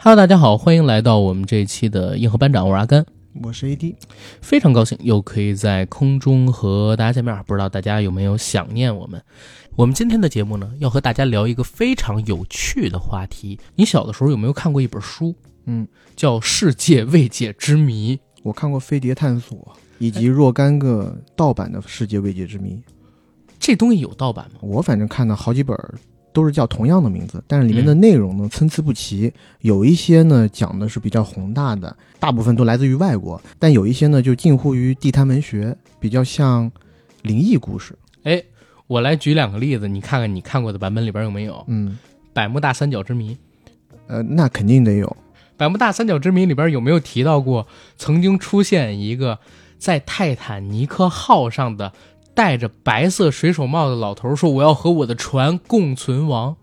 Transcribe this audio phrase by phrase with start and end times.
[0.00, 3.04] Hello，大家好，欢迎来到我们这一期的硬核班长，我是阿甘，
[3.42, 3.96] 我是 AD，
[4.40, 9.20] 非常高兴又可以在空中和大家见面，不知道大家有没有想念我们？
[9.74, 13.58] 我们今天的节目呢，要和大家聊一个非常有趣的话题。
[13.74, 15.34] 你小的时候有没有看过一本书？
[15.64, 15.84] 嗯，
[16.14, 18.16] 叫《世界未解之谜》。
[18.44, 19.58] 我看过《飞碟探索》
[19.98, 22.74] 以及若干个盗版的《世界未解之谜》。
[23.58, 24.60] 这东西有盗版吗？
[24.62, 25.76] 我反正看了好几本，
[26.32, 29.32] 都是叫同样的名字，但是里面的内容呢参差不齐。
[29.60, 36.70] 有一些呢讲的是比较宏大的，大部分都来自于外国；但有一些呢就近乎于地摊文学，比较像
[37.22, 37.96] 灵异故事。
[38.22, 38.42] 哎，
[38.86, 41.64] 我来举两个例子，你看看你看过的版本里边有没有？
[41.66, 41.98] 嗯，
[42.32, 43.36] 百慕大三角之谜。
[44.06, 45.16] 呃，那肯定得有。
[45.56, 47.66] 百慕大三角之谜里边有没有提到过
[47.96, 49.38] 曾经出现一个
[49.76, 51.92] 在泰坦尼克号上的
[52.38, 56.54] 戴着白色水手帽的老头说我要和我的船共存亡？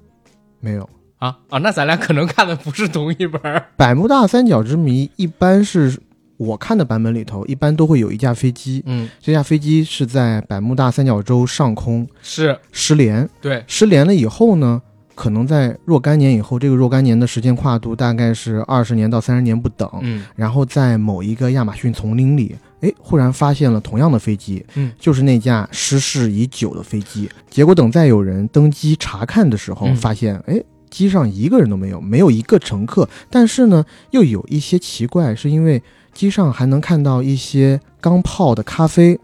[0.62, 3.62] 没有啊啊，那咱俩可能看的不是同一本。
[3.76, 6.00] 百慕大三角之谜一般是
[6.38, 14.82] 我看的版本里头，一般都会有一架飞机，嗯，这架飞机是在百慕大三角洲上空是失联，对，失联了以后呢？
[15.14, 19.90] 可能在若干年以后，这个若干年的时间跨度大概是二十年到三十年不等。
[20.02, 22.54] 嗯，然后在某一个亚马逊丛林里，
[22.86, 27.30] 哎，忽然发现了同样的飞机，嗯，就是那架失事已久的飞机。
[27.50, 33.10] 结果等再有人登机查看的时候，发现，哎，机上一个人都没有，没有一个乘客。
[33.30, 35.82] 但是呢，又有一些奇怪，是因为
[36.14, 39.20] 机上还能看到一些刚泡的咖啡，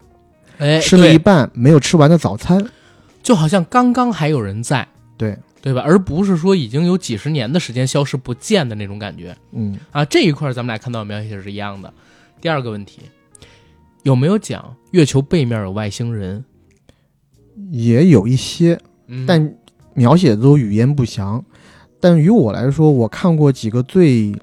[0.58, 2.66] 哎，吃了一半没有吃完的早餐，
[3.22, 4.86] 就好像刚刚还有人在。
[5.16, 5.38] 对。
[5.62, 5.80] 对吧？
[5.86, 9.32] 而不是说已经有几十年的时间消失不见的那种感觉。
[9.52, 11.94] 嗯啊，这一块咱们俩看到描写是一样的。
[12.40, 13.02] 第二个问题，
[14.02, 16.44] 有没有讲月球背面有外星人？
[17.70, 18.78] 也有一些，
[19.26, 19.54] 但
[19.94, 21.44] 描写的都语焉不详。
[22.00, 24.34] 但于我来说，我看过几个最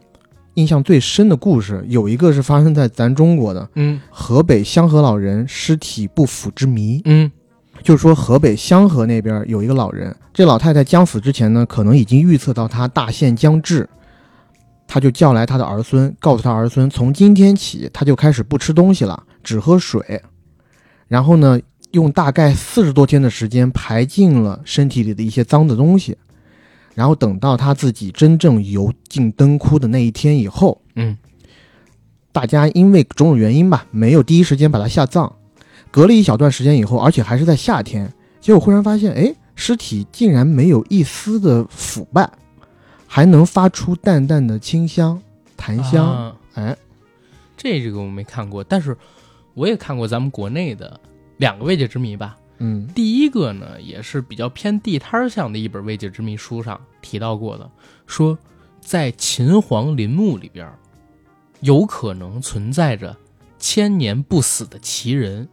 [0.53, 7.31] 印象最深的故事，有一个是发生在咱中国的，嗯，河北香河老人尸体不腐之谜，嗯。
[7.81, 13.89] 就是说，河北香河那边有一个老人，这老太太将死之前呢，可能已经预测到她大限将至，
[14.85, 20.21] 他就叫来他的儿孙，告诉他儿孙，从今天起，他就开始不吃东西了，只喝水，
[21.07, 21.59] 然后呢，
[21.91, 26.17] 用大概四十多天的时间排尽了身体里的一些脏的东西，
[26.95, 31.17] 然后等到他自己真正油尽灯枯的那一天以后，嗯，
[32.31, 35.33] 大家因为种种原因吧，没有第一时间把他下葬。
[35.91, 42.29] 隔了一小段时间以后，而且还是在夏天，结果忽然发现，哎，尸体竟然没有一丝的腐败，
[43.07, 45.19] 还能发出淡淡的清香、
[45.57, 46.35] 檀香。
[46.53, 46.77] 哎，
[47.57, 48.95] 这这个我没看过，但是
[49.59, 50.97] 我也看过咱们国内的
[51.35, 52.37] 两个未解之谜吧。
[52.59, 57.69] 嗯，第一个呢，也是比较偏地摊儿向的一本未解之谜书上提到过的，
[58.07, 58.37] 说
[58.79, 60.71] 在秦皇陵墓里边，
[61.59, 63.13] 有可能存在着
[63.57, 65.49] 千年不死的奇人。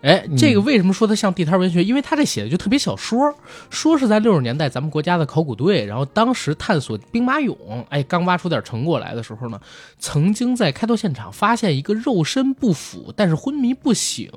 [0.00, 1.82] 哎，这个为什么说它像地摊文学？
[1.82, 3.34] 因为它这写的就特别小说，
[3.68, 7.56] 说是在六十年代咱们国家的考古队，然后当时探索兵马俑，
[7.88, 9.60] 哎，刚挖出点成果来的时候呢，
[9.98, 14.30] 曾经在开拓现场发现一个肉身不腐，但是昏迷不醒，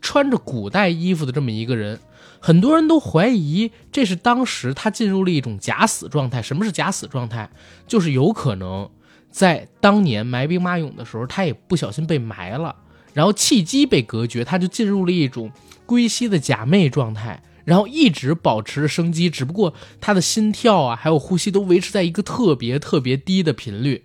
[0.00, 1.98] 穿着古代衣服的这么一个人，
[2.38, 6.40] 很多人都怀疑这是当时他进入了一种假死状态。
[6.40, 7.50] 什么是假死状态？
[7.88, 8.88] 就是有可能
[9.32, 12.76] 在当年埋兵马俑的时候，他也不小心被埋了。
[13.12, 15.50] 然后气机被隔绝，他就进入了一种
[15.84, 24.04] 归西的假寐状态，然后一直保持着生机，只不过他的心跳啊，还有呼吸都维持在一个特别特别低的频率，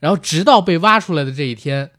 [0.00, 1.90] 然后直到被挖出来的这一天，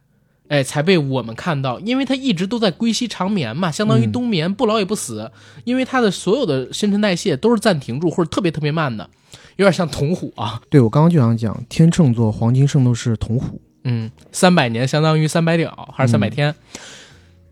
[0.47, 5.31] 哎，才被我们看到，因为他一直都在归西长眠嘛，相当于冬眠，不老也不死，
[5.63, 9.09] 因为他的所有的新陈代谢都是暂停住或者特别特别慢的，
[9.55, 10.61] 有点像铜虎啊。
[10.69, 13.59] 对，我刚刚就想讲，天秤座黄金圣斗士铜虎。
[13.89, 16.53] 嗯，三百年相当于三百屌还是三百天，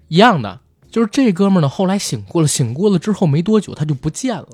[0.09, 0.59] 一样的。
[0.91, 4.47] 就是这哥们儿呢，后来醒过了，醒过了之后没多久他就不见了，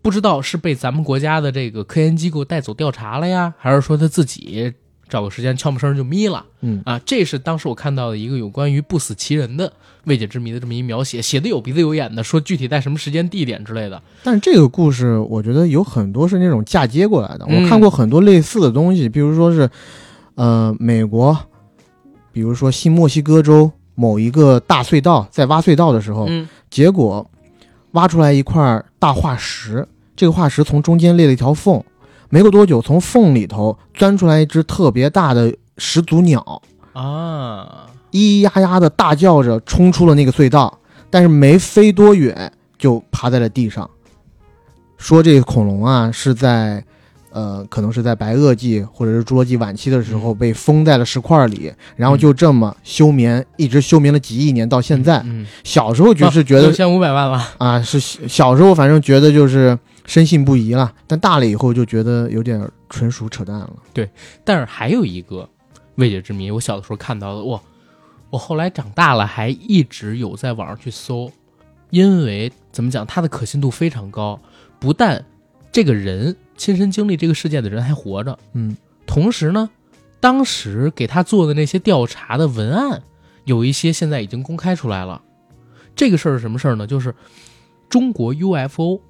[0.00, 4.72] 不知道是被咱们国家的这个科研机构带走调查了呀，还是说他自己
[5.08, 6.44] 找个时间悄没声就眯了。
[6.60, 9.72] 嗯啊，这是当时我看到的一个有关于不死其人的
[10.04, 14.02] 未解之谜的这么一描写，写的有鼻子有眼的，说具体在什么时间地点之类的。
[14.22, 19.70] 但是这个故事我觉得有很多是那种嫁接过来的，我看过很多类似的东西，比如说是。
[20.42, 21.38] 呃，美国，
[22.32, 27.30] 比如说新墨西哥州某一个大隧道，在挖隧道的时候，嗯，结果
[27.92, 29.86] 挖出来一块大化石，
[30.16, 31.80] 这个化石从中间裂了一条缝，
[32.28, 36.60] 没过多久，从缝里头钻出来一只特别大的始祖鸟。
[36.92, 40.76] 啊，咿咿呀呀的大叫着冲出了那个隧道，
[41.08, 43.88] 但是没飞多远就趴在了地上，
[44.96, 46.84] 说这个恐龙啊是在。
[47.32, 55.20] 呃，可能是在白垩纪或者是侏罗纪晚期的时候被封在了石块里，然后就这么休眠，一直休眠了几亿年到现在。
[55.24, 57.54] 嗯，小时候就是觉得九千五百万吧。
[57.58, 63.72] 啊，是小小时候反正觉得就是深信不疑了，但大了以后就觉得有点纯属扯淡了。
[63.94, 64.10] 对
[64.44, 65.48] 但是还有一个
[65.94, 67.60] 未解之谜，我小的时候看到的，哇，
[68.28, 71.30] 我后来长大了还一直有在网上去搜，
[71.90, 74.38] 因为怎么讲，它的可信度非常高，
[74.78, 75.24] 不但
[75.70, 78.76] 这个人亲身经历这个事件的人还活着，嗯
[79.06, 79.68] 同时呢，
[80.20, 83.02] 当时给他做的那些调查的文案，
[83.44, 85.20] 有一些现在已经公开出来了。
[85.94, 86.86] 这个事儿是什么事儿呢？
[86.86, 87.14] 就是
[87.88, 89.00] 中国 UFO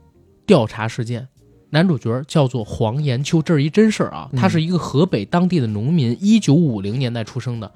[0.46, 1.28] 调查事件，
[1.70, 4.28] 男主角叫做黄延秋，这是一真事儿啊。
[4.32, 7.70] 嗯他是一个河北当地的农民，一九五零年代出生的。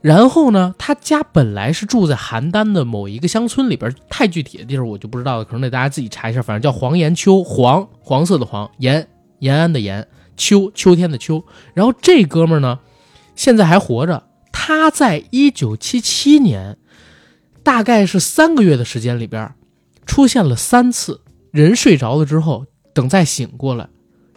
[0.00, 6.40] 然后呢，他家本来是住在邯郸的某一个乡村里边，太具体的地儿我就不知道了，可能得大家自己查一下。
[6.40, 9.08] 反正叫黄延秋，黄黄色的黄，延
[9.40, 10.06] 延安的延，
[10.36, 11.44] 秋秋天的秋。
[11.74, 12.78] 然后这哥们呢，
[13.34, 14.24] 现在还活着。
[14.52, 16.78] 他在一九七七年，
[17.62, 19.52] 大概是三个月的时间里边，
[20.06, 21.20] 出现了三次。
[21.50, 23.88] 人睡着了之后，等再醒过来，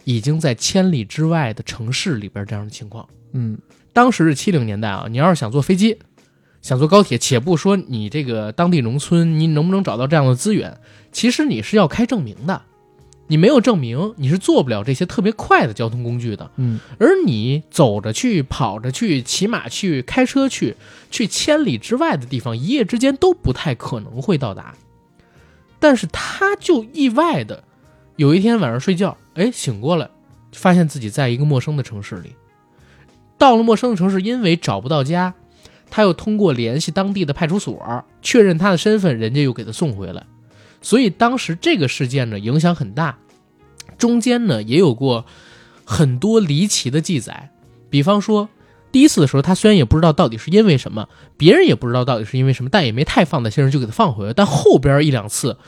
[0.04, 3.06] 已经在千里之外的城市里边这样的情况。
[3.32, 3.58] 嗯
[3.92, 5.98] 当时是七零年代啊，你要是想坐飞机，
[6.62, 10.78] 想坐高铁，且不说你这个当地农村你能不能找到这样的资源，
[11.12, 12.62] 其实你是要开证明的，
[13.26, 16.50] 你没有证明，你是做不了这些特别快的交通工具的。
[16.56, 20.76] 嗯而你走着去、跑着去、骑马去、开车去，
[21.10, 24.74] 去千里之外的地方，一夜之间都不太可能会到达。
[25.78, 27.64] 但是他就意外的
[28.16, 30.08] 有一天晚上睡觉，哎，醒过来，
[30.52, 32.32] 发现自己在一个陌生的城市里。
[33.42, 35.34] 到了陌生的城市，因为找不到家，
[35.90, 40.24] 他又通过联系当地的派出所确认他的身份，人家又给他送回来。
[40.80, 43.18] 所以当时这个事件呢影响很大，
[43.98, 45.26] 中间呢也有过
[45.84, 47.50] 很多离奇的记载，
[47.90, 48.48] 比方说
[48.92, 54.32] 第一次的时候，他虽然也不知道到底是因为什么，别人也不知道到底是因为什么，但也没太放在心上，就给他放回来。
[54.32, 55.58] 但后边一两次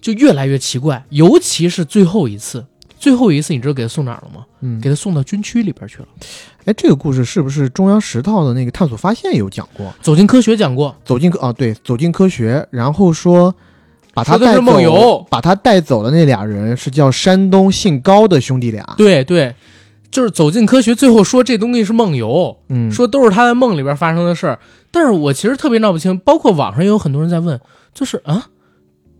[0.00, 2.66] 就越来越奇怪，尤其是最后一次，
[3.04, 4.46] 最后一次你知道给他送哪儿了吗？
[4.62, 6.08] 嗯，给他送到军区里边去了。
[6.64, 9.92] 哎，这个故事是不是中央十套的那个探索发现有讲过？
[10.00, 13.54] 走进科学讲过，走进科啊，对，走进科学，然后说
[14.14, 18.82] 把他带走，梦游把他带走的那俩人是叫山东姓高的兄弟俩。
[18.96, 19.54] 对对，
[20.10, 24.58] 就是走进科学，最后说这东西是梦游，嗯，说都是他在梦里边发生的事儿。
[24.90, 27.60] 但是我其实特别闹不清，包括网上也有很多人在问，
[27.92, 28.46] 就是啊，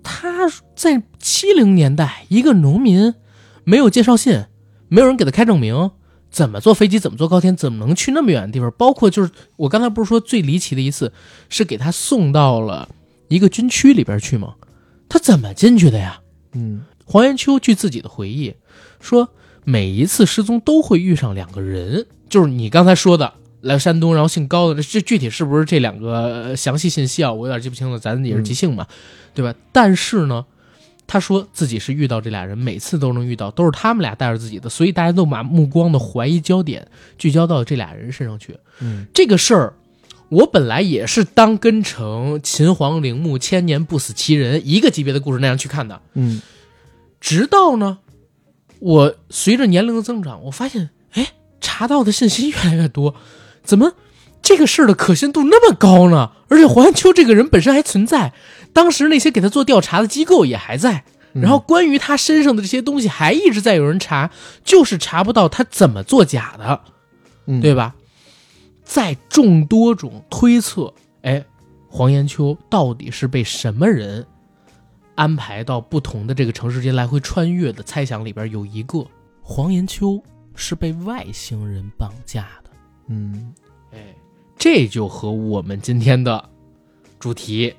[0.02, 3.12] 他在七零年代一个农民，
[3.64, 4.44] 没有介绍信，
[4.88, 5.90] 没有人给他开证明，
[6.30, 8.72] 怎么坐飞机，怎么坐高铁，怎么能去那么远的地方？
[8.78, 11.12] 包括就是我刚才不是说最离奇的一次，
[11.48, 12.88] 是给他送到了
[13.28, 14.54] 一个军区里边去吗？
[15.08, 16.20] 他怎么进去的呀？
[16.52, 18.54] 嗯黄延秋据自己的回忆
[18.98, 19.28] 说，
[19.64, 27.32] 每一次失踪都会遇上两个人，就是你刚才说的来山东，然后姓高的，这具体是不是这两个呃详细信息啊？
[27.32, 28.86] 我有点记不清了，咱也是即兴嘛，
[29.34, 29.54] 对吧？
[29.70, 30.46] 但是呢，
[31.06, 38.56] 他说自己是遇到这俩人，每次都能遇到，都是他们俩带着自己的，所以大家都把目光的怀疑焦点聚焦到这俩人身上去。
[38.80, 39.74] 嗯这个事儿，
[40.30, 46.00] 我本来也是当跟成秦皇陵墓千年不死其人一个级别的故事那样去看的。
[46.14, 46.40] 嗯
[47.20, 47.98] 直到呢，
[48.80, 53.14] 我随着年龄的增长，我发现，哎，查到的信息越来越多，
[53.62, 53.92] 怎么
[54.42, 56.32] 这个事儿的可信度那么高呢？
[56.54, 58.32] 而且黄延秋这个人本身还存在，
[58.72, 64.30] 当时那些给他做调查的机构也还在，嗯然后关于他身上的这些东西还一直在有人查，
[64.62, 66.80] 就是查不到他怎么作假的，
[67.46, 67.96] 嗯，对吧？
[68.84, 71.44] 在众多种推测，哎，
[71.88, 74.24] 黄延秋到底是被什么人
[75.16, 79.04] 安排到不同的这个城市间来回穿越的猜想里边有一个，
[79.42, 80.22] 黄延秋
[80.54, 82.70] 是被外星人绑架的。
[83.08, 83.52] 嗯
[83.92, 84.14] 哎，
[84.64, 86.42] 这就和我们今天的
[87.18, 87.74] 主题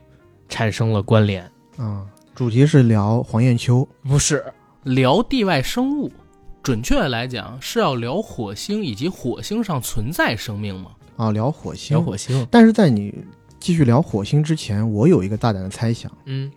[0.48, 1.44] 产生了关联。
[1.78, 3.90] 啊，主题是聊黄燕秋。
[4.04, 4.46] 不是
[4.84, 6.12] 聊地外生物，
[6.62, 10.92] 准确的来讲是要聊火星以及火星上存在生命吗？
[11.18, 11.98] 啊，聊火星。
[11.98, 13.12] 聊火星，但是在你
[13.60, 16.52] 继续聊火星之前，我有一个大胆的猜想，嗯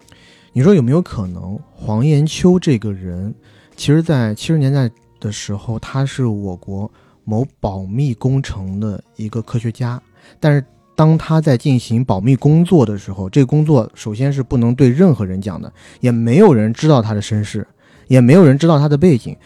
[0.52, 3.34] 你说有没有可能黄延秋这个人，
[3.76, 6.92] 其实在七十年代的时候，他是我国
[7.24, 9.98] 某保密工程的一个科学家，
[10.40, 17.66] 但是当他在进行保密工作的时候，这个工作首先是不能对任何人讲的，也没有人知道他的身世，
[18.08, 19.36] 也没有人知道他的背景，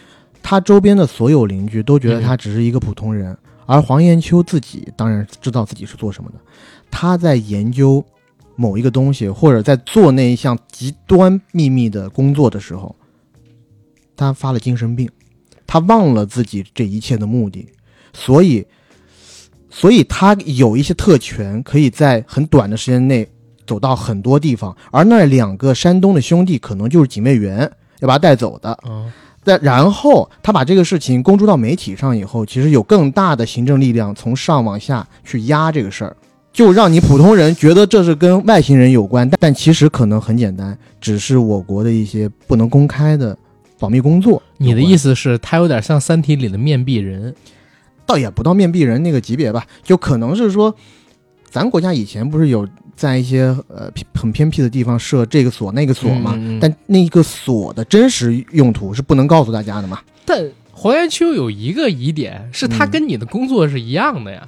[0.41, 6.37] 他周边的所有邻居都觉得他只是一个普通人，而黄延秋自己当然知道自己是做什么的，
[6.89, 8.03] 他在研究
[8.55, 12.95] 某一个东西，或者在做那一项极端秘密的工作的时候，
[14.15, 15.09] 他发了精神病，
[15.65, 17.67] 他忘了自己这一切的目的，
[18.13, 18.65] 所以，
[19.75, 23.27] 所以他有一些特权，可以在很短的时间内
[23.65, 28.77] 走到很多地方，而那两个山东的兄弟可能就是警卫员要把他带走的。
[28.87, 29.11] 嗯，
[29.43, 36.15] 但然后他把这个事情公诸到媒体上以后，其实有更大的行政力量从上往下去压这个事儿，
[36.51, 43.35] 就让你普通人觉得这是跟外星人有关，但但其实可能很简单，只是我国的一些不能公开的
[43.79, 44.41] 保密工作。
[44.57, 47.33] 你的意思思是，他有点像《三体》里的面壁人，
[48.05, 50.75] 倒也不到面壁人那个级别吧，就可能是说，
[51.49, 59.99] 咱国家以前不是有在一些呃很偏僻的地方设这个锁那个锁嘛，嗯嗯嗯但那个锁的真实用途是不能告诉大家的嘛。
[60.25, 64.47] 但黄延秋有一个疑点，是他嗯跟你的工作是一样的呀，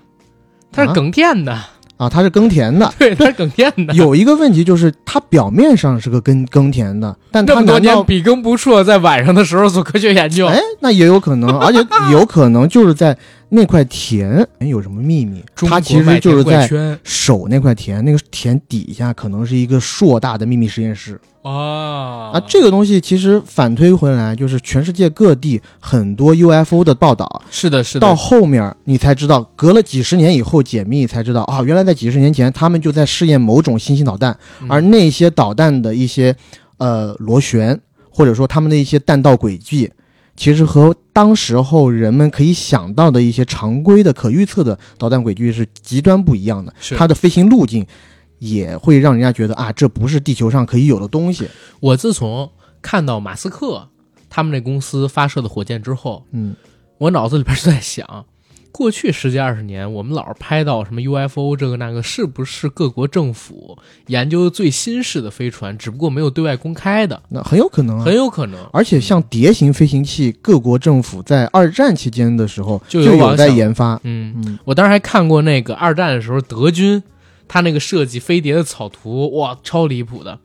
[0.71, 1.53] 他是啊耕田的，
[1.97, 2.91] 啊，他是耕田的。
[2.97, 3.93] 对，他是耕田的。
[3.95, 11.79] 有一个问题就是，他表面上是个耕耕田的，但它那么多年笔耕不辍，在晚上的时候做科学研究，哎，那也有可能，而且
[12.11, 13.17] 有可能就是在
[13.49, 16.67] 那块田有什么秘密，中国它其实就是在
[17.03, 21.19] 守那块田，那个田底下可能是一个硕大的秘密实验室。
[21.43, 22.31] 啊。
[22.33, 22.43] 啊。
[22.47, 34.67] 这个东西其实反推回来，就是全世界各地很多 UFO 的报道，是的，是的，到后面你才知道，隔了几十年以后解密才知道啊，原来在几十年前他们就在试验某种新型导弹，嗯。
[34.69, 36.35] 而那些导弹的一些
[36.77, 39.91] 呃螺旋，或者说他们的一些弹道轨迹，
[40.35, 46.73] 其实和当时候人们可以想到的一些常规的可预测的导弹轨迹是极端不一样的。
[46.97, 47.85] 它的飞行路径
[48.39, 51.47] 也会让人家觉得啊，这不是地球上可以有的东西。
[51.79, 52.51] 我自从
[52.81, 53.87] 看到马斯克
[54.29, 56.53] 他们那公司发射的火箭之后，嗯，
[56.97, 58.25] 我脑子里边就在想，
[58.75, 63.77] 过去十几二十年，我们老是拍到什么 UFO 这个那个，是不是各国政府
[64.07, 68.13] 研究最新式的飞船，只不过没有对外公开的，那很有可能啊很。
[68.13, 68.59] 有可能。
[68.73, 73.97] 而且像碟形飞行器，各国政府在二战期间的时候就就有在研发。
[74.03, 77.01] 嗯，嗯，我当时还看过那个二战的时候德军
[77.47, 80.37] 他那个设计飞碟的草图，哇，超离谱的。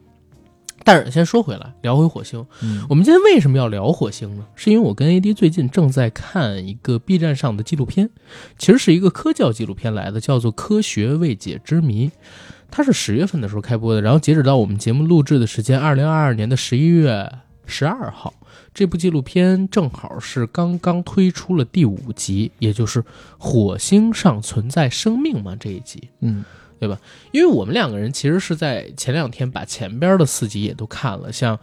[0.85, 4.47] 但是先说回来，聊回火星，嗯我们今天为什么要聊火星呢？
[4.55, 8.09] 是因为我跟 AD 最近正在看一个 B 站上的纪录片，
[8.59, 12.09] 其实是一个科教纪录片来的，叫做《科学未解之谜》。
[12.71, 17.31] 它是十月份的时候开播的，然后截止到我们节目录制的时间，二零二二年的十一月
[17.67, 18.33] 十二号，
[18.73, 23.05] 这部纪录片正好是刚刚推出了第五集，也就是
[23.39, 26.09] 火星上存在生命吗这一集。
[26.21, 26.45] 嗯
[26.81, 26.99] 对吧
[27.31, 31.59] 因为我们两个人其实是在前两天把前边的四集也都看了，像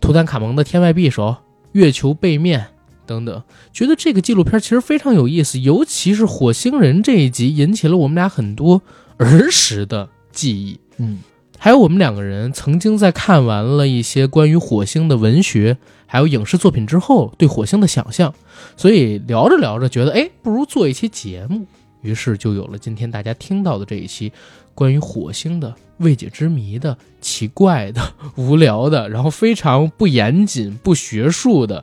[0.00, 1.36] 图坦卡蒙的天外匕首、
[1.72, 2.68] 月球背面
[3.06, 8.80] 等等，觉得这个纪录片其实非常有意思，尤其是火星人这一集引起了我们俩很多
[9.18, 10.80] 儿时的记忆。
[10.96, 11.20] 嗯
[11.58, 18.34] 还有我们两个人曾经在看完了一些关于火星的文学还有影视作品之后，对火星的想象，
[18.76, 21.64] 所以聊着聊着觉得，哎，不如做一期节目，
[22.02, 24.30] 于是就有了今天大家听到的这一期
[24.74, 28.00] 关于火星的未解之谜的奇怪的、
[28.36, 31.82] 无聊的，然后非常不严谨、不学术的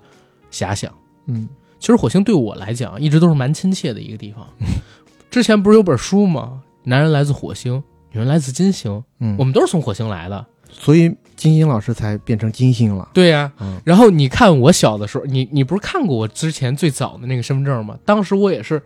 [0.51, 0.93] 遐想。
[1.27, 1.49] 嗯
[1.79, 4.45] 其实火星对我来讲一直都是蛮亲切的一个地方。
[5.31, 6.61] 之前不是有本书吗？
[6.83, 10.45] 男人来自火星，女人来自金星，嗯，我们都是从火星来的。
[10.71, 13.07] 所以金星老师才变成金星了。
[13.13, 17.97] 对呀、嗯然后你看我小的时候，你你不是看过我之前最早的那个身份证吗？
[18.05, 18.81] 当时我也是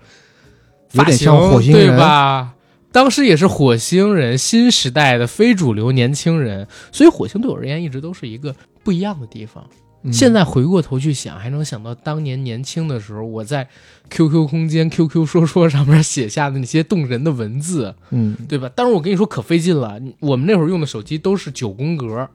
[0.93, 2.53] 有点像火星人对吧？
[2.91, 9.63] 当时也是火星人，新时代的非主流年轻人，所以火星对我而言一直都是一个不一样的地方。
[10.05, 13.65] 嗯现在回过头去想，还能想到当年年轻的时候，我在
[14.09, 18.69] QQ 空间、QQ 说说上面写下的那些动人的文字，嗯对吧？
[18.75, 19.97] 当然，我跟你说可费劲了。
[20.19, 22.29] 我们那会儿用的手机都是九宫格，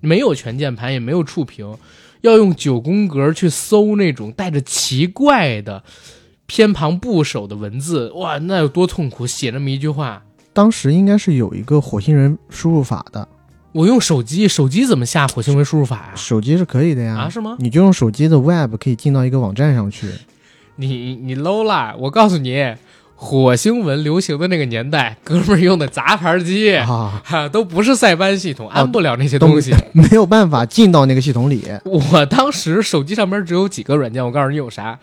[0.00, 1.76] 没有全键盘，也没有触屏，
[2.22, 5.84] 要用九宫格去搜那种带着奇怪的
[6.50, 9.24] 偏旁部首的文字，哇，那有多痛苦！
[9.24, 10.20] 写那么一句话，
[10.52, 13.28] 当时应该是有一个火星人输入法的，
[13.70, 16.12] 我用手机，手机怎么下火星文输入法呀？
[16.16, 17.16] 手机是可以的呀。
[17.16, 17.54] 啊，是吗？
[17.60, 20.08] 你就用手机的 Web 可以进到一个网站上去。
[20.74, 21.94] 你你 low 啦！
[21.96, 22.74] 我告诉你，
[23.14, 26.76] 火星文流行的那个年代，哥们儿用的杂牌机。
[27.52, 29.72] 都不是塞班系统，安不了那些东西。
[29.94, 31.62] 没有办法进到那个系统里。
[31.84, 34.98] 我当时手机上面只有几个软件，我告诉你有啥，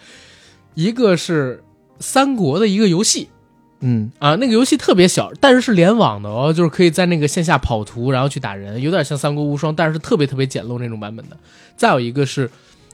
[0.78, 1.64] 一个是
[2.00, 3.30] 三国的一个游戏
[3.80, 11.38] 嗯啊，那个游戏特别小，但是是联网的哦，就是可以在那个线下跑图，然后去打人，有点像三国无双，但是特别特别简陋那种版本的。
[11.76, 12.48] 再有一个是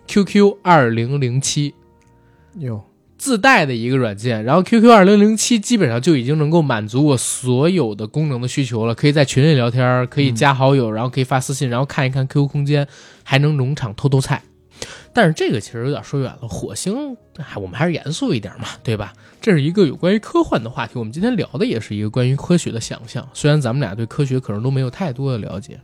[0.07, 1.73] QQ 二零零七
[2.57, 2.81] 有，
[3.17, 12.87] 自带的一个软件，然后 QQ 二零零七基本上就已经能够满足我所有的功能的需求了，可以在群里聊天，可以加好友，然后可以发私信，然后看一看 QQ 空间，
[13.23, 14.41] 还能农场偷偷菜。
[15.13, 19.13] 但是这个其实有点说远了，火星，哎，我们还是严肃一点嘛，对吧？
[19.39, 23.27] 这是一个有关于科幻的话题，我们今天聊的也是一个关于科学的想象。
[23.33, 25.79] 虽然咱们俩对科学可能都没有太多的了解，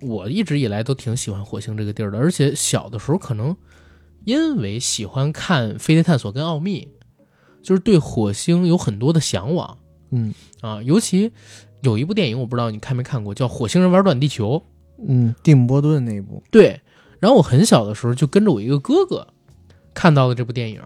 [0.00, 3.56] 我一直以来都挺喜欢火星这个地儿的，而且小的时候可能
[4.24, 6.86] 因为喜欢看《飞碟探索》跟《奥秘》，
[7.64, 9.78] 就是对火星有很多的向往。
[10.10, 11.32] 嗯啊，尤其
[11.82, 14.56] 有一部电影，我不知道你看没看过，叫《火星人玩转地球》。
[15.06, 16.42] 嗯，蒂姆·波顿那一部。
[16.50, 16.80] 对，
[17.20, 19.26] 然后我很小的时候就跟着我一个哥哥
[19.94, 20.80] 看到了这部电影，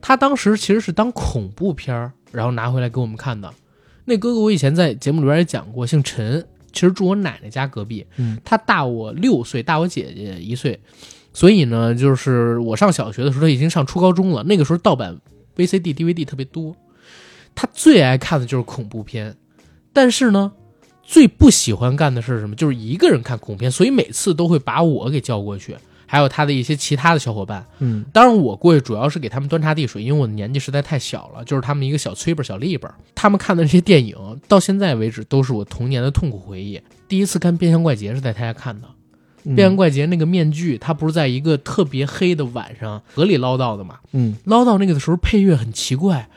[0.00, 3.52] 他当时其实是当恐怖片儿，然后拿回来给我们看的。
[4.04, 10.78] 那哥哥我以前在节目里边也讲过，姓陈，其实住我奶奶家隔壁，嗯他大我六岁，大我姐姐一岁，
[11.32, 14.42] 所以呢，就是我上小学的时候，他已经上初高中了。
[14.42, 15.18] 那个时候盗版
[15.56, 16.76] VCD、DVD 特别多，
[17.54, 19.34] 他最爱看的就是恐怖片，
[19.94, 20.52] 但是呢，
[21.06, 22.56] 最不喜欢干的是什么？
[22.56, 27.64] 就是一个人看恐怖片，所以每次都会把我给叫过去，还有他的一些其他的小伙伴。
[27.78, 32.90] 嗯当然，我过去主要是给他们端茶递水，因为我的年纪实在太小了，就是他们一个小崔本、小立本。
[33.14, 34.16] 他们看的这些电影，
[34.48, 36.80] 到现在为止都是我童年的痛苦回忆。
[37.06, 38.88] 第一次看《变相怪杰》是在他家看的，
[39.44, 43.98] 嗯变相怪杰那个面具，他不是在一个特别黑的晚上河里捞到的嘛？
[44.12, 46.28] 嗯捞到那个的时候配乐很奇怪，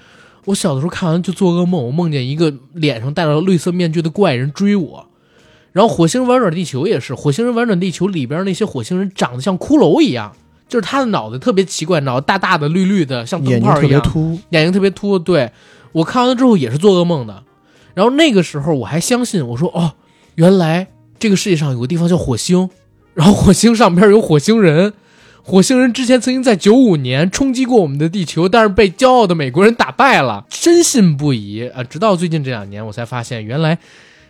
[0.47, 5.07] 我小的时候看完就做噩梦，我梦见一个脸上戴着绿色面具的怪人追我。
[5.73, 10.31] 然后《火星人玩转地球》也是，《火星人玩转地球》里边那些火星人长得像骷髅一样，
[10.69, 14.39] 就是他的脑袋特别奇怪，脑袋大大的、绿绿的，像灯眼睛特泡一样，别突。
[14.51, 15.19] 眼睛特别凸。
[15.19, 15.51] 对
[15.91, 17.43] 我看完了之后也是做噩梦的。
[17.93, 19.91] 然后那个时候我还相信，我说哦，
[20.35, 20.87] 原来
[21.19, 22.69] 这个世界上有个地方叫火星，
[23.13, 24.93] 然后火星上边有火星人。
[25.49, 31.81] 火星人之前曾经在九五年冲击过我们的地球，但是被骄傲的美国人打败了，深信不疑啊！
[31.85, 33.79] 直到最近这两年，我才发现原来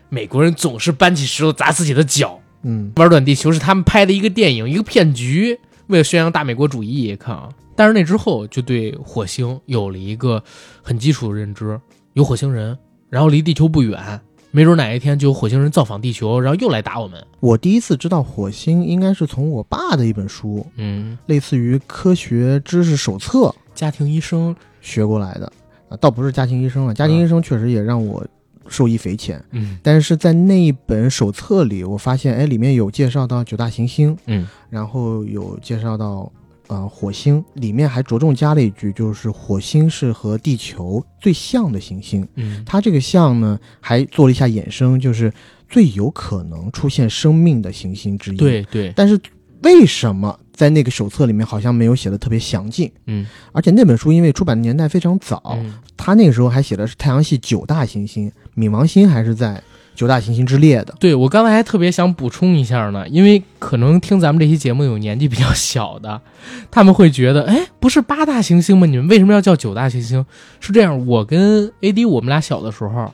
[0.09, 2.39] 美国人总是搬起石头砸自己的脚。
[2.62, 7.15] 嗯玩转地球是他们拍的一个电影，一个骗局，为了宣扬大美国主义。
[7.15, 10.43] 看啊，但是那之后就对火星有了一个
[10.84, 11.82] 很基础的认知，
[12.13, 12.77] 有火星人，
[13.10, 17.23] 然后离地球不远，没准哪一天就有火星人造访地球，然后又来打我们。
[17.39, 25.51] 我第一次知道火星，应该是从我爸的一本书，嗯，类似于科学知识手册家庭医生，学过来的。
[25.89, 28.25] 啊，倒不是家庭医生了，家庭医生确实也让我
[28.67, 29.41] 受益匪浅。
[29.51, 36.29] 嗯但是在那一本手册里，我发现，哎，里面有介绍到九大行星，嗯然后有介绍到
[36.67, 42.27] 呃火星，里面还着重加了一句，就是火星是和地球最像的行星。
[42.36, 45.32] 嗯，它这个像呢，还做了一下衍生，就是
[45.69, 49.19] 最有可能出现生命的行星之一。，对对，但是
[49.63, 52.91] 为什么在那个手册里面好像没有写的特别详尽？
[53.06, 59.62] 嗯而且那本书因为出版的年代非常早，嗯他那个时候还写的是太阳系九大行星，冥王星还是在
[59.97, 60.93] 九大行星之列的。
[60.99, 66.21] 对我刚才还特别想补充一下呢，因为可能听咱们这期节目有年纪比较小的，
[66.69, 68.86] 他们会觉得，哎，不是八大行星吗？
[68.86, 70.23] 你们为什么要叫九大行星？
[70.60, 73.12] 是这样，我跟 AD 我们俩小的时候，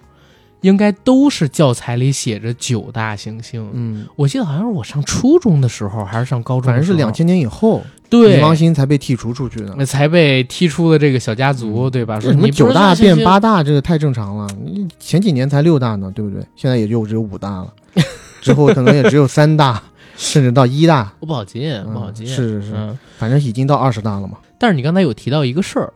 [0.63, 3.69] 应该都是教材里写着九大行星。
[3.73, 9.75] 嗯，我记得好像是我上初中的时候，还是上高中的时候，反正是两千年以后，对冥王星才被剔除出去的。
[9.77, 12.19] 那才被踢出了这个小家族，对吧？
[12.19, 14.47] 说什么九大变八大，这个太正常了。
[14.63, 16.43] 你前几年才六大呢，对不对？
[16.55, 17.73] 现在也就只有五大了，
[18.41, 19.81] 之后可能也只有三大，
[20.15, 21.13] 甚至到一大。
[21.19, 22.25] 我不好接，嗯不好接。
[22.25, 24.37] 是是是嗯反正已经到二十大了嘛。
[24.57, 25.91] 但是你刚才有提到一个事儿，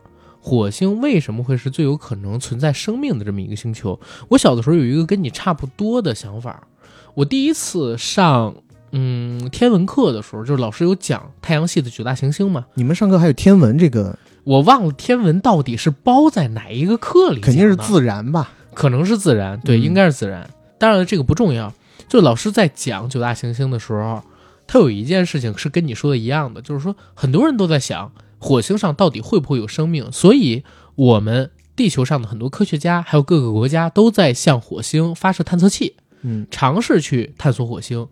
[0.48, 4.00] 火星为什么会是最有可能存在生命的这么一个星球？
[4.28, 6.66] 我小的时候有一个跟你差不多的想法。
[7.12, 8.54] 我第一次上
[8.92, 18.50] 嗯天文课的时候，就是老师有讲太阳系的九大行星嘛，你们上课还有天文这个，我忘了天文到底是包在哪一个课里，肯定是，自然吧？
[18.72, 20.48] 可能是自然，对，嗯应该是自然。
[20.78, 21.70] 当然了，这个不重要。
[22.08, 24.22] 就老师在讲九大行星的时候，
[24.66, 38.08] 他有一件事情是跟你说的一样的，就是说很多人都在想火星上到底会不会有生命，所以我们地球上的很多科学家还有各个国家都在向火星发射探测器，嗯尝试去探索火星。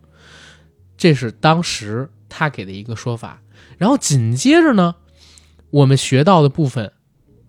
[0.97, 3.43] 这是当时他给的一个说法。
[3.79, 4.97] 然后紧接着呢，
[5.71, 6.93] 我们学到的部分，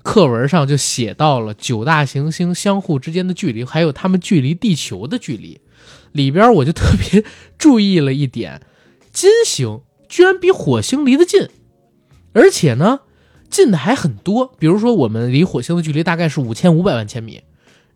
[0.03, 5.61] 课文上就写到了九大行星相互之间的距离，还有它们距离地球的距离。
[6.11, 7.23] 里边我就特别
[7.57, 8.61] 注意了一点，
[9.13, 11.47] 金星居然比火星离得近，
[12.37, 12.99] 而且呢，
[13.49, 14.53] 近的还很多。
[14.59, 17.41] 比如说，我们离火星的距离大概是五千五百万千米，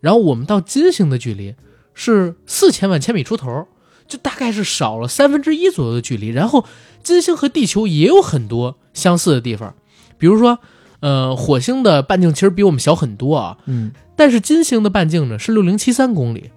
[0.00, 1.54] 然后我们到金星的距离
[1.94, 3.68] 是四千万千米出头，
[4.08, 6.30] 就大概是少了三分之一左右的距离。
[6.30, 6.64] 然后，
[7.04, 9.74] 金星和地球也有很多相似的地方，
[10.18, 10.58] 比如说，
[10.98, 16.50] 呃，火星的半径其实比我们小很多啊，嗯但是金星的半径呢是六零七三公里，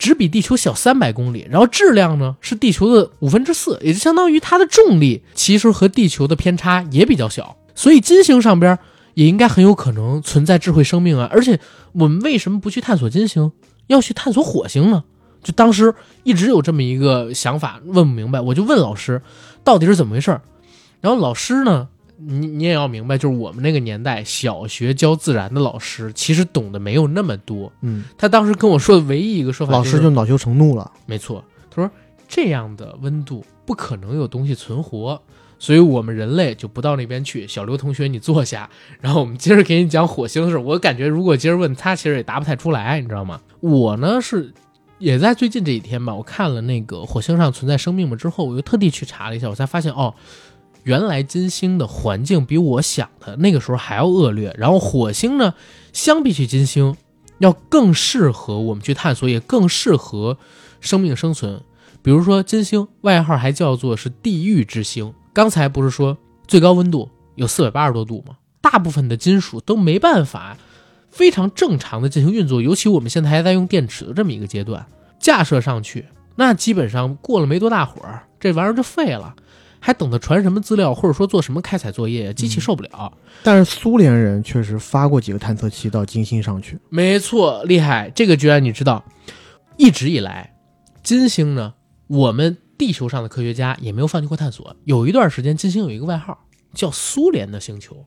[0.00, 8.78] 只比地球小三百公里，然后质量呢是地球的五分之四，也就相当于它的重力其实和地球的偏差也比较小，所以金星上边
[9.12, 11.28] 也应该很有可能存在智慧生命啊。
[11.30, 11.60] 而且
[11.92, 13.52] 我们为什么不去探索金星，
[13.88, 15.04] 要去探索火星呢？
[15.42, 19.20] 就当时一直有这么一个想法，问不明白，我就问老师
[19.62, 20.40] 到底是怎么回事。
[21.02, 21.88] 然后老师呢，
[22.26, 27.72] 你你也要明白，就是我们那个年代小学教自然的老师其实懂得没有那么多。
[27.80, 30.90] 嗯，他当时跟我说的唯一一个说法、就是，老师就恼羞成怒了。
[31.06, 31.90] 没错，他说
[32.28, 35.20] 这样的温度不可能有东西存活，
[35.58, 37.46] 所以我们人类就不到那边去。
[37.48, 38.68] 小刘同学，你坐下，
[39.00, 40.58] 然后我们接着给你讲火星的事。
[40.58, 43.40] 我感觉如果接着问他，其实也答不太出来，你知道吗？
[43.60, 44.52] 我呢是
[44.98, 50.14] 也在最近这几天吧，我看了那个火星上存在生命吗之后，我又特地去查了一下，我才发现哦。
[50.84, 55.54] 原来金星的环境比我想的那个时候还要恶劣，然后火星呢，
[55.92, 56.96] 相比起金星，
[57.38, 60.38] 要更适合我们去探索，也更适合
[60.80, 61.62] 生命生存。
[62.02, 65.12] 比如说金星，外号还叫做是地狱之星。
[65.32, 66.16] 刚才不是说
[66.48, 68.36] 最高温度有四百八十多度吗？
[68.60, 70.56] 大部分的金属都没办法
[71.10, 74.86] 非常正常的进行运作，尤其我们现在还在用电池的这么一个阶段，
[75.18, 79.34] 架设上去，那基本上过了没多大会儿，这玩意儿就废了。
[79.80, 83.12] 还等着传什么资料，或者说做什么开采作业，机器受不了。
[83.42, 88.10] 但是苏联人确实发过几个探测器到金星上去，没错，厉害。
[88.14, 89.02] 这个居然你知道，
[89.78, 90.54] 一直以来，
[91.02, 91.74] 金星呢，
[92.06, 94.76] 我们地球上的科学家也没有放弃过探索。
[94.84, 98.06] 有一段时间，金星有一个外号叫“苏联的星球”，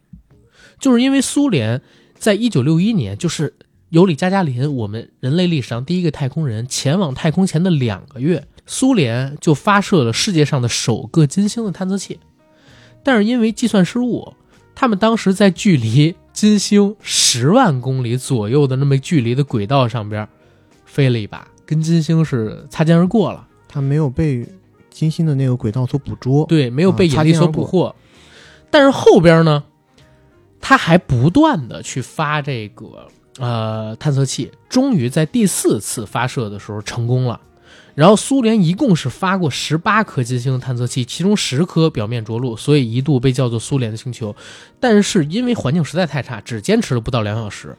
[0.79, 1.81] 就是因为苏联
[2.15, 3.55] 在一九六一年，就是
[3.89, 8.45] 尤里加加林，我们人类历史上第一个太空人前往太空前的两个月。
[8.65, 12.19] 苏联就发射了世界上的首个金星的探测器，
[13.03, 14.33] 但是因为计算失误，
[14.73, 20.27] 他们当时在距离金星十万公里左右的那么距离的轨道上边
[20.85, 23.47] 飞了一把，跟金星是擦肩而过了。
[23.67, 24.47] 它没有被
[24.89, 27.95] 金星的那个轨道所捕捉，对，没有被引力所捕获。
[28.69, 29.63] 但是后边呢，
[30.61, 33.07] 他还不断的去发这个
[33.39, 37.41] 呃探测器，终于在第四次发射的时候成功了。
[37.95, 44.35] 然后苏联一共是发过十八颗金星探测器，其中十颗表面着陆，所以一度被叫做苏联的星球。
[44.79, 47.77] 但是因为环境实在太差，只坚持了不到两小时，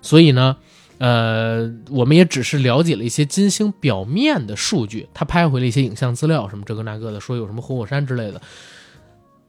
[0.00, 0.56] 所以呢，
[0.98, 5.08] 呃，我们也只是了解了一些金星表面的数据。
[5.12, 8.40] 他拍回了一些影像资料，什么这个那个的，说有什么活火山之类的。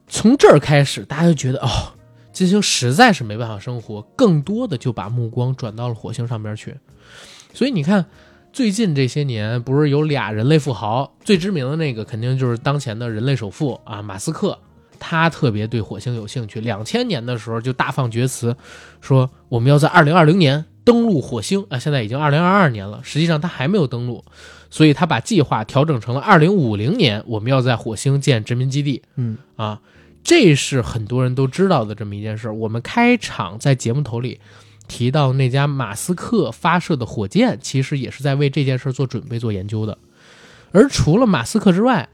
[0.08, 1.68] 从这儿开始，大家就觉得哦，
[2.32, 6.74] 金星实在是没办法生活，更多的就把目光转到了火星上边去。
[7.54, 8.04] 所以你看。
[8.52, 14.58] 最近这些年，不是有俩人类富豪，最知名的那个肯定就是当前的人类首富啊，马斯克。
[15.00, 18.56] 他特别对火星有兴趣，两千年的时候就大放厥词，
[19.00, 21.78] 说我们要在二零二零年登陆火星啊。
[21.78, 24.24] 现在已经二零二二年了，实际上他还没有登陆，
[24.70, 29.00] 所以他把计划调整成了二零五零年，我们要在火星建殖民基地。
[29.14, 29.80] 嗯啊，
[30.24, 32.50] 这是很多人都知道的这么一件事。
[32.50, 34.40] 我们开场在节目头里。
[34.88, 39.96] 提到那家马斯克发射的火箭，其实也是在为这件事做准备、做研究的。
[40.72, 42.08] 而除了马斯克之外，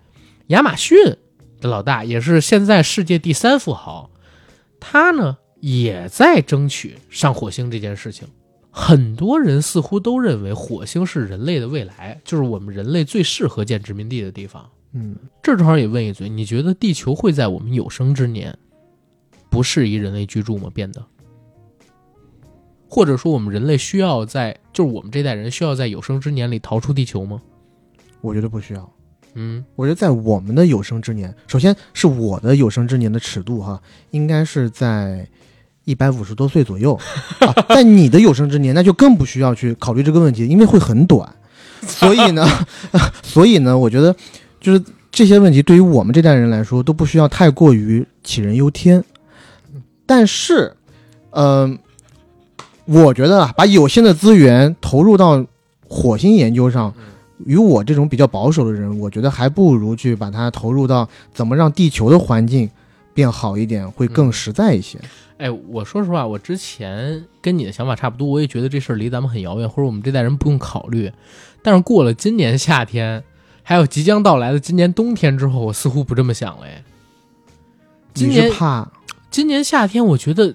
[0.48, 0.98] 亚马逊
[1.60, 4.10] 的老大也是现在世界第三富豪，
[4.78, 8.28] 他呢也在争取上火星这件事情。
[8.70, 14.68] 很多人似乎都认为火星是人类的未来，就是我们人类最适合建殖民地的地方。
[14.92, 18.56] 嗯，这正好也问一嘴，你觉得地球会在我们有生之年
[19.48, 20.68] 不适宜人类居住吗？
[20.74, 21.04] 变得？
[22.94, 27.42] 或者说，我们人类需要在，就是我们这代人需要在有生之年里逃出地球吗？
[28.20, 28.88] 我觉得不需要。
[29.34, 35.26] 嗯，我觉得在我们的有生之年，首先是我的有生之年的尺度哈，应该是在
[35.84, 36.94] 一百五十多岁左右。
[37.40, 41.28] 啊、在你的有生之年，那就更不需要去考虑这个问题，因为会很短。
[41.88, 42.46] 所以呢，
[43.24, 44.14] 所以呢，我觉得
[44.60, 44.80] 就是
[45.10, 49.02] 这些问题对于我们这代人来说都不需要太过于杞人忧天。
[50.06, 50.76] 但是，
[51.30, 51.76] 嗯。
[52.86, 55.44] 我觉得啊，把有限的资源投入到
[55.88, 56.92] 火星研究上，
[57.46, 62.68] 与我这种比较保守的人，我觉得还不如去把它投入到怎么让地球的环境
[63.14, 64.98] 变好一点，会更实在一些。
[65.38, 71.10] 哎，我说实话，我之前跟你的想法差不多，我也觉得这事儿离咱们很遥远，或者我们这代人不用考虑。
[71.62, 73.24] 但是过了今年夏天，
[73.62, 76.66] 还有即将到来的今年冬天之后，我似乎不这么想了。
[76.66, 76.84] 哎，
[78.12, 78.90] 今年怕
[79.30, 80.54] 今年夏天，我觉得。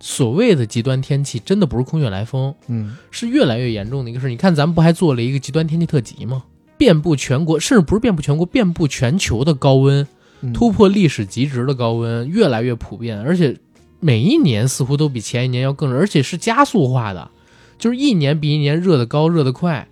[0.00, 4.30] 所谓的极端天气，真的不是空穴来风，嗯，是越来越严重的一个事。
[4.30, 6.44] 你看，咱们不还做了一个极端天气特辑吗？
[6.78, 10.08] 遍布全国，甚至不是遍布全国，遍布全球的高温，
[10.54, 13.54] 突破历史极值的高温越来越普遍，而且
[14.00, 17.30] 每一年似乎都比前一年要更热，而且是加速化的，
[17.78, 19.86] 就是一年比一年热得高，热得快。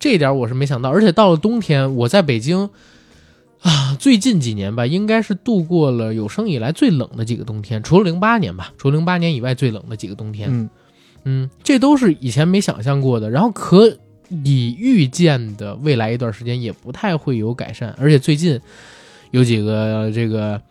[0.00, 0.90] 这一点我是没想到。
[0.90, 2.68] 而且到了冬天，我在北京
[3.66, 10.48] 啊，最近几年吧，应该是度过了有生以来最冷的几个冬天，除了零八年吧，除了零八年以外最冷的几个冬天。
[10.52, 10.70] 嗯
[11.24, 13.98] 嗯，这都是以前没想象过的，然后可
[14.44, 18.60] 以预见的未来一段时间也不太会有改善，而且最近
[19.32, 20.62] 有几个这个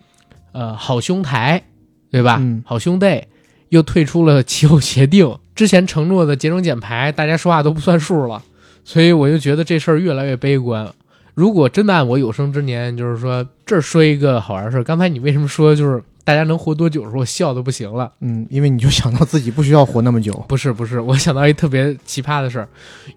[0.53, 1.62] 呃好兄台，
[2.10, 2.38] 对吧？
[2.39, 3.23] 嗯好兄弟
[3.67, 8.41] 又退出了气候协定，之前承诺的节能减排，大家说话都不算数了，
[8.86, 10.89] 所以我就觉得这事儿越来越悲观。
[11.36, 18.12] 如果真的按我有生之年，就是说这儿说一个好玩事儿，刚才你为什么说就是大家能活多久的时候，我笑的不行了？
[18.21, 20.34] 嗯，因为你就想到自己不需要活那么久。
[20.48, 22.67] 不是不是，我想到一特别奇葩的事儿。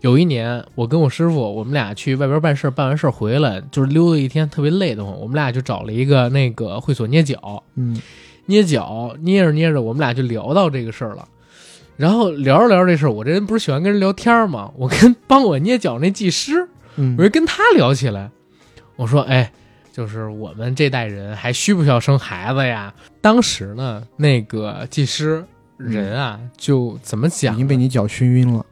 [0.01, 5.19] 有一年，我跟我师傅，我们俩去外边办事儿，办完事儿回来，就是溜达一天，特别累得慌。
[5.19, 7.99] 我们俩就找了一个那个会所捏脚，嗯
[8.47, 11.29] 捏脚，捏着捏着，我们俩就聊到这个事儿了。
[11.97, 14.71] 然后聊着聊着这事儿，我这人不是喜欢跟人聊天吗？
[14.77, 18.31] 我跟帮我捏脚那技师，嗯我就跟他聊起来，
[18.97, 19.51] 我说：“哎，
[19.93, 25.45] 就是我们这代人还需不需要生孩子呀？”当时呢，那个技师
[25.77, 27.55] 人啊，就怎么讲？
[27.55, 28.67] 已经被你脚熏晕了。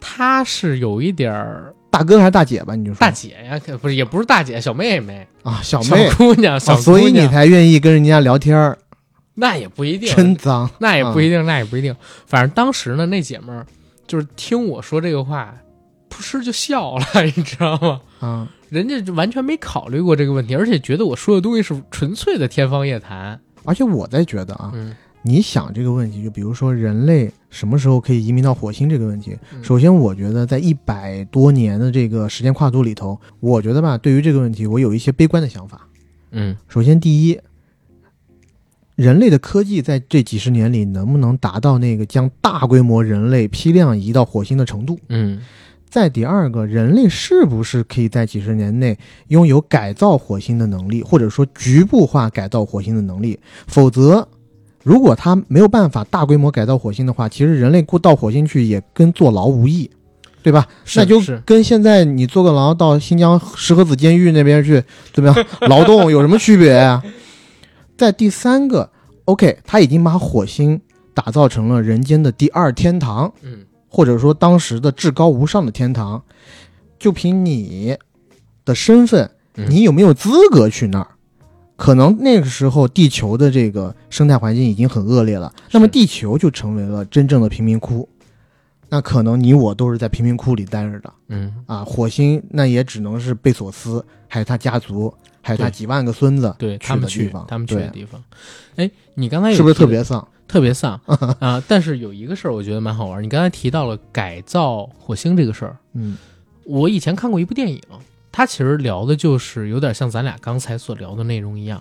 [0.00, 2.74] 他是有一点儿大哥还是大姐吧？
[2.74, 8.78] 你就说大姐呀，可不是也不是大姐，小妹妹，啊，小小妹，姑娘，小所以你才愿意跟人家聊天儿，
[9.34, 10.68] 那也不一定，真脏。
[10.78, 11.94] 那也不一定，那也不一定。
[12.26, 13.66] 反正当时呢，那姐们儿
[14.06, 15.54] 就是听我说这个话，
[16.20, 17.04] 扑哧就笑了，
[17.34, 18.00] 你知道吗？
[18.20, 23.40] 啊，人家就完全没考虑过这个问题，而且觉得我说的东西是纯粹的天方夜谭。
[23.64, 35.86] 而且我在觉得啊，嗯你想这个问题，就比如说人类什么时候可以移民到火星这个问题，嗯首先我觉得在一百多年的这个时间跨度里头，我觉得吧，对于这个问题，我有一些悲观的想法。
[36.32, 37.38] 嗯首先，第一，
[38.94, 44.98] 人类的科技在这几十年里能不能达到那个将大规模人类批量移到火星的程度？
[45.08, 45.40] 嗯
[45.90, 48.96] 再第二个，人类是不是可以在几十年内
[49.28, 53.38] 拥有改造火星的能力，或者说局部化改造火星的能力？
[53.66, 54.28] 否则，
[54.84, 59.90] 如果他没有办法大规模改造火星的话，其实人类过到火星去也跟坐牢无异，
[60.44, 60.68] 对吧？
[60.94, 64.80] 那就是跟现在你坐个牢到新疆石河子监狱那边去
[65.12, 67.02] 怎么样劳动有什么区别呀、
[67.98, 68.88] 在第三个
[69.24, 70.80] ，OK，他已经把火星
[71.12, 73.58] 打造成了人间的第二天堂，嗯
[73.90, 76.22] 或者说当时的至高无上的天堂，
[76.98, 77.98] 就凭你
[78.64, 81.08] 的身份，嗯你有没有资格去那儿？
[81.76, 88.08] 可能那个时候地球的这个生态环境已经很恶劣了，那么地球就成为了真正的贫民窟。
[88.92, 98.22] 那可能你我都是在贫民窟里待着的嗯啊，火星那也只能是贝索斯，还有他家族，还有他几万个孙子，对去他们去的地方他们去的地方。
[98.76, 100.26] 哎，你刚才有是不是特别丧？
[100.50, 101.00] 特别丧
[101.38, 101.62] 啊！
[101.68, 103.22] 但是有一个事儿，我觉得蛮好玩儿。
[103.22, 106.16] 你刚才提到了改造火星这个事儿，嗯
[106.64, 107.80] 我以前看过一部电影，
[108.32, 111.80] 它其实聊的就是有点像咱俩刚才所聊的内容一样。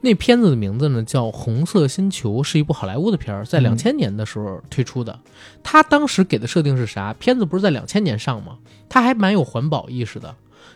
[0.00, 5.18] 那片子的名字呢叫《红色星球》，是一部好莱坞的片儿，在嗯两千年的时候推出的。
[5.62, 7.12] 它当时给的设定是啥？
[7.14, 8.58] 片子不是在两千年上吗？
[8.88, 10.34] 它还蛮有环保意识的。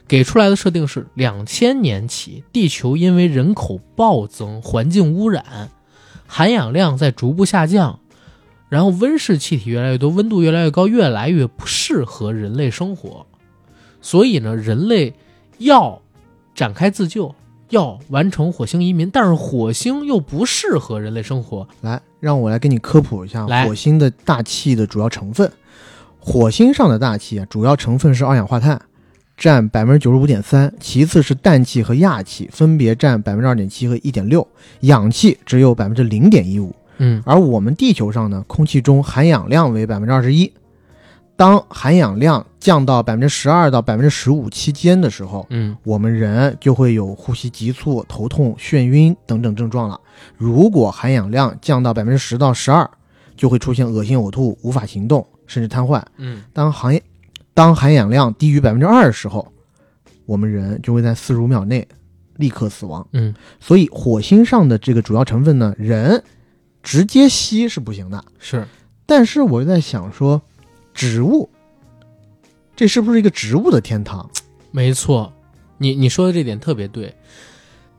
[0.08, 5.70] 给出来的设定是两千年起，地球因为人口暴增、环境污染、
[6.32, 7.98] 含氧量在逐步下降，
[8.68, 13.26] 然后温室气体越来越多，温度越来越高，越来越不适合人类生活。
[14.00, 15.12] 所以呢，人类
[15.58, 16.00] 要
[16.54, 17.34] 展开自救，
[17.70, 21.66] 要完成火星移民，但是火星又不适合人类生活。
[21.80, 25.50] 来，让我来给你科普一下来火星的大气的主要成分。
[26.20, 28.80] 火星上的大气啊，主要成分是二氧化碳，
[29.40, 34.46] 占百分之九十五点三，其次是氮气和氩气，分别占百分之二点七和一点六，
[34.80, 36.76] 氧气只有百分之零点一五。
[36.98, 40.52] 嗯而我们地球上呢，空气中含氧量为百分之二十一。
[41.36, 49.98] 当含氧量降到百分之十二到百分之十五期间的时候，嗯我们人就会有呼吸急促、头痛、眩晕等等症状了。
[50.36, 52.86] 如果含氧量降到百分之十到十二，
[53.38, 56.02] 就会出现恶心、呕吐、无法行动，甚至瘫痪。
[56.18, 56.94] 嗯当含
[57.54, 59.52] 当含氧量低于百分之二的时候，
[60.26, 61.86] 我们人就会在四十五秒内
[62.36, 63.06] 立刻死亡。
[63.12, 66.22] 嗯所以火星上的这个主要成分呢，人
[66.82, 68.24] 直接吸是不行的。
[68.38, 68.66] 是
[69.04, 70.40] 但是我又在想说，
[70.94, 71.50] 植物，
[72.76, 74.30] 这是不是一个植物的天堂？
[74.70, 75.32] 没错，
[75.78, 77.14] 你你说的这点特别对。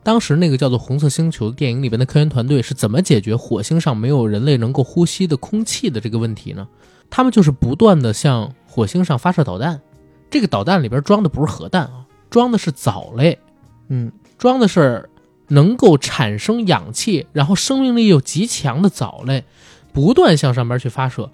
[0.02, 6.66] 当时那个叫做《红色星球》的电影里边的科研团队是怎么解决火星上没有人类能够呼吸的空气的这个问题呢？
[7.08, 9.82] 他们就是不断的向火星上发射导弹，
[10.30, 13.38] 这个导弹里边装的不是核弹啊，装的是藻类，
[13.88, 15.10] 嗯，装的是
[15.48, 19.44] 能够产生氧气，然后生命力又极强的藻类，
[19.92, 21.30] 不断向上边去发射。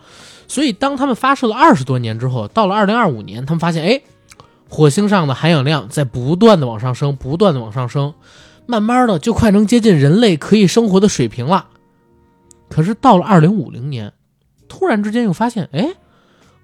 [0.49, 4.03] 所以当他们发射了二十多年之后，到了二零二五年，他们发现，哎，
[4.69, 8.15] 火星上的含氧量在不断的往上升，不断的往上升，
[8.67, 11.69] 慢慢的就快能接近人类可以生活的水平了。
[12.69, 14.13] 可是到了二零五零年，
[14.69, 15.95] 突然之间又发现，哎，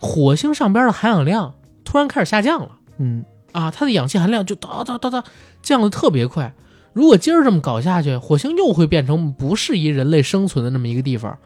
[0.04, 2.78] 火星上边的含氧量突然开始下降了。
[2.98, 5.24] 嗯啊，它的氧气含量就哒哒哒哒
[5.62, 6.54] 降的特别快。
[6.92, 11.38] 如果今儿这么搞下去，火星又会变成不适宜人类生存的那么一个地方。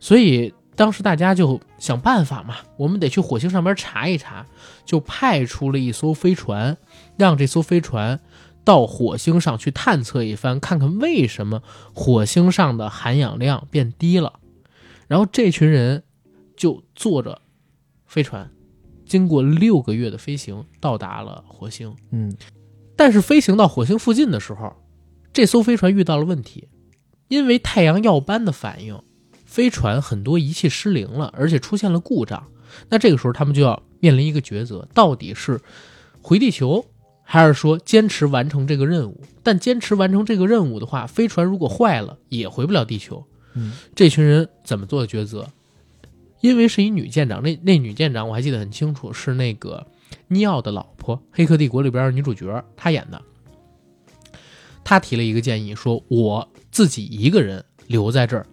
[0.00, 4.46] 所以当时大家就想办法嘛，我们得去火星上边查一查，
[4.84, 6.76] 就派出了一艘飞船，
[7.18, 8.18] 让这艘飞船
[8.64, 14.32] 到火星上去探测一番，看看为什么火星上的含氧量变低了。
[15.06, 16.02] 然后这群人
[16.56, 17.42] 就坐着
[18.10, 18.50] 飞船。
[19.06, 21.94] 经过六个月的飞行，到达了火星。
[22.10, 22.36] 嗯，
[22.96, 24.72] 但是飞行到火星附近的时候，
[25.32, 26.68] 这艘飞船遇到了问题，
[27.28, 29.00] 因为太阳耀斑的反应，
[29.44, 32.48] 飞船很多仪器失灵了，而且出现了故障。
[32.88, 35.60] 那这个时候，他们就要面临一个抉择：到底是
[36.20, 36.84] 回地球，
[37.22, 39.20] 还是说坚持完成这个任务？
[39.42, 43.24] 但坚持完成这个任务的话，飞船如果坏了，也回不了地球。
[43.54, 45.48] 嗯，这群人怎么做的抉择？
[46.40, 49.86] 因为是一女舰长，那那女舰长我还记得很清楚，是那个
[50.28, 53.20] 尼奥的老婆，《黑客帝国》里边女主角，她演的。
[54.82, 58.46] 她提了一个建议，说我自己一个人留在这儿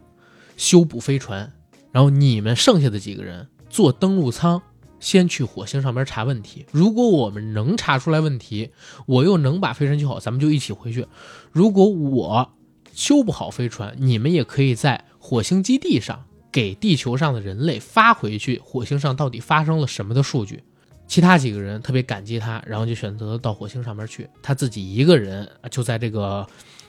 [0.57, 1.51] 修补飞船，
[1.91, 4.61] 然后你们剩下的几个人坐登陆舱，
[4.99, 6.65] 先去火星上边查问题。
[6.71, 8.71] 如果我们能查出来问题，
[9.05, 11.07] 我又能把飞船修好，咱们就一起回去。
[11.51, 12.51] 如果我
[12.93, 16.25] 修不好飞船，你们也可以在火星基地上。
[16.51, 20.63] 给地球上的人类发回去，火星上到底发生了什么的数据？
[21.07, 24.29] 其他几个人特别感激他，然后就选择到火星上面去。
[24.43, 26.45] 他自己一个人就在这个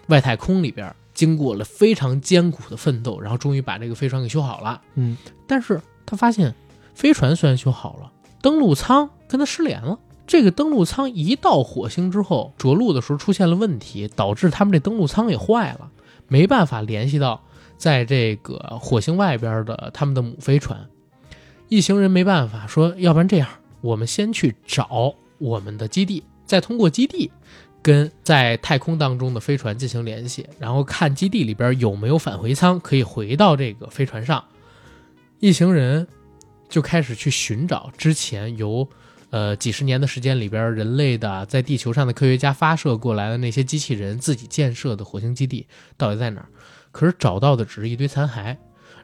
[0.09, 4.83] 外太空里边，经过了非常艰苦的奋斗，然后终于把这个飞船给修好了。
[4.97, 5.17] 嗯，
[5.47, 6.53] 但是他发现
[6.95, 8.11] 飞船虽然修好了，
[8.43, 9.97] 登陆舱跟他失联了。
[10.27, 15.91] 这个登陆舱一到火星之后，着陆的时候出现了问题，导致他们这登陆舱也坏了，
[16.27, 17.45] 没办法联系到。
[17.79, 20.87] 在这个火星外边的他们的母飞船，
[21.69, 23.49] 一行人没办法说，要不然这样，
[23.81, 27.31] 我们先去找我们的基地，再通过基地
[27.81, 34.45] 跟在太空当中的飞船进行联系，然后看基地里边有没有返回舱可以回到这个飞船上。
[35.39, 36.07] 一行人
[36.69, 38.87] 就开始去寻找之前由
[39.31, 45.65] 呃几十年的时间里边人类的在地球上的科学家发射过来的那些机器人自己建设的火星基地
[45.97, 46.49] 到底在哪儿。
[46.99, 48.57] 可是找到的只是一堆残骸，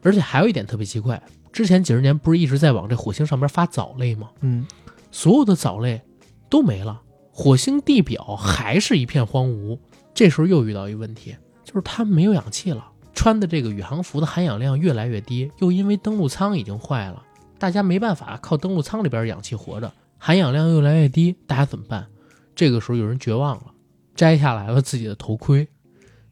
[0.02, 4.30] 而且还有一点特别奇怪，之前几十年不是一直在往这火星上面发藻类吗？
[4.40, 4.66] 嗯，
[5.12, 6.02] 所有的藻类
[6.50, 9.78] 都没了，火星地表还是一片荒芜。
[10.12, 17.22] 这时候又遇到一个问题，就是他们没有氧气了，穿的这个宇航服的含氧量越来越低，又因为登陆舱已经坏了，
[17.60, 22.08] 大家没办法靠登陆舱里边氧气活着，含氧量越来越低，大家怎么办？
[22.56, 23.66] 这个时候有人绝望了，
[24.16, 25.68] 摘下来了自己的头盔，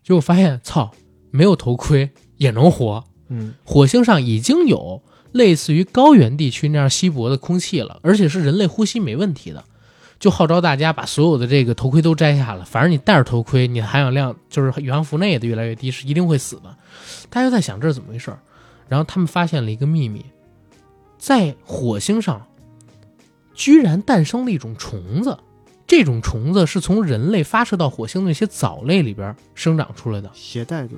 [0.03, 0.90] 结果发现，操！
[1.33, 9.64] 没有头盔也能活，嗯，火星上已经有类似于高原地区那样稀薄的空气了，而且是人类呼吸没问题的，
[10.21, 12.64] 就号召大家把所有的这个头盔都摘下了。
[12.64, 16.77] 反正你戴着头盔，你的含氧量就是宇航服内的越来越低，是一定会死的。
[17.31, 18.33] 大家就在想这是怎么回事
[18.88, 20.25] 然后他们发现了一个秘密，
[21.18, 22.47] 在火星上
[23.55, 25.38] 居然诞生了一种虫子。
[25.87, 30.95] 这种虫子是从人类发射到火星的那些藻类里边生长出来的，携带的。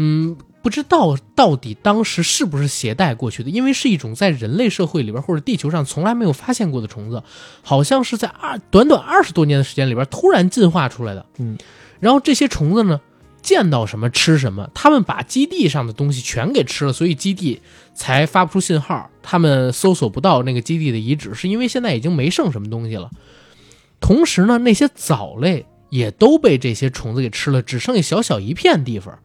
[0.00, 7.20] 嗯，不知道到底当时是不是携带过去的，因为是一种在人类社会里边或者地球上从来没有发现过的虫子，
[7.62, 11.26] 好像是在二短短二十多年的时间里边突然进化出来的。
[11.38, 11.58] 嗯，
[11.98, 13.00] 然后这些虫子呢，
[13.42, 17.60] 见到什么吃什么，他们把基地上的东西全给吃了，所以基地
[17.92, 23.10] 才发不出信号，他们搜索不到那个基地的遗址，是因为现在已经没剩什么东西了。
[24.00, 29.18] 同时呢，那些藻类也都被这些虫子给吃了，只剩下小小一片地方。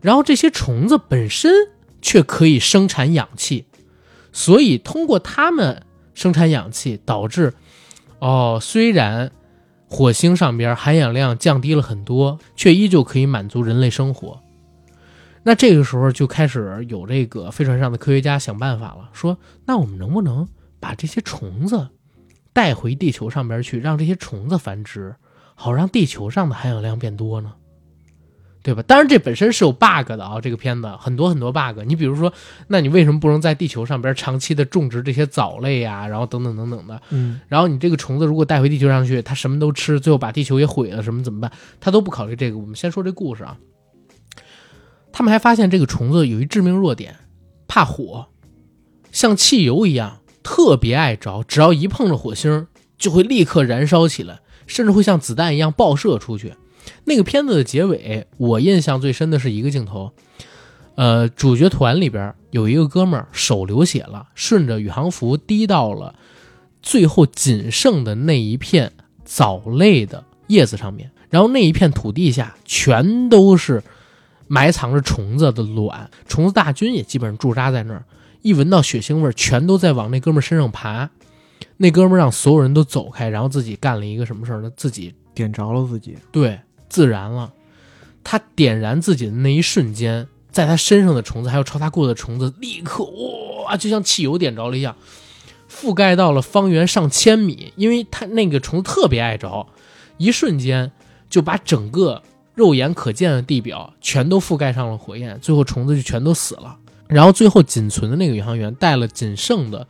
[0.00, 1.52] 然后这些虫子本身
[2.00, 3.66] 却可以生产氧气，
[4.32, 5.82] 所以通过它们
[6.14, 7.52] 生产氧气，导致
[8.18, 9.30] 哦，虽然
[9.88, 14.40] 火星上边含氧量降低了很多，却依旧可以满足人类生活。
[15.42, 20.46] 那这个时候就开始有这个飞船上的科学家想办法了，说那我们能不能
[20.78, 21.88] 把这些虫子？
[22.52, 25.14] 带回地球上边去，让这些虫子繁殖，
[25.54, 27.52] 好让地球上的含氧量变多呢，
[28.62, 28.82] 对吧？
[28.82, 31.80] 当然，这本身是有 bug 的啊，这个片子很多很多 bug。
[31.86, 32.30] 你比如说，
[32.68, 36.06] 那你为什么不能在地球上边长期的种植这些藻类呀？
[36.06, 41.50] 然后等等等等的，嗯，然后你这个虫子如果带回地球上去，它什么都吃，最后把地球也毁了，什么怎么办？
[41.80, 42.58] 他都不考虑这个。
[42.58, 43.56] 我们先说这故事啊，
[45.10, 47.16] 他们还发现这个虫子有一致命弱点，
[47.66, 48.26] 怕火，
[49.10, 52.66] 像汽油一样特别爱着，只要一碰着火星
[52.98, 56.52] 就会立刻燃烧起来，甚至会像子弹一样爆射出去。
[57.04, 60.12] 那个片子的结尾，我印象最深的是一个镜头，
[60.94, 66.14] 呃，主角团里边有一个哥们儿手流血了，顺着宇航服滴到了
[66.82, 68.92] 最后仅剩的那一片
[69.24, 73.82] 藻类的叶子上面，然后那一片土地下全都是
[74.46, 78.04] 埋藏着虫子的卵，虫子大军也基本上驻扎在那儿，
[78.42, 81.10] 一闻到血腥味儿，全都在往那哥们儿身上爬。
[81.76, 84.70] 那哥们儿让所有人都走开，然后自己干了一个什么事儿呢？
[84.76, 86.58] 自己点着了自己，对，
[86.90, 87.54] 自燃了。
[88.22, 94.94] 他点燃自己的那一瞬间，在他身上的虫子，还有朝他过的虫子，立刻哇，就像汽油点着了一样，
[95.70, 97.72] 覆盖到了方圆上千米。
[97.76, 99.66] 因为他那个虫子特别爱着，
[100.18, 100.92] 一瞬间
[101.30, 102.22] 就把整个
[102.54, 106.76] 肉眼可见的地表全都覆盖上了火焰，最后虫子就全都死了。
[107.06, 109.86] 然后最后仅存的那个宇航员带了仅剩的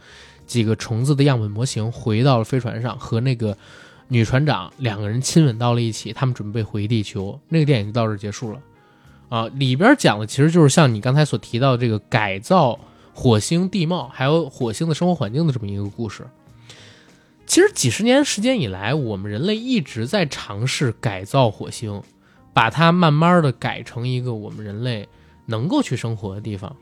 [0.46, 3.58] 几个虫子的样本模型回到了飞船上，和那个
[4.10, 7.40] 女船长两个人亲吻到了一起，他们准备回地球。
[7.48, 8.60] 那个电影就到这结束了。
[9.28, 12.76] 啊，里边讲的其实就是像你刚才所提到的这个改造
[13.14, 16.26] 火星地貌，还有火星的生活环境的这么一个故事。
[17.46, 22.02] 其实几十年时间以来，我们人类一直在尝试改造火星，
[22.52, 25.08] 把它慢慢的改成一个我们人类
[25.46, 26.74] 能够去生活的地方。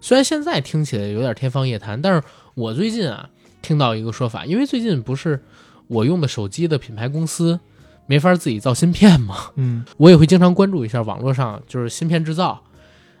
[0.00, 2.22] 虽然现在听起来有点天方夜谭，但是
[2.54, 3.28] 我最近啊
[3.62, 5.42] 听到一个说法，因为最近不是
[5.88, 7.58] 我用的手机的品牌公司
[8.06, 12.62] 没法自己造芯片嘛，嗯我也会经常关注一下网络上就是芯片制造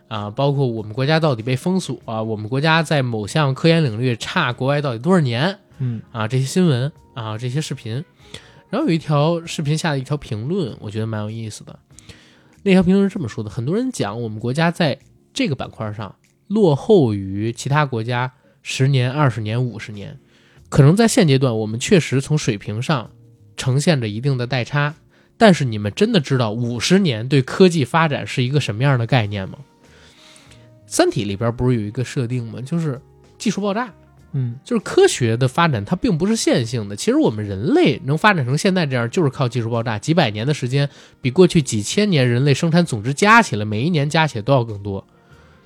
[0.08, 8.04] 啊，包括我们国家到底被封锁啊，我们国家在某项科研领域差国外到底多少年嗯啊，这些新闻啊，这些视频。
[8.68, 11.78] 然后有一条视频下的一条评论，我觉得蛮有意思的。
[12.64, 14.98] 那条评论是这么说的：很多人讲我们国家在
[15.32, 16.14] 这个板块上
[16.48, 20.18] 落后于其他国家十年、二十年、五十年，
[20.68, 23.10] 可能在现阶段我们确实从水平上
[23.56, 24.94] 呈现着一定的代差。
[25.38, 29.58] 但是你们真的知道五十年对科技发展是一个什么样的概念吗？
[30.86, 32.60] 《三体》里边不是有一个设定吗？
[32.60, 33.00] 就是
[33.36, 33.92] 技术爆炸。
[34.32, 36.96] 嗯就是科学的发展，它并不是线性的。
[36.96, 39.98] 其实我们人类能发展成现在这样，就是靠技术爆炸。
[39.98, 40.88] 几百年的时间，
[41.22, 45.06] 比过去几千年人类生产总值加起来，每一年加起来都要更多，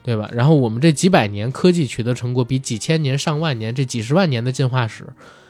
[0.02, 0.30] 对吧？
[0.32, 5.04] 然后我们这几百年科技取得成果，比几千年、上万年这几十万年的进化史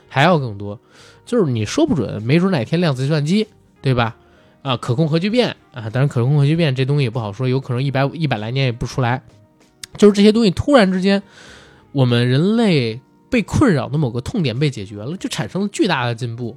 [0.09, 0.79] 还要更多。
[1.25, 3.47] 就是你说不准，没准哪天量子计算机，
[3.81, 4.17] 对吧？
[4.63, 9.23] 啊，可控核聚变啊，当然可控核聚变这东西也不好说，有可能一百一百来年也不出来。
[9.97, 11.23] 就是这些东西突然之间，
[11.93, 16.57] 我们人类被困扰的某个痛点被解决了，就产生了巨大的进步。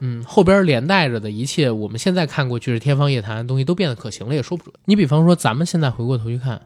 [0.00, 4.72] 嗯，后边连带着的一切，我们现在看过去是天方夜谭的东西，都变得可行了，也说不准。
[4.84, 6.62] 你比方说，咱们现在回过头去看，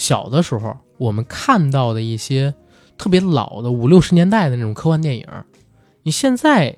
[0.00, 2.54] 小的时候我们看到的一些
[2.96, 5.26] 特别老的五六十年代的那种科幻电影，
[6.04, 6.74] 你现在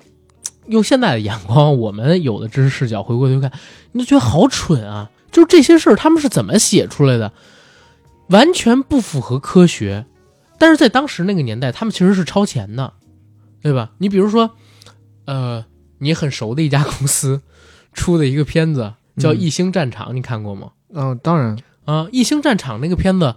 [0.67, 3.49] 用现在的眼光，我们有的知识视角回过头去看，
[3.93, 5.09] 你就觉得好蠢啊！
[5.31, 7.31] 就是这些事儿，他们是怎么写出来的？
[8.27, 10.05] 完全不符合科学。
[10.57, 12.93] 但是在当时那个年代，他们其实是超前的，
[13.61, 13.91] 对吧？
[13.99, 14.51] 你比如说，
[15.25, 15.65] 呃，
[15.99, 17.41] 你很熟的一家公司
[17.93, 20.71] 出的一个片子叫《嗯异星战场》，你看过吗？
[20.89, 23.35] 哦，当然，啊，《异星战场》那个片子，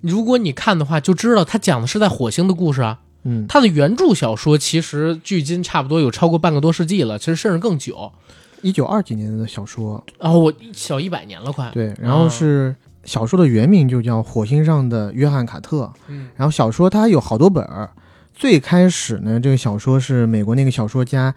[0.00, 3.00] 如果你看的话，就知道它讲的是在火星的故事啊。
[3.24, 8.12] 嗯，它的原著小说其实距今差不多有超过半个多世纪了，其实甚至更久。
[8.62, 11.70] 一九二几年的小说，然后我小一百年了，快。
[11.72, 12.74] 对，然后是
[13.04, 17.90] 小说的原名就叫《火星上的约翰卡特》，嗯然后小说它有好多本儿。
[18.34, 21.34] 最开始呢，这个小说是美国那个小说家，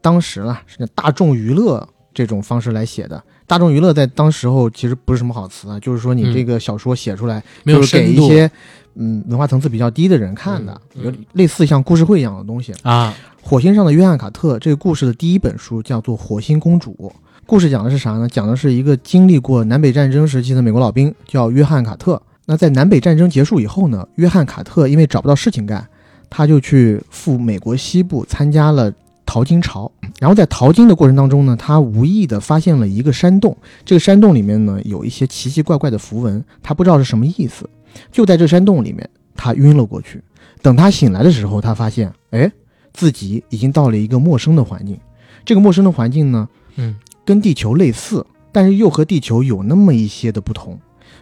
[0.00, 3.22] 当时啦是大众娱乐这种方式来写的。
[3.46, 8.50] 大众娱乐在当时候其实不是什么好词啊，就是说你嗯这个小说写出来，没有就是给一些
[8.94, 12.72] 嗯文化层次比较低的人看的，有类似像故事会一样的东西。
[12.82, 16.96] 啊，火星上的约翰卡特这个故事的第一本书叫做《火星公主》。
[17.44, 18.28] 故事讲的是啥呢？
[18.28, 22.20] 讲的是一个经历过南北战争时期的美国老兵，叫约翰卡特。
[22.46, 25.86] 那在南北战争结束以后呢，约翰卡特因为找不到事情干，
[26.30, 28.92] 他就去赴美国西部参加了
[29.26, 29.90] 淘金潮。
[30.22, 37.68] 然后在淘金的过程当中呢，他无意的发现了一个山洞，这个山洞里面呢有一些奇奇怪怪的符文，他不知道是什么意思。
[38.12, 40.22] 就在这山洞里面，他晕了过去。
[40.62, 42.48] 等他醒来的时候，他发现，哎，
[42.92, 44.96] 自己已经到了一个陌生的环境。
[45.44, 46.94] 这个陌生的环境呢，嗯，
[47.24, 50.78] 跟地球类似，但是又和地球有那么一些的不同。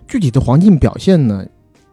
[0.07, 1.47] 具体的环境表现呢，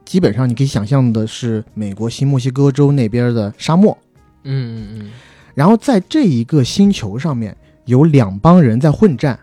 [0.03, 3.97] 基本上你可以想象的是美国新墨西哥州那边的沙漠。
[4.43, 5.11] 嗯嗯
[5.57, 9.39] 然后在这一个星球上面有两帮人在混战，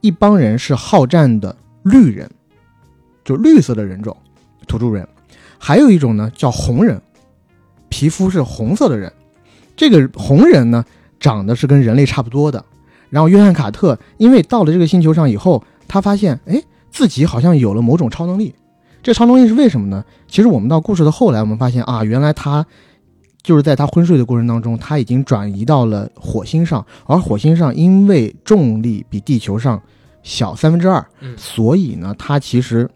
[0.00, 2.30] 一帮人是好战的绿人，
[3.24, 4.16] 就绿色的人种，
[4.68, 5.04] 土著人，
[5.58, 7.02] 还有一种呢叫红人，
[7.88, 9.12] 皮肤是红色的人。
[9.76, 10.84] 这个红人呢，
[11.18, 12.64] 长得是跟人类差不多的。
[13.10, 18.54] 然后约翰卡特因为到了这个星球上以后，他发现，哎，自己好像有了某种超能力。
[19.02, 20.04] 这超能力是为什么呢？
[20.28, 22.64] 其实我们到故事的后来，我们发现啊，原来他
[23.42, 29.80] 就是在他昏睡的过程当中，他已经转移到了火星上，而火星上因为重力比地球上
[30.22, 32.88] 小三分之二，嗯所以呢，他其实，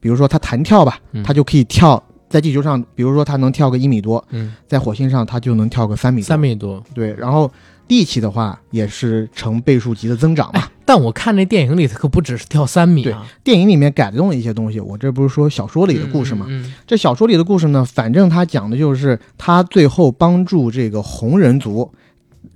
[0.00, 6.26] 比如说他弹跳吧嗯，他就可以跳在地球上，比如说他能跳个一米多，嗯，在火星上他就能跳个三米多。
[6.26, 6.82] 三米多。
[6.94, 7.50] 对，然后
[7.88, 10.60] 力气的话也是成倍数级的增长嘛。
[10.60, 16.46] 哎，但我看那电影里，它可不只是跳三米啊，电影里面改动了一些东西，我这不是说小说里的故事吗？
[16.48, 16.62] 嗯？
[16.62, 21.90] 嗯这小说里的故事呢，反正他讲的就是他最后帮助这个红人族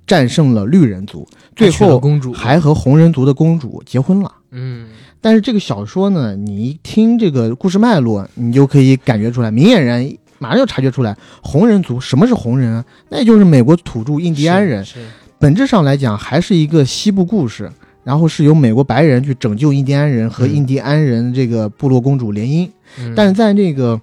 [0.07, 1.27] 战胜了绿人族，
[1.57, 4.33] 最后公主还和红人族的公主结婚了。
[4.51, 4.89] 嗯
[5.21, 12.85] 但是这个小说呢，你一听这个故事脉络，你就可以感觉出来，明眼人马上就察觉出来，红人族什么是红人啊？
[13.09, 15.07] 那就是美国土著印第安人，是是
[15.43, 17.69] 本质上来讲还是一个西部故事，
[18.05, 22.71] 然后是由美国白人去拯救印第安人和嗯印第安人这个部落公主联姻。
[22.97, 24.01] 嗯但是在这个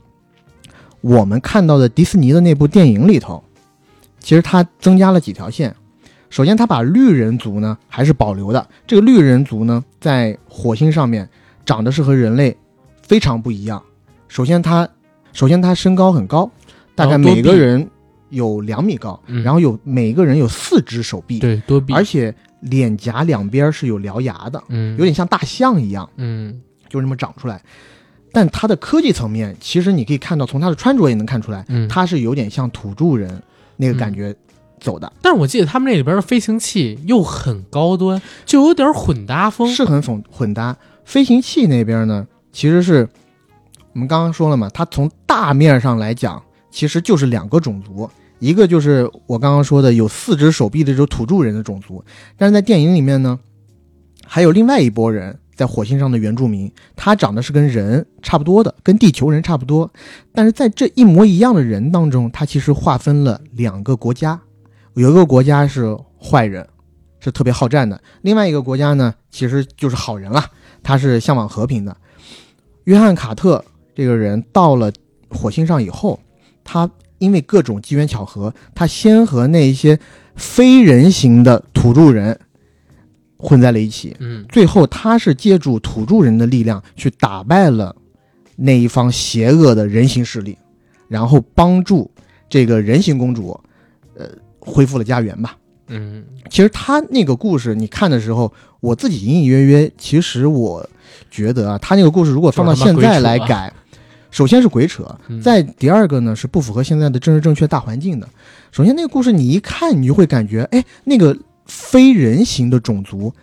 [1.00, 3.42] 我们看到的迪士尼的那部电影里头，
[4.20, 5.74] 其实它增加了几条线。
[6.30, 8.68] 首先，它把绿人族呢还是保留的。
[8.86, 11.30] 这个绿人族呢，在火星上面
[11.66, 12.58] 长得是和人类
[13.02, 13.82] 非常不一样。
[14.28, 14.86] 首先他，
[15.32, 16.52] 首先他身高很高，
[16.96, 17.90] 大概每个人
[18.30, 26.10] 有两米高，嗯然后有每个人有四只手臂，对多臂，而且脸颊两边是有獠牙的，嗯有点像大象一样。
[26.18, 27.62] 嗯就这么长出来。
[28.32, 33.42] 但它的科技层面，其实你可以看到，从它的穿着也能看出来，嗯，它是有点像土著人
[33.76, 34.36] 那个感觉
[34.80, 39.68] 走的，但是我记得他们那里边的飞行器又很高端，就有点混搭风。
[39.74, 40.78] 是很混混搭。
[41.06, 43.10] 飞行器那边呢，其实是
[43.94, 46.42] 我们刚刚说了嘛，它从大面上来讲，
[46.72, 48.10] 其实就是两个种族，
[48.40, 52.04] 一个就是我刚刚说的有四只手臂的这种土著人的种族，
[52.38, 53.40] 但是在电影里面呢，
[54.26, 59.92] 还有另外一拨人在火星上的原住民，他长得是跟人差不多的，跟地球人差不多，
[60.32, 64.40] 但是在这一模一样的人当中，他其实划分了两个国家，
[64.94, 66.66] 有一个国家是坏人，
[67.20, 70.46] 是特别好战的；另外一个国家呢，其实就是好人了，
[70.82, 71.98] 他是向往和平的。
[72.86, 73.64] 约翰·卡特
[73.94, 74.92] 这个人到了
[75.30, 76.18] 火星上以后，
[76.64, 80.00] 他因为各种机缘巧合，他先和那一些
[80.36, 82.40] 非人形的土著人
[83.38, 84.46] 混在了一起，嗯。
[84.50, 87.96] 最后他是借助土著人的力量去打败了
[88.56, 90.58] 那一方邪恶的人形势力，
[91.08, 92.10] 然后帮助
[92.50, 93.60] 这个人形公主，
[94.16, 94.30] 呃，
[94.60, 95.58] 恢复了家园吧。
[95.88, 96.24] 嗯。
[96.50, 100.88] 其实他那个故事，你看的时候，我自己隐隐约约，其实我
[101.30, 103.72] 觉得啊，他那个故事如果放到现在来改，
[104.32, 108.28] 首先是鬼扯，嗯再第二个呢是不符合现在的政治正确大环境的。
[108.72, 113.34] 首先那个故事你一看，你就会感觉，哎，那个非人形的种族，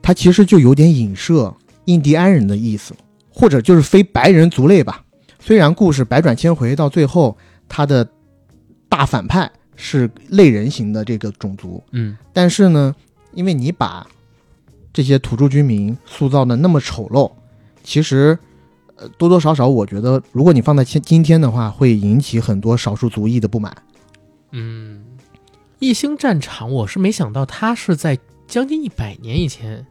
[0.00, 1.54] 它其实就有点影射
[1.86, 2.94] 印第安人的意思，
[3.32, 5.04] 或者就是非白人族类吧。
[5.38, 7.36] 虽然故事百转千回，到最后
[7.68, 8.06] 他的
[8.88, 12.94] 大反派是类人形的这个种族，嗯但是呢，
[13.32, 14.06] 因为你把
[14.92, 17.30] 这些土著居民塑造的那么丑陋，
[17.82, 18.38] 其实，
[19.00, 23.74] 呃，多多少少，我觉得，如果你放在今今天的话，会引起很多少数族裔的不满。
[24.52, 25.02] 嗯，
[25.78, 29.86] 异星战场，我是没想到它是在将近一百年以前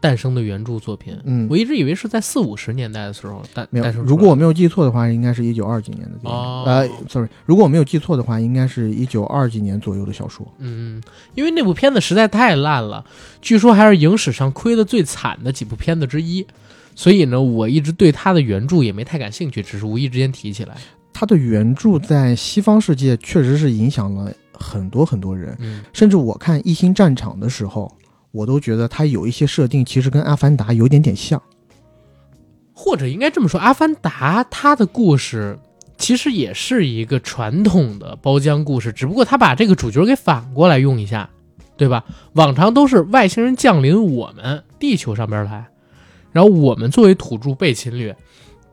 [0.00, 1.18] 诞生的原著作品。
[1.24, 6.30] 嗯我一直以为是在四五十年代的时候诞没有诞生，如果我没有记错的话，应该是一九二几年的电影。
[6.30, 10.46] 哦呃，sorry，如果我没有记错的话，应该是一九二几年左右的小说。
[10.58, 11.02] 嗯，
[11.34, 13.04] 因为那部片子实在太烂了，
[13.42, 16.46] 据说还是影史上亏的最惨的几部片子之一，
[16.94, 20.76] 所以呢，我一直对他的原著也没太感兴趣，只是无意之间提起来。
[21.12, 27.94] 他的原著在西方世界确实是影响了很多很多人，嗯甚至我看《异星战场》的时候，
[28.30, 31.40] 我都觉得他有一些设定其实跟《阿凡达》有点点像。
[32.72, 35.58] 或者应该这么说，《阿凡达》它的故事
[35.98, 41.28] 其实也是一个传统的包浆故事，只不过他把这个主角给反过来用一下，
[41.76, 42.02] 对吧？
[42.32, 45.66] 往常都是外星人降临我们地球上边来，
[46.32, 48.16] 然后我们作为土著被侵略。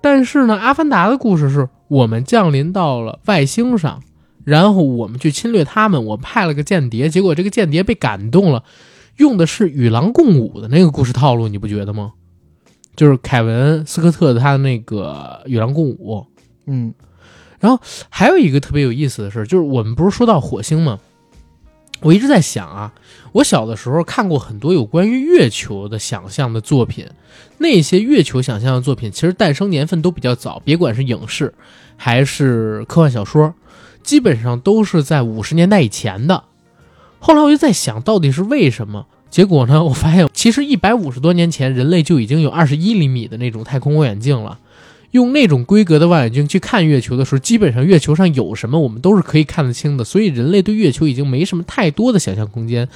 [0.02, 4.02] 但是呢，《阿凡达》的故事是我们降临到了外星上，
[4.44, 8.64] 然后我们去侵略他们，我派了个间谍，结果这个间谍被感动了，
[9.18, 12.14] 用的是与狼共舞的那个故事套路，你不觉得吗？
[12.96, 16.26] 就是凯文斯科特的他的那个与狼共舞。
[16.66, 16.94] 嗯
[17.60, 21.00] 然后还有一个特别有意思的事，就是我们不是说到火星吗？
[22.02, 22.94] 我一直在想啊，
[23.34, 27.08] 我小的时候看过很多有关于月球的想象的作品，
[27.58, 31.54] 那些月球想象的作品其实诞生年份都比较早，别管是影视
[31.96, 33.54] 还是科幻小说，
[34.04, 36.44] 基本上都是在五十年代以前的。
[37.20, 39.06] 后来我就在想，到底是为什么？
[39.30, 44.60] 结果呢，我发现 其实一百五十多年前，人类就已经有二十一厘米的那种太空望远镜了。
[45.12, 50.04] 用那种规格的望远镜去看月球的时候，基本上月球上有什么，我们都是可以看得清的。
[50.04, 52.88] 所以人类对月球已经没什么太多的想象空间，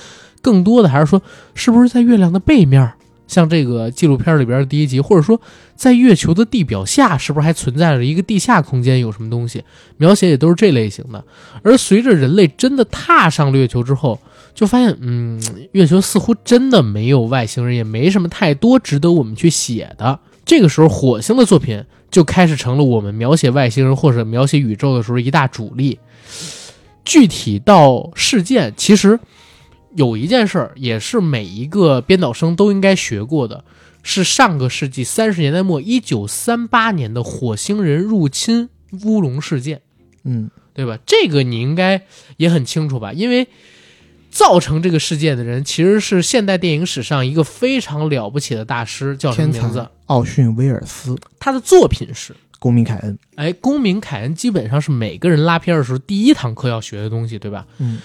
[0.41, 1.21] 更多的还是说，
[1.55, 2.91] 是不是在月亮的背面，
[3.27, 5.39] 像这个纪录片里边的第一集，或者说
[5.75, 9.63] 在月球的地表下，是不是还存在着一个地下空间，有什么东西？
[9.97, 11.23] 描写也都是这类型的。
[11.63, 14.19] 而随着人类真的踏上了月球之后，
[14.53, 15.41] 就发现，嗯，
[15.71, 20.19] 月球似乎真的没有外星人，也没什么太多值得我们去写的。
[20.43, 21.85] 这个时候，火星的作品。
[22.11, 25.97] 就开始成了我们描写外星人或者描写宇宙的时候一大主力。
[27.03, 29.19] 具体到事件，其实
[29.95, 33.63] 有一件事儿也是每一个编导生都应该学过的，
[34.03, 38.69] 是上个世纪三十年代末，一九三八年的火星人入侵
[39.03, 39.81] 乌龙事件。
[40.23, 40.99] 嗯，对吧？
[41.07, 42.03] 这个你应该
[42.37, 43.13] 也很清楚吧？
[43.13, 43.47] 因为。
[44.31, 49.85] 造成这个世界的人其实是现代电影史上一个非常了不起的大师，叫什么名字？
[50.05, 51.17] 奥逊威尔斯。
[51.37, 53.13] 他的作品是《公民凯恩》。
[53.35, 57.67] 哎，《公民凯恩》基本上是每个人拉片的时候第一堂课要学的东西，对吧？
[57.79, 57.99] 嗯。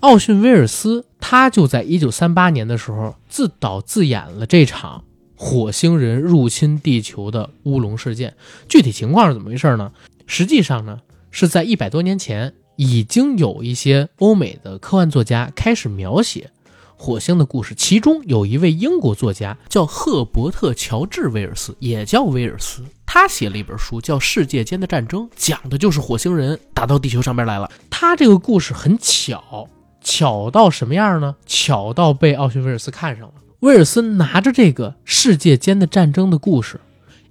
[0.00, 8.34] 奥逊威尔斯他就在一九三八年的时候自导自演了这场火星人入侵地球的乌龙事件。
[8.68, 9.92] 具体情况是怎么回事呢？
[10.26, 12.54] 实际上呢，是在一百多年前。
[12.76, 16.50] 已经有一些欧美的科幻作家开始描写
[16.96, 22.82] 火星的故事，其中有一位英国作家叫赫伯特·乔治·威尔斯，也叫威尔斯。
[23.04, 27.70] 他写了一本书叫《世界间的战争》，讲的就是火星人打到地球上边来了。
[27.90, 29.68] 他这个故事很巧，
[30.00, 31.36] 巧到什么样呢？
[31.46, 33.34] 巧到被奥逊·威尔斯看上了。
[33.60, 36.80] 威尔斯拿着这个世界间的战争的故事，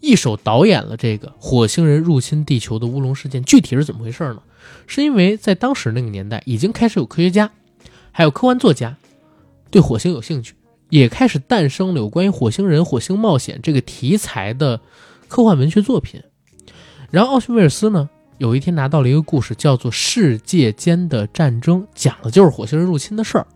[0.02, 3.44] 一手导演了这个火星人入侵地球的乌龙事件。
[3.44, 4.42] 具体是怎么回事呢？
[4.88, 7.52] 是因为在当时那个年代，已经开始有科学家，
[8.12, 8.96] 还有科幻作家
[9.72, 10.54] 对火星有兴趣，
[10.90, 14.80] 也开始诞生了有关于火星人、火星冒险这个题材的
[15.28, 16.22] 科幻文学作品。
[17.10, 23.48] 然后奥逊威尔斯呢，有一天拿到了一个故事，叫做《世界间的战争》，讲的就是火星人入侵的事儿。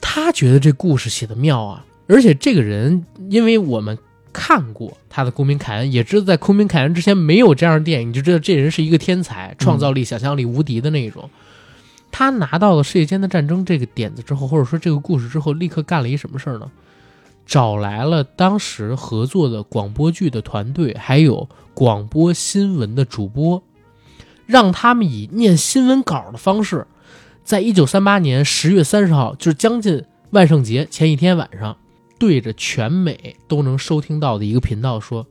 [0.00, 3.98] 他觉得这故事写的妙啊，而且这个人，因为我们。
[4.34, 11.30] 看过他的《公民凯恩》，也知道在《公民凯恩》之前没有这样的电影，你就知道这人是一个天才，创造力、想象力无敌的那一种。
[12.10, 16.70] 他拿到了《世界间的战争》这个点子之后，或者说这个故事之后，立刻干了一什么事儿呢？
[17.46, 23.62] 找来了当时合作的广播剧的团队，还有广播新闻的主播，
[24.46, 26.86] 让他们以念新闻稿的方式，
[27.44, 31.76] 在一九三八年十月三十号，就是将近万圣节前一天晚上。
[32.24, 35.26] 对着全美都能收听到的一个频道说：“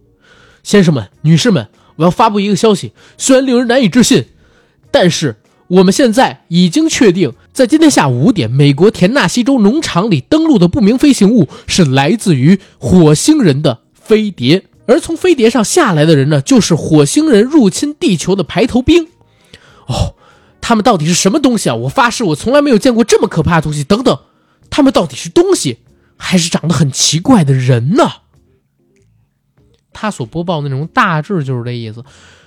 [0.61, 4.25] 先生们、女士们，我要发布一个消息，虽然令人难以置信，
[4.91, 5.37] 但是
[5.69, 19.07] 我们现在已经确定，在今天下午五点，美国田纳西州农场里登陆的不明飞行物是来自于火星人的飞碟，而从飞碟上下来的人呢，就是火星人入侵地球的排头兵。
[19.87, 20.13] 哦，
[20.61, 21.75] 他们到底是什么东西啊？
[21.75, 23.83] 我发誓，我从来没有见过这么可怕的东西。
[23.83, 24.15] 等等，
[24.69, 25.79] 他们到底是东西？”
[26.25, 28.03] 还是长得很奇怪的人呢？
[29.91, 32.03] 他所播报内容大致就是这意思。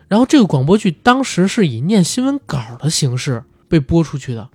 [0.08, 4.48] 然后这个广播剧当时是以念新闻稿的形式被播出去的。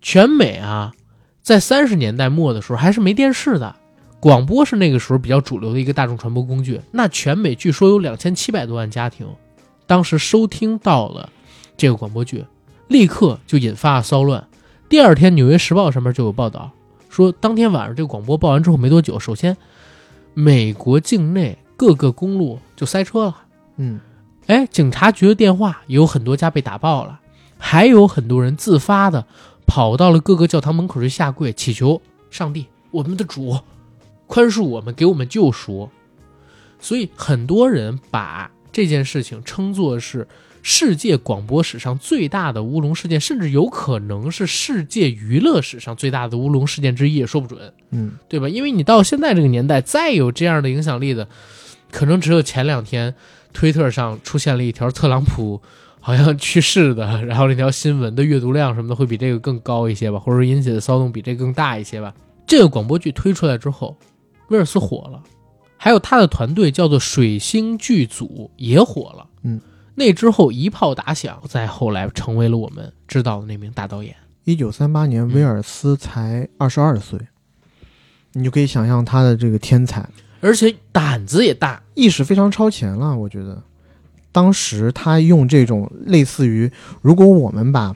[0.00, 0.92] 全美啊，
[1.42, 3.74] 在三十年代末的时候还是没电视的，
[4.20, 6.80] 广播是那个时候比较主流的一个大众传播工具。
[6.92, 9.26] 那全美据说有两千七百多万家庭，
[9.88, 11.28] 当时收听到了
[11.76, 12.44] 这个广播剧，
[12.86, 14.46] 立刻就引发了骚乱。
[14.88, 16.70] 第二天，《纽约时报》上面就有报道。
[17.20, 19.56] 说当天晚上这个广播报完之后没多久，首先，
[20.32, 23.42] 美国境内各个公路就塞车了。
[23.76, 24.00] 嗯，
[24.46, 27.20] 哎，警察局的电话有很多家被打爆了，
[27.58, 29.26] 还有很多人自发的
[29.66, 32.00] 跑到了各个教堂门口去下跪祈求
[32.30, 33.58] 上帝，我们的主
[34.26, 35.90] 宽恕我们，给我们救赎。
[36.78, 40.26] 所以很多人把这件事情称作是。
[40.62, 48.48] 世界广播史上最大的乌龙事件，甚至有可能是世界娱乐史上最大的乌龙事件之一，也说不准，嗯，对吧？
[48.48, 51.26] 因为你到现在这个年代，再有这样的影响力的，
[51.90, 53.14] 可能只有前两天
[53.52, 55.60] 推特上出现了一条特朗普
[55.98, 62.12] 好像去世的，然后那条新闻的阅读量什么的会比这个更高一些吧，或者说引起的骚动比这更大一些吧。
[62.46, 63.96] 这个广播剧推出来之后，
[64.48, 65.22] 威尔斯火了，
[65.78, 69.58] 还有他的团队叫做水星剧组也火了，嗯。
[70.00, 74.16] 那之后一炮打响，再后来成为了我们知道的那名大导演。
[74.44, 77.20] 一九三八年，嗯威尔斯才二十二岁，
[78.32, 80.08] 你就可以想象他的这个天才，
[80.40, 81.82] 而且胆子也大。
[81.92, 83.14] 意识非常超前了。
[83.14, 83.62] 我觉得，
[84.32, 86.72] 当时他用这种类似于，
[87.02, 87.94] 如果我们把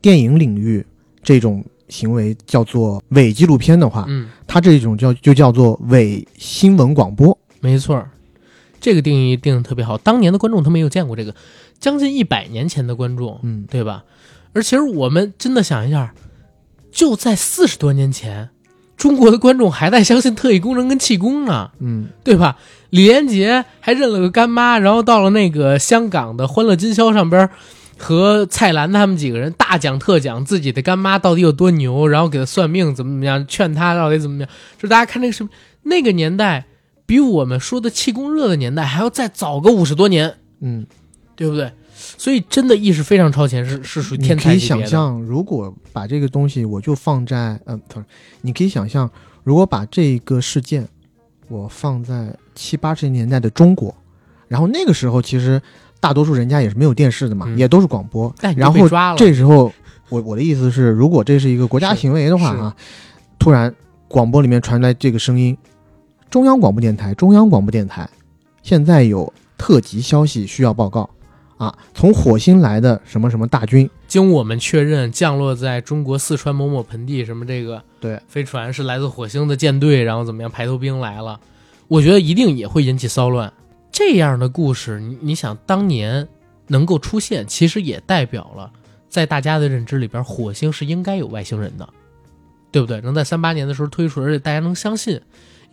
[0.00, 0.86] 电影领域
[1.20, 7.36] 这种行为叫做伪纪录片的话，嗯，他这种叫就叫做伪新闻广播。
[7.58, 8.08] 没错儿，
[8.82, 9.96] 这个定义定的特别好。
[9.96, 11.34] 当年的观众他没有见过这个，
[11.80, 14.04] 将近一百年前的观众，嗯，对吧？
[14.52, 16.12] 而其实我们真的想一下，
[16.90, 18.50] 就在四十多年前，
[18.98, 22.58] 中国的观众还在相信特异功能跟气功呢，嗯，对吧？
[22.90, 27.48] 李连杰还认了个干妈，然后到了那个香港的《欢乐今宵》上边，
[27.96, 34.48] 和蔡澜他们几个人大讲特讲自己的干妈到底有多牛，然后给他算命怎么怎么样，劝他到底怎么样。
[34.78, 35.48] 就大家看那个什么，
[35.84, 36.66] 那个年代
[37.12, 40.86] 比我们说的气功热的年代还要再早个五十多年，嗯，
[41.36, 41.70] 对不对？
[41.94, 44.86] 所以真的意识非常超前，是是属于你可以天才级别的。
[44.86, 48.06] 想象，如果把这个东西我就放在，嗯、不是，
[48.40, 49.10] 你可以想象，
[49.44, 50.88] 如果把这个事件
[51.48, 53.94] 我放在七八十年代的中国，
[54.48, 55.60] 然后那个时候其实
[56.00, 59.70] 大多数人家也是没有电视的嘛，嗯也都是广播，但然后被抓了，这时候
[60.08, 62.74] 我我的意思是，如果这是一个国家行为的话啊，
[63.38, 63.74] 突然
[64.08, 65.54] 广播里面传来这个声音，
[66.32, 68.08] 中央广播电台，中央广播电台，
[68.62, 71.10] 现在有特急消息需要报告。
[71.58, 81.38] 啊，从火星来的什么什么大军，经我们确认，降落在中国四川某某盆地，什么这个对飞船是来自火星的舰队，然后怎么样排头兵来了，
[81.86, 83.52] 我觉得一定也会引起骚乱。
[83.92, 86.26] 这样的故事，你你想当年
[86.66, 88.72] 能够出现，其实也代表了
[89.10, 91.86] 在大家的认知里边，火星是应该有外星人的，
[92.70, 93.02] 对不对？
[93.02, 95.20] 能在三八年的时候推出，而且大家能相信，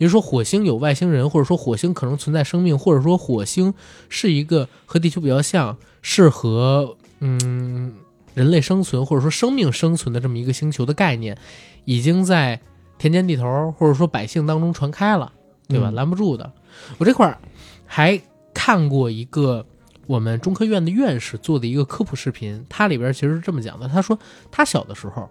[0.00, 3.74] 也就是说火星有外星人，或者说火星可能存在生命，或者说火星
[4.08, 7.92] 是一个和地球比较像，适合嗯
[8.32, 11.36] 人类生存或者说生命生存的这么一个星球的概念，
[11.84, 12.58] 已经在
[12.96, 15.30] 田间地头或者说百姓当中传开了，
[15.68, 15.90] 对吧？
[15.90, 16.50] 嗯拦不住的。
[16.96, 17.36] 我这块儿
[17.84, 18.18] 还
[18.54, 19.66] 看过一个
[20.06, 24.18] 我们中科院的院士做的一个科普视频，它里边其实是这么讲的，他说
[24.50, 25.28] 他小的时候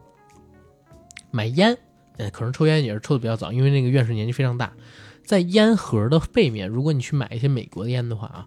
[1.32, 1.76] 买烟。
[2.20, 4.74] 呃，可能抽烟也是抽的比较早，因为那个院士年纪非常大，
[5.26, 8.46] 在烟盒的背面，如果你去买一些美国的烟的话啊，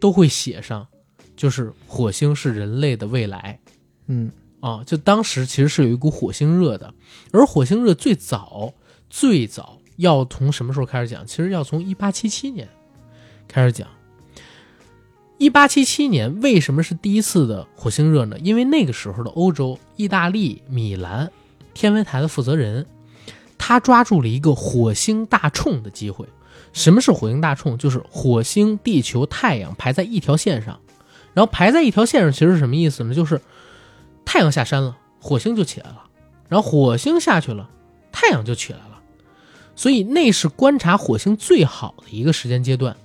[0.00, 0.88] 都会写上，
[1.36, 3.60] 就是火星是人类的未来
[4.06, 4.82] 嗯啊。
[4.84, 6.94] 就当时其实是有一股火星热的，
[7.30, 8.72] 而火星热最早
[9.10, 11.26] 最早要从什么时候开始讲？
[11.26, 12.66] 其实要从一八七七年
[13.46, 13.86] 开始讲。
[15.36, 18.38] 一八七七年为什么是第一次的火星热呢？
[18.38, 21.30] 因为那个时候的欧洲，意大利米兰
[21.72, 22.86] 天文台的负责人，
[23.70, 26.26] 他抓住了一个火星大冲的机会。
[26.72, 27.78] 什么是火星大冲？
[27.78, 30.80] 就是火星、地球、太阳排在一条线上，
[31.34, 33.14] 然后排在一条线上，其实是什么意思呢？
[33.14, 33.40] 就是
[34.24, 36.02] 太阳下山了，火星就起来了，
[36.48, 37.70] 然后火星下去了，
[38.10, 39.00] 太阳就起来了。
[39.76, 42.96] 所以那是观察火星最好的一个时间阶段。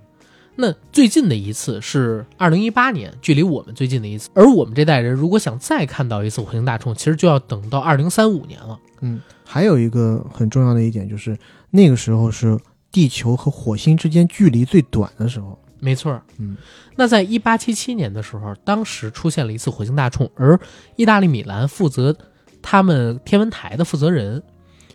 [0.55, 4.32] 那最近的一次是二零一八年，距离我们最近的一次。
[4.34, 8.80] 而我们这代人如果想再看到一次火星大冲，其实就要等到二零三五年了。
[9.01, 11.37] 嗯，还有一个很重要的一点就是，
[11.69, 12.59] 那个时候是
[12.91, 15.57] 地球和火星之间距离最短的时候。
[15.79, 16.57] 没错，嗯，
[16.95, 20.59] 那在一八七七年的时候，当时出现了一次火星大冲，而
[20.95, 22.15] 意大利米兰负责
[22.61, 24.41] 他们天文台的负责人，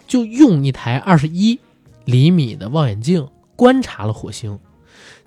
[0.09, 1.61] 就用一台二十一
[2.07, 4.59] 厘米的望远镜观察了火星。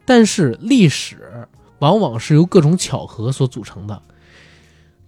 [0.05, 1.47] 但是历史
[1.79, 4.01] 往往是由各种巧合所组成的。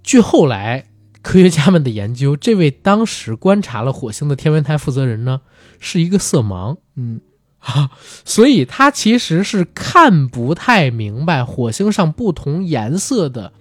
[0.03, 0.86] 据后来
[1.26, 5.41] 科学家们的研究，这位当时观察了火星的天文台负责人呢，
[5.80, 6.78] 是一个色盲。
[6.95, 7.19] 嗯
[8.23, 13.51] 所以他其实是看不太明白火星上不同颜色的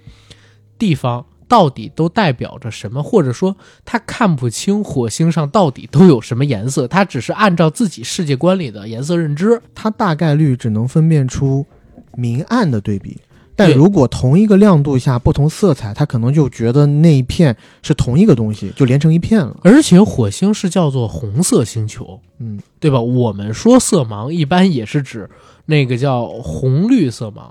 [0.78, 3.56] 地方到底都代表着什么，或者说
[3.86, 9.62] 他看不清火星上到底都有什么颜色，他只是按照自己世界观里的颜色认知。
[9.74, 11.64] 他大概率只能分辨出
[12.14, 13.16] 明暗的对比。
[13.56, 19.56] 但如果同一个亮度下不同色彩，他可能就觉得那一片是同一个东西，就连成一片了。
[19.62, 23.00] 而且火星是叫做红色星球，嗯对吧？
[23.00, 25.30] 我们说色盲一般也是指
[25.66, 27.42] 那个叫红绿色盲，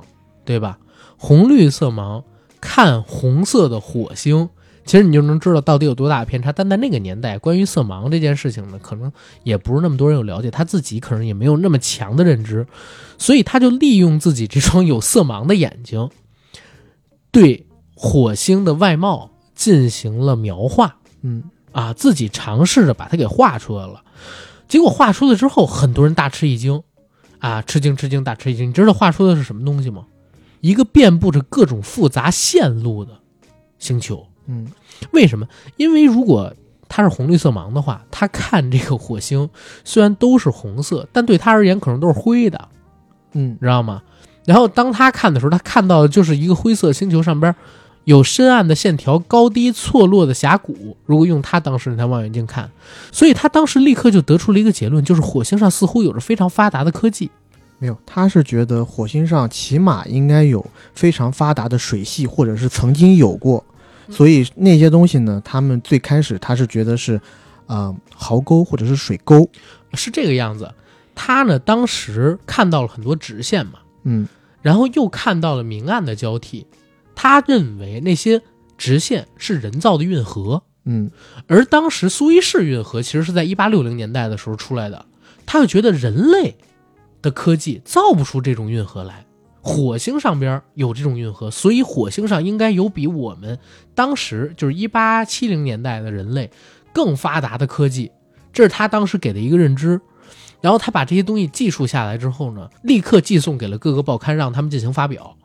[0.43, 0.78] 对吧？
[1.18, 2.24] 红绿色盲
[2.60, 4.49] 看红色的火星，
[4.86, 6.52] 其实你就能知道到底有多大的偏差。
[6.52, 9.12] 但在那个年代，关于色盲这件事情呢，可能
[9.44, 12.68] 也不是那么多人有了解，他自己可能也没有那么强的认知，
[13.18, 16.10] 所以他就利用自己这双有色盲的眼睛，
[17.32, 17.66] 对
[17.96, 20.98] 火星的外貌进行了描画。
[21.22, 24.04] 嗯啊，自己尝试着把它给画出来了。
[24.68, 26.84] 结果画出来之后，很多人大吃一惊，
[27.40, 28.70] 啊，吃惊吃惊，大吃一惊。
[28.70, 30.06] 你知道画出的是什么东西吗？
[30.62, 33.20] 一个遍布着各种复杂线路的
[33.80, 34.28] 星球。
[34.48, 34.68] 嗯
[35.12, 35.48] 为什么？
[35.78, 36.54] 因为如果
[36.89, 39.50] 他是红绿色盲的话，他看这个火星
[39.84, 42.70] 虽然都是红色，但对他而言可能都是灰的，
[43.34, 44.02] 嗯知道吗？
[44.46, 47.56] 然后当他看的时候，他看到的就是一个灰色星球上边
[48.04, 50.98] 有深暗的线条、高低错落的峡谷。
[51.06, 52.70] 如果用他当时那台望远镜看，
[53.12, 57.32] 所以他当时立刻就得出了一个结论，就是火星上似乎有着非常发达的科技。
[57.80, 63.64] 没有，他是觉得火星上起码应该有非常发达的水系，或者是曾经有过，
[64.10, 67.20] 所以那些东西呢，他们最开始他是觉得是，
[67.68, 69.49] 呃，壕沟或者是水沟，
[69.93, 70.72] 是这个样子。
[71.16, 74.28] 他呢，当时看到了很多直线嘛，嗯
[74.62, 76.66] 然后又看到了明暗的交替。
[77.16, 78.41] 他认为那些
[78.78, 81.12] 直线是人造的运河，嗯
[81.47, 85.06] 而当时苏伊士运河其实是在一八六零年代的时候出来的。
[85.45, 86.56] 他就觉得人类
[87.22, 89.26] 的科技造不出这种运河来，
[89.66, 93.57] 火星上边有这种运河，所以火星上应该有比我们
[93.95, 96.51] 当时就是一八七零年代的人类
[96.93, 98.11] 更发达的科技。
[98.51, 99.99] 这是他当时给的一个认知。
[100.59, 105.36] 然后他把这些东西记述下来之后呢，立刻寄送给了各个报刊，让他们进行发表，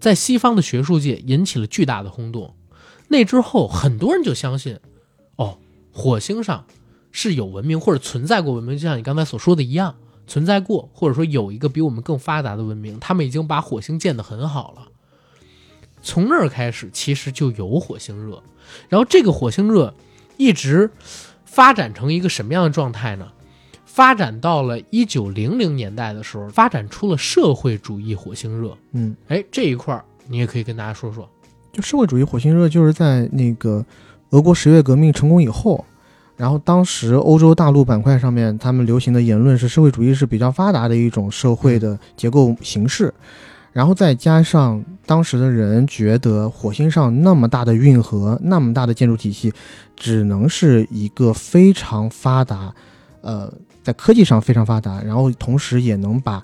[0.00, 2.54] 在西方的学术界引起了巨大的轰动。
[3.08, 4.78] 那之后，很多人就相信，
[5.36, 5.58] 哦，
[5.92, 6.64] 火星上
[7.10, 9.94] 是有文明或者存在过文明，就像你刚才所说的一样，
[10.32, 14.88] 存在过，或者说有一个比我们更发达的文明，他们已经把火星建得很好了。
[16.02, 18.42] 从那儿开始，其实就有火星热，
[18.88, 19.94] 然后这个火星热
[20.38, 20.90] 一直
[21.44, 23.28] 发展成一个什么样的状态呢？
[23.84, 28.74] 发展到了一九零零年代的时候，发展出了社会主义火星热。
[28.92, 31.28] 嗯，哎，这一块儿你也可以跟大家说说。
[31.74, 33.84] 就社会主义火星热就是在那个
[34.30, 35.84] 俄国十月革命成功以后，
[36.36, 43.12] 然后当时欧洲大陆板块上面他们流行的言论是社会主义是比较发达的一种社会的结构形式，
[43.72, 49.52] 然后再加上当时的人觉得火星上那么大的运河、那么大的建筑体系，
[49.96, 52.74] 只能是一个非常发达，
[53.20, 53.52] 呃，
[53.82, 56.42] 在科技上非常发达，然后同时也能把。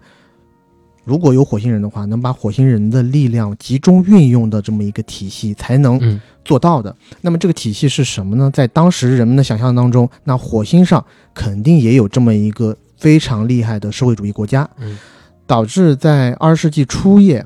[1.09, 6.95] 如果有火星人的话，能把火星人的力量集中运用的这么一个体系，才能嗯做到的。
[7.23, 8.51] 那么这个体系是什么呢？
[8.53, 11.03] 在当时人们的想象当中，那火星上
[11.33, 14.99] 肯定也有这么一个非常厉害的社会主义国家，嗯
[15.47, 17.43] 导致在二十世纪初叶，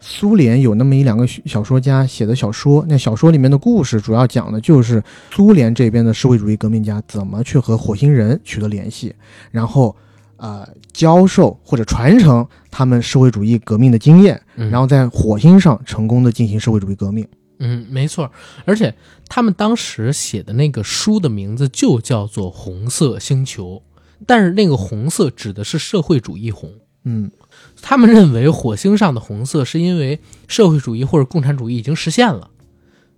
[0.00, 5.00] 苏联有那么一两个小说家写的小说，那小说里面的故事主要讲的就是
[5.30, 9.14] 苏联这边的社会主义革命家怎么去和火星人取得联系，
[9.52, 9.94] 然后
[10.36, 17.26] 呃教授或者传承他们社会主义革命的经验，嗯然后在火星上成功的进行社会主义革命。
[17.58, 18.30] 嗯，没错，
[18.66, 18.94] 而且
[19.28, 23.82] 他们当时写的那个书的名字就叫做《红色星球》，
[24.26, 26.70] 但是那个红色指的是社会主义红。
[27.04, 27.30] 嗯
[27.80, 32.50] 他们认为火星上的红色是因为社会主义或者共产主义已经实现了，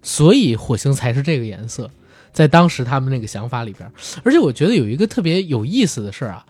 [0.03, 1.91] 所以火星才是这个颜色。
[2.31, 3.91] 在当时他们那个想法里边，
[4.23, 6.47] 而且我觉得有一个特别有意思的事儿啊，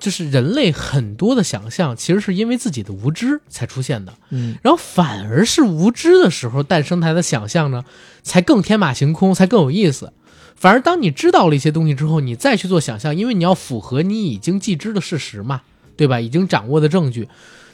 [0.00, 4.14] 就是人类很多的想象其实是因为自己的无知才出现的。
[4.30, 7.84] 嗯然后反而是无知的时候诞生它的想象呢，
[8.22, 10.12] 才更天马行空，才更有意思。
[10.56, 15.62] 反而当你知道了一些东西之后，你再去做想象，因为你要符合你已经既知的事实嘛，
[15.96, 16.20] 对吧？
[16.20, 17.28] 已经掌握的证据，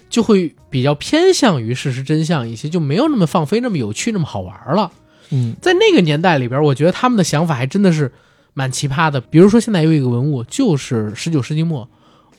[0.09, 4.93] 就会比较偏向于事实真相一些，就没有那么放飞、那么有趣、那么好玩了。
[5.31, 8.13] 嗯在那个年代里边，我觉得他们的想法还真的是
[8.55, 9.21] 蛮奇葩的。
[9.21, 11.89] 比如说，现在有一个文物，就是十九世纪末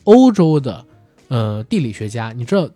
[0.08, 0.84] 欧洲的
[1.28, 2.68] 呃地理学家，你知道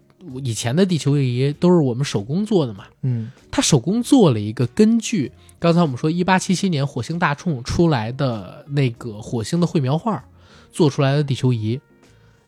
[0.45, 2.85] 以前的地球仪都是我们手工做的嘛？
[3.01, 10.23] 嗯他手工做了一个根据刚才我们说一八七七年火星大冲出来的那个火星的绘描画
[10.71, 11.81] 做出来的地球仪，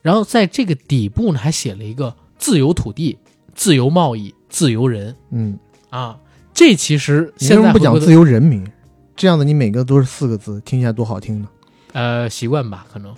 [0.03, 3.18] 然后在这个底部呢还写了一个自由土地、
[3.55, 5.59] 自由贸易、自由人嗯，
[5.89, 6.18] 啊。
[6.53, 8.64] 这其实现在不讲自由人民？
[9.16, 11.49] 这样的你每个都是四个字，听起来多好听呢。
[11.93, 13.14] 呃习惯吧，可能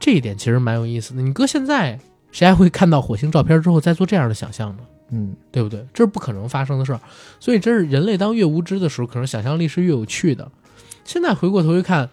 [0.00, 1.22] 这一点其实蛮有意思的。
[1.22, 2.00] 你搁现在
[2.32, 4.82] 谁还会看到火星照片之后再做这样的想象呢？
[5.12, 5.84] 嗯对不对？
[5.92, 7.00] 这是不可能发生的事儿。
[7.38, 10.50] 所以，这是人类当越无知的时候，可能想象力是越有趣的。
[11.04, 12.08] 现在回过头去看，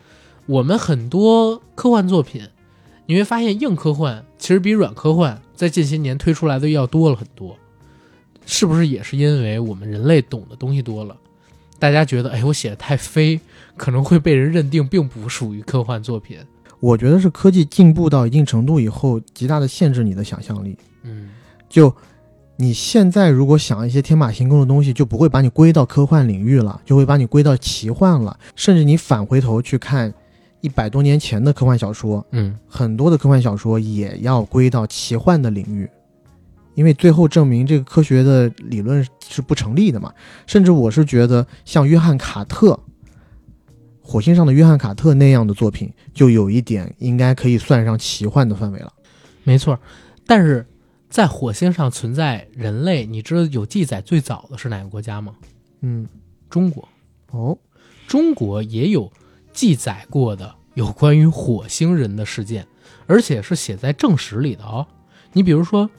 [0.47, 2.47] 我们很多科幻作品，
[3.05, 7.55] 你会发现硬科幻其实比软科幻在近些年推出来的要多了很多。
[8.47, 11.15] 是不是也是因为我们人类懂的东西多了？
[11.77, 13.39] 大家觉得，哎，我写的太飞，
[13.75, 16.39] 可能会被人认定并不属于科幻作品。
[16.79, 20.77] 我觉得是科技进步到一定程度以后，极大的限制你的想象力。
[21.03, 21.29] 嗯
[21.69, 21.93] 就
[22.55, 28.39] 你现在如果想一些天马行空的东西，就不会把你归到科幻领域了，就会把你归到奇幻了。
[28.55, 30.11] 甚至你返回头去看
[30.61, 35.87] 一百多年前的科幻小说，嗯很多的科幻小说也要归到奇幻的领域，
[36.73, 40.11] 因为最后证明这个科学的理论是不成立的嘛。
[40.47, 42.79] 甚至我是觉得像约翰卡特，
[44.07, 48.93] 火星上的约翰卡特那样的作品，就有一点应该可以算上奇幻的范围了。
[49.43, 49.77] 没错，
[50.25, 50.65] 但是
[51.09, 55.35] 在火星上存在人类，你知道有记载最早的是哪个国家吗？
[55.81, 56.07] 嗯，
[56.49, 56.87] 中国。
[57.31, 57.57] 哦，
[58.07, 59.11] 中国也有
[59.51, 62.65] 记载过的有关于火星人的事件，
[63.07, 64.87] 而且是写在正史里的哦。
[65.33, 65.85] 你比如说，《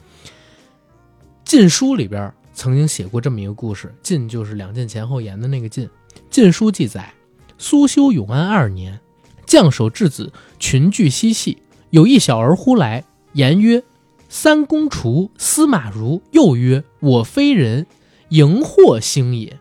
[1.45, 5.85] 晋书》里边曾经写过这么一个故事，晋就是两晋前后言的那个晋。
[6.31, 7.13] 《晋书》记载，
[7.61, 9.01] 苏修永安二年，
[9.45, 11.57] 将守质子群聚嬉戏，
[11.89, 13.03] 有一小儿忽来，
[13.33, 13.83] 言曰
[14.29, 17.85] ：“三公厨司马如。”又曰：“我非人，
[18.29, 19.59] 荧惑星也。”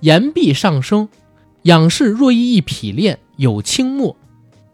[0.00, 1.08] 言必上升，
[1.62, 4.16] 仰视若一一匹练，有清末。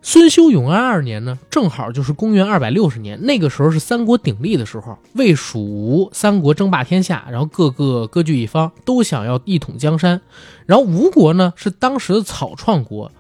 [0.09, 10.21] 孙修永安二年呢，正好就是公元二百六十年，那个时候是三国鼎立的时候，魏、蜀、吴三国争霸天下，然后各个割据一方，都想要一统江山。
[10.65, 13.11] 然后吴国呢是当时的草创国，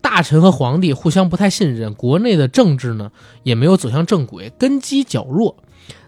[0.00, 3.10] 大臣和皇帝互相不太信任，国内的政治呢
[3.42, 5.56] 也没有走向正轨，根基较弱。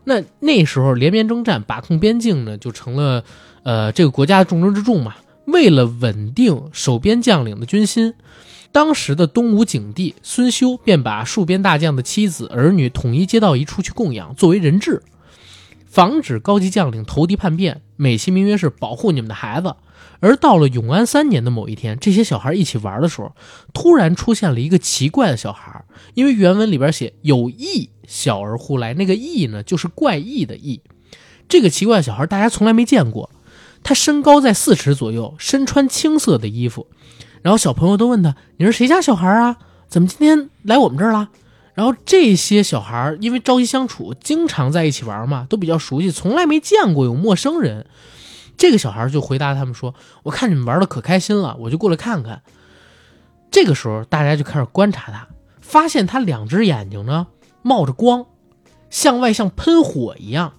[0.04, 3.24] 那那时候连绵征战，把控边境呢，就成了
[3.64, 5.16] 呃这个国家的重中之重嘛。
[5.46, 8.14] 为了稳定守边将领的军心，
[8.70, 15.02] 当时的东吴景帝孙修便把戍边大将的妻子儿女统一接到一处去供养，作为人质，
[15.86, 19.74] 防止高级将领投敌叛变，美其名曰是保护你们的孩子。
[20.20, 23.32] 而到了永安三年的某一天，这些小孩一起玩的时候，
[23.72, 30.82] 突然出现了一个奇怪的小孩，因为原文里边写有异小儿忽来，那个异呢就是怪异的异。
[31.48, 33.30] 这个奇怪小孩大家从来没见过。
[33.84, 36.88] 他身高在四尺左右，身穿青色的衣服，
[37.42, 39.56] 然后小朋友都问他：“你是谁家小孩啊？
[39.88, 41.28] 怎么今天来我们这儿了？”
[41.74, 47.86] 然后这些小孩因为朝夕相处，经常在一起玩嘛，都比较熟悉，从来没见过有陌生人。
[48.56, 52.42] 这个小孩就回答他们说：“我看你们玩的可开心了，我就过来看看。”
[53.52, 55.28] 这个时候，大家就开始观察他，
[55.60, 57.28] 发现他两只眼睛呢
[57.62, 58.26] 冒着光，
[58.90, 60.54] 向外像喷火一样。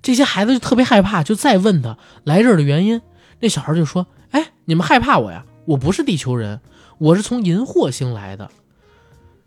[0.00, 3.02] 这些孩子就特别害怕，就再问他来这儿的原因。
[3.40, 5.44] 那小孩就说：“哎，你们害怕我呀？
[5.68, 6.62] 我不是地球人，
[6.96, 8.50] 我是从银惑星来的。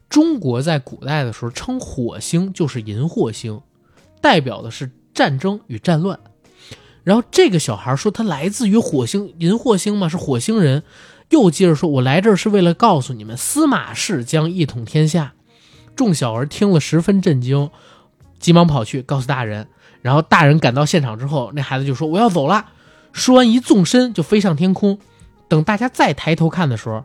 [0.07, 3.59] 中国在古代的时候称火星就是银惑星，
[4.21, 6.19] 代表的是战争与战乱。
[7.03, 10.83] 然后这个小孩说他来自于火星银惑星嘛，是火星人。
[11.29, 15.33] 又接着说，我来这儿是为了告诉你们，司马氏将一统天下。
[15.95, 17.71] 众小儿听了十分震惊，
[18.37, 19.67] 急忙跑去告诉大人。
[20.03, 22.67] 然后大人赶到现场之后，那孩子就说：“我要走了。”
[23.11, 24.99] 说完一纵身就飞上天空。
[25.51, 27.03] 等大家再抬头看的时候，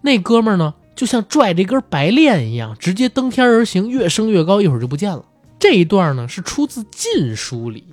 [0.00, 5.24] 那哥们儿呢，就像拽着一根白链一样，直接登天而行，越升越高，一会儿就不见了。
[5.58, 7.84] 这一段呢是出自《晋书》里，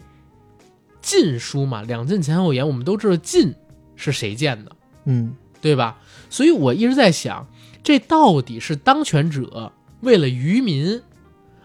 [1.01, 3.55] 《晋书》嘛，两晋前后言，我们都知道晋
[3.95, 4.71] 是谁建的，
[5.05, 5.97] 嗯，对吧？
[6.29, 7.47] 所以我一直在想，
[7.81, 11.01] 这到底是当权者为了愚民，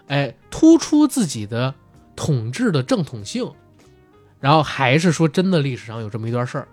[0.06, 1.74] 哎，突出自己的。
[2.14, 3.50] 统治的正统性，
[4.38, 6.68] 然后还是说真的历史上有这么一段事儿，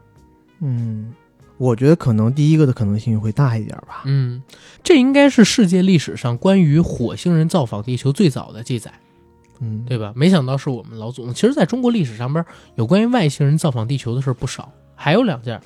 [0.59, 1.13] 嗯，
[1.59, 4.03] 我觉得可能第一个的可能性会大一点吧。
[4.05, 4.41] 嗯，
[4.81, 8.91] 这应该是世界历史上关于火星人造访地球最早的记载，
[9.59, 10.13] 嗯，对吧？
[10.15, 11.33] 没想到是我们老祖宗。
[11.33, 12.43] 其实，在中国历史上边
[12.75, 15.61] 有关于外星人造访地球的事不少，还有两件，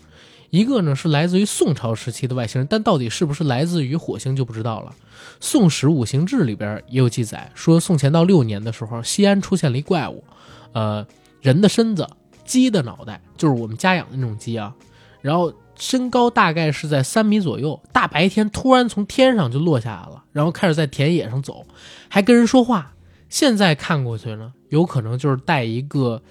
[0.49, 4.91] 一个呢是来自于宋朝时期的外星人，但到底是不是来自于火星就不知道了。
[5.39, 10.23] 《宋史五行志》里边也有记载，说宋乾道六年的时候，西安出现了一怪物，
[10.71, 11.05] 呃，
[11.41, 12.07] 人的身子，
[12.43, 14.73] 鸡的脑袋，就是我们家养的那种鸡啊，
[15.21, 15.53] 然后
[15.83, 21.65] 身高大概是在三米左右，大白天突然从天上就落下来了，然后开始在田野上走，
[22.07, 22.93] 还跟人说话。
[23.27, 26.21] 现在看过去呢，有可能就是戴一个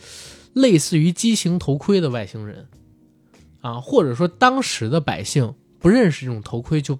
[0.54, 2.66] 类似于畸形头盔的外星人，
[3.60, 6.98] 啊，或者说当时的百姓不认识这种头盔就。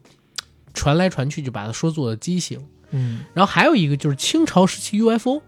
[0.75, 2.59] 传来传去就把它说做了畸形，
[2.93, 5.43] 嗯，然后还有一个就是清朝时期 UFO，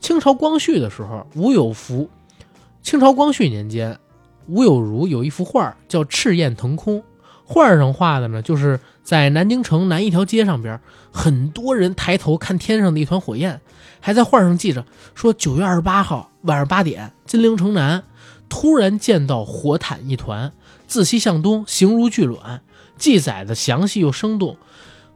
[0.00, 2.08] 清朝光绪的时候，吴有福，
[2.80, 4.00] 清朝光绪年间，
[4.48, 6.98] 吴有如有一幅画叫《赤焰腾空》，
[7.44, 10.80] 画上画的呢就是在南京城南一条街上边，
[11.10, 13.60] 很多人抬头看天上的一团火焰，
[14.00, 14.84] 还在画上记着
[15.14, 18.04] 说九月二十八号晚上八点，金陵城南
[18.48, 20.52] 突然见到火毯一团，
[20.86, 22.62] 自西向东，形如巨卵。
[22.96, 24.56] 记载的详细又生动，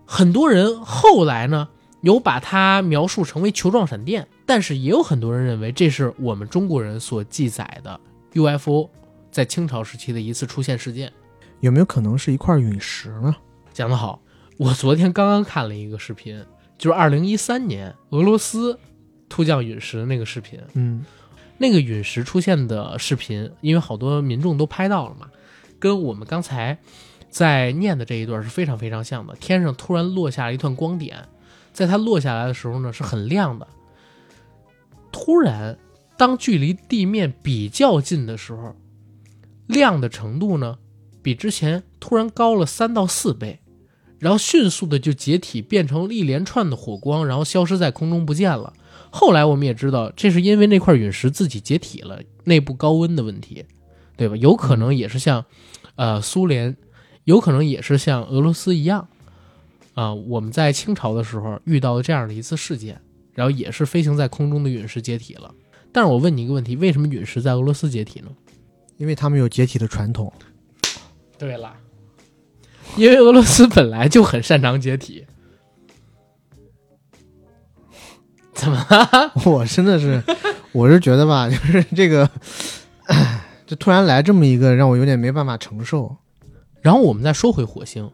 [0.04, 1.68] 很多人后来呢
[2.02, 7.98] 有把它描述成为球状闪电，但是也有很多人认为这是我们中国人所记载的
[8.34, 8.90] UFO
[9.30, 11.12] 在清朝时期的一次出现事件。
[11.60, 13.34] 有没有可能是一块陨石呢？
[13.72, 14.20] 讲得好，
[14.58, 16.44] 我昨天刚刚看了一个视频，
[16.78, 18.78] 就是二零一三年俄罗斯
[19.28, 21.04] 突降陨石的那个视频，嗯
[21.58, 25.28] 那个陨石出现的视频，因为好多民众都拍到了嘛，
[25.78, 26.78] 跟我们刚才
[27.28, 29.34] 在念的这一段是非常非常像的。
[29.36, 31.28] 天上突然落下了一段光点，
[31.72, 33.68] 在它落下来的时候呢，是很亮的。
[35.12, 35.78] 突然，
[36.16, 38.74] 当距离地面比较近的时候，
[39.70, 40.78] 亮的程度呢，
[41.22, 43.60] 比之前突然高了三到四倍，
[44.18, 48.72] 然后迅速的就解体，变成一连串的火光，然后消失在空中不见了。
[49.10, 53.64] 后来我们也知道，这是因为那块陨石自己解体了，内部高温的问题，
[54.16, 54.36] 对吧？
[54.36, 55.44] 有可能也是像，
[55.96, 56.76] 呃，苏联，
[57.24, 59.08] 有可能也是像俄罗斯一样，
[59.94, 63.00] 啊、我们在清朝的时候遇到了这样的一次事件，
[63.34, 65.52] 然后也是飞行在空中的陨石解体了。
[65.92, 68.28] 但是我问你一个问题，为什么陨石在俄罗斯解体呢？
[69.00, 70.30] 因为他们有解体的传统。
[71.38, 71.74] 对了，
[72.98, 75.24] 因为俄罗斯本来就很擅长解体。
[78.52, 79.32] 怎么了？
[79.50, 80.22] 我真的是，
[80.72, 82.30] 我是觉得吧， 就是这个，
[83.66, 86.14] 就突然来这么一个，让我有点没办法承受。
[86.82, 88.10] 然后我们再说回火星，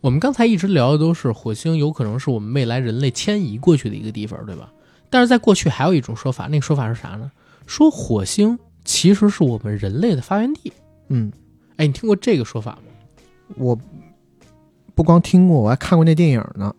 [0.00, 4.72] 我们刚才一直聊的都是火星有可能是我们未来人类迁移过去的一个地方，对吧？
[5.10, 7.28] 但是在过去还有一种说法，那个说法是啥呢？
[7.66, 8.56] 说火星
[9.00, 10.70] 其实是我们人类的发源地。
[11.08, 11.32] 嗯，
[11.76, 12.82] 哎，你听过这个说法吗？
[13.56, 13.78] 我
[14.94, 16.74] 不光听过，我还看过那电影呢，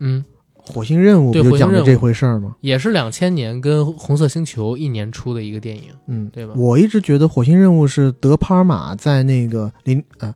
[0.00, 0.24] 嗯，
[0.72, 2.56] 《火星任务》不就讲的这回事儿吗？
[2.60, 5.84] 也是两千年跟《红色星球》一年出的一个电影。
[6.08, 10.34] 嗯，对吧我一直觉得《火星任务》是德帕尔玛在那个林呃，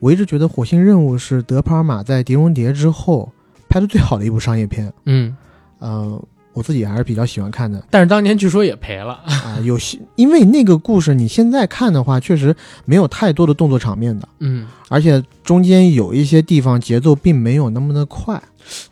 [0.00, 3.30] 我一直觉得《火星任务》是德帕尔玛在《碟中谍》之后
[3.68, 4.92] 拍的最好的一部商业片。
[5.06, 5.36] 嗯，
[5.78, 6.20] 呃，
[6.52, 9.14] 我自己还是比较喜欢看的但是当年据说也赔了。
[9.24, 18.42] 啊、有些因为那个故事你现在看的话，确实没有太多的动作场面的，嗯，而且中间有一些地方节奏并没有那么的快。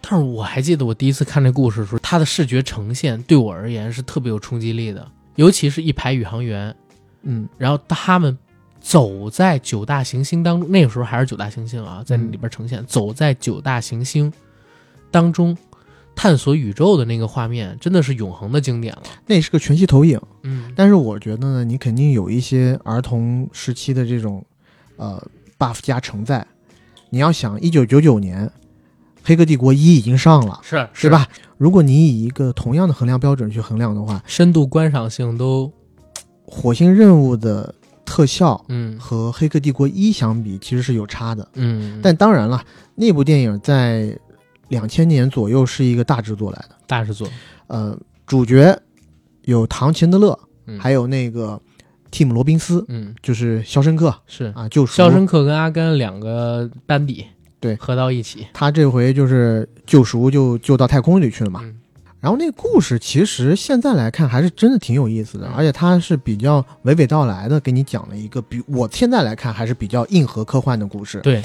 [0.01, 5.07] 但是我还记得我第一次看这故事的时候，它的视觉呈现对我而言是特别有冲击力的，
[5.37, 6.75] 尤其是一排宇航员，
[7.23, 8.37] 嗯然后他们
[8.81, 14.33] 走在九大行星当中，那个时候还是九大行星啊，在那里边呈现，走在九大行星
[15.11, 15.57] 当中
[16.21, 19.03] 探索宇宙的那个画面，真的是永恒的经典了。
[19.25, 24.45] 那是个全息投影，嗯但是我觉得呢，你肯定有一些儿童时期的这种
[24.97, 25.19] 呃
[25.59, 26.47] buff 加成在。
[27.09, 28.47] 你要想，一九九九年，
[29.25, 31.09] 《黑客帝国一》已经上了，是是？
[31.09, 31.27] 吧？
[31.57, 35.73] 如果你以一个同样的衡量标准去衡量的话，深度观赏性都
[36.45, 41.49] 火星任务的特效嗯和《黑客帝国一》相比，其实是有差的。
[41.55, 42.63] 嗯，但当然了，
[42.95, 44.15] 那部电影在
[44.71, 46.75] 两千年左右是一个大制作来的。
[46.87, 47.29] 大制作，
[47.67, 47.97] 呃，
[48.27, 48.77] 主角
[49.43, 51.61] 有唐·钱德勒，嗯还有那个
[52.11, 54.97] 蒂姆·罗宾斯，嗯就是《肖申克》是啊，救赎。
[54.97, 57.27] 肖申克跟阿甘两个班底
[57.61, 61.61] 对合到一起，他这回就是救赎，就就到太空里去了嘛。
[61.63, 61.77] 嗯
[62.21, 71.19] 然后那个故事其实现在来看还是真的挺有意思的，嗯而且他是比较娓娓道来的给你讲了一个比我现在来看还是比较硬核科幻的故事。
[71.23, 71.43] 对，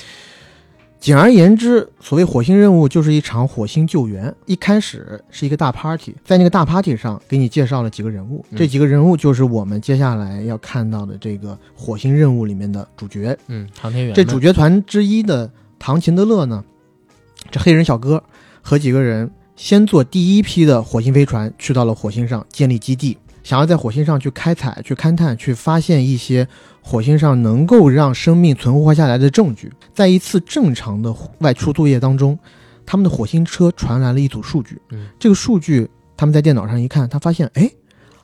[1.00, 4.34] 简而言之，所谓火星任务就是一场火星救援。
[4.48, 13.38] 一开始是一个大 party，在那个大 party 上给你介绍了几个人物，嗯这几个人物就是我们接下来要看到的这个火星任务里面的主角。
[13.48, 16.64] 嗯，航天员这主角团之一的唐·秦德勒呢，
[17.52, 18.24] 这黑人小哥
[18.64, 26.48] 和几个人先坐第一批的火星飞船去到了火星上建立基地，想要在火星上去开采、去勘探、去发现一些
[26.88, 29.74] 火星上能够让生命存活下来的证据。
[29.92, 32.38] 在一次正常的外出作业当中，
[32.86, 34.80] 他们的火星车传来了一组数据。
[34.91, 37.68] 嗯这个数据他们在电脑上一看，他发现，哎，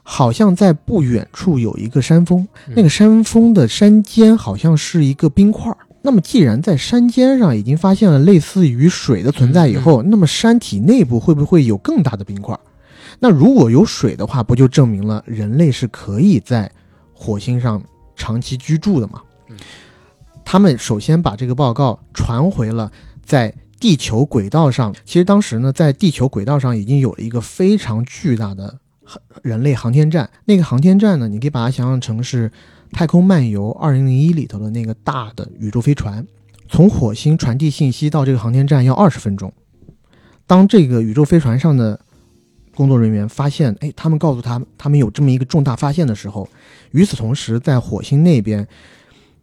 [0.04, 5.76] 好像在不远处有一个山峰，嗯那个山峰的山尖好像是一个冰块儿。
[6.00, 12.60] 那么，既然在山尖上已经发现了类似于水的存在以后，那么山体内部会不会有更大的冰块儿？
[13.18, 16.70] 那如果有水的话，不就证明了人类是可以在
[17.12, 17.82] 火星上
[18.16, 19.56] 长期居住的吗嗯？
[20.44, 22.90] 他们首先把这个报告传回了
[23.24, 24.94] 在地球轨道上。
[25.04, 28.78] 其实当时呢，在地球轨道上已经有了一个非常巨大的
[29.42, 30.28] 人类航天站。
[30.44, 32.48] 那个航天站呢，你可以把它想象成是
[32.92, 36.26] 《太空漫游2001》里头的那个大的宇宙飞船。
[36.68, 39.52] 从火星传递信息到这个航天站要二十分钟。
[40.46, 42.00] 当这个宇宙飞船上的
[42.74, 46.48] 工作人员发现，哎，他们告诉他他们有这么一个重大发现的时候，
[46.92, 48.66] 与此同时，在火星那边，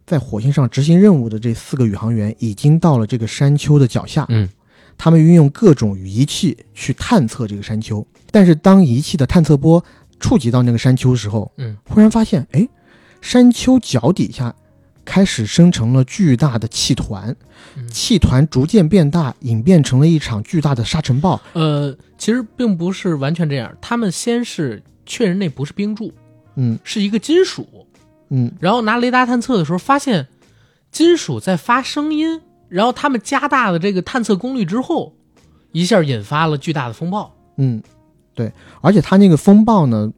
[0.06, 4.26] 在火星上执行任务的这四个宇航员已经到了这个山丘的脚下。
[4.30, 4.49] 嗯。
[4.97, 9.81] 他们运用各种仪器去探测这个山丘，但是当仪器的探测波
[10.19, 11.77] 触及到那个山丘的时候，嗯。
[11.88, 12.68] 忽然发现，哎，
[13.22, 14.53] 山丘脚底下
[15.10, 17.36] 开始生成了巨大的气团，
[17.76, 17.88] 嗯。
[17.90, 21.41] 气团逐渐变大，演变成了一场巨大的沙尘暴。
[21.53, 26.14] 呃，其实并不是完全这样，他们先是确认那不是冰柱，
[26.56, 26.77] 嗯。
[26.84, 27.88] 是一个金属，
[28.30, 28.52] 嗯。
[28.60, 30.27] 然后拿雷达探测的时候发现
[30.91, 35.15] 金属在发声音，然后他们加大了这个探测功率之后，
[35.72, 37.36] 一下引发了巨大的风暴。
[37.57, 37.81] 嗯，
[38.36, 40.14] 对，而且它那个风暴呢，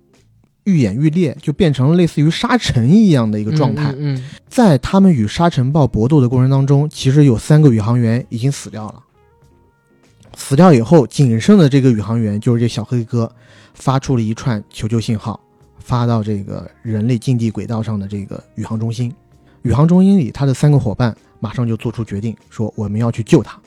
[0.64, 3.92] 愈演愈烈，就变成了类似于沙尘一样的一个状态。
[3.94, 9.04] 嗯嗯在他们与沙尘暴搏斗的过程当中，其实有三个宇航员已经死掉了。
[10.36, 13.32] 死掉以后，仅剩的这个宇航员就是这小黑哥，
[13.74, 15.40] 发出了一串求救信号，
[15.80, 19.14] 发到这个人类近地轨道上的这个宇航中心。
[19.64, 23.60] 宇航中心里，他的三个伙伴马上就做出决定，说我们要去救他。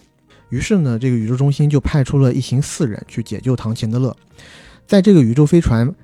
[0.49, 4.15] 于是呢，这个宇宙中心就派出了一行四人去解救唐钱德勒。
[4.87, 5.95] 在这个宇宙飞船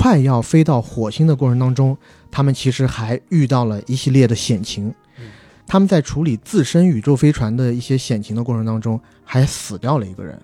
[0.00, 1.94] 快要飞到火星的过程当中，
[2.30, 5.28] 他们其实还遇到了一系列的险情嗯。
[5.66, 10.40] 他们在处理自身宇宙飞船的一些险情的过程当中，还死掉了一个人。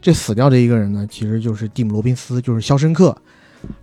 [0.00, 3.10] 这死掉的一个人呢，其实就是蒂姆·罗宾斯，就是《肖申克》。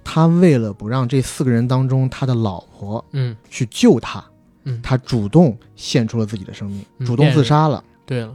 [0.04, 4.24] 他为了不让这四个人当中他的老婆嗯去救他，
[4.64, 7.84] 嗯，他主动献出了自己的生命，嗯主动自杀了。
[8.06, 8.34] 对了，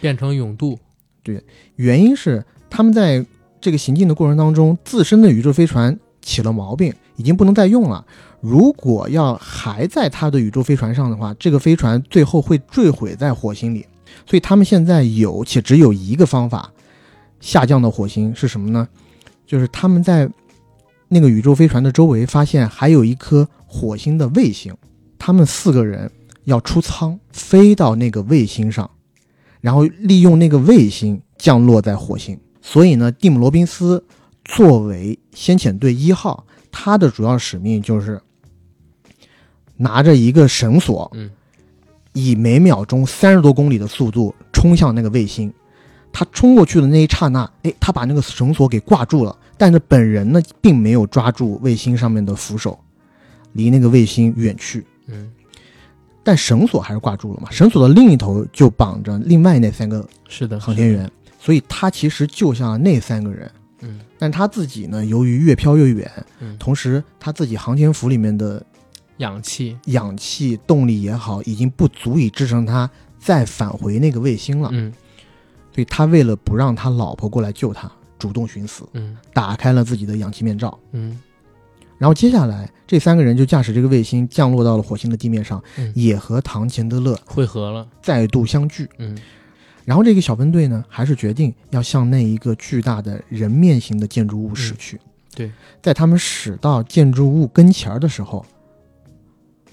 [0.00, 0.78] 变成永渡。
[1.76, 3.24] 原因是他们在
[3.60, 8.04] 这个行进的过程当中，自身的宇宙飞船起了毛病，已经不能再用了。
[8.40, 13.86] 如果要还在他的宇宙飞船上的话，这个飞船最后会坠毁在火星里。
[14.26, 16.72] 所以他们现在有且只有一个方法
[17.40, 18.88] 下降到火星是什么呢？
[19.46, 20.28] 就是他们在
[21.08, 24.74] 那个宇宙飞船的周围发现还有一颗火星的卫星，
[25.18, 26.10] 他们四个人
[26.44, 28.90] 要出舱飞到那个卫星上，
[29.60, 32.38] 然后利用那个卫星降落在火星。
[32.62, 34.02] 所以呢，蒂姆·罗宾斯
[34.44, 38.20] 作为先遣队一号，他的主要使命就是
[39.76, 41.30] 拿着一个绳索，嗯
[42.12, 45.52] 以每秒钟三十多公里的速度冲向那个卫星。
[46.12, 52.78] 他冲过去的那一刹那，哎，他把那个绳索给挂住了，但是本人呢，并没有抓住卫星上面的扶手，
[53.54, 54.86] 离那个卫星远去。
[55.08, 55.32] 嗯，
[56.22, 61.10] 但绳索还是挂住了嘛，绳索的另一头就绑着另外那三个是的，航天员，
[61.40, 63.50] 所以他其实救下了那三个人。
[63.84, 68.64] 嗯但他自己呢，由于越飘越远，嗯，同时他自己航天服里面的
[69.18, 69.76] 氧气。
[69.86, 74.70] 氧气动力也好，已经不足以支撑他再返回那个卫星了。
[74.72, 74.92] 嗯
[75.72, 80.78] 所以他为了不让他老婆过来救他，主动寻死，嗯打开了自己的氧气面罩。
[80.92, 81.20] 嗯
[81.96, 87.86] 然后接下来，这三个人就驾驶这个卫星降落到了火星的地面上，嗯，也和唐钱德勒汇合了。
[88.02, 88.88] 再度相聚。
[88.98, 89.16] 嗯
[89.84, 95.00] 然后这个小分队呢，还是决定要向那一个巨大的人面形的建筑物驶去。
[95.34, 95.50] 对，
[95.82, 98.44] 在他们驶到建筑物跟前儿的时候，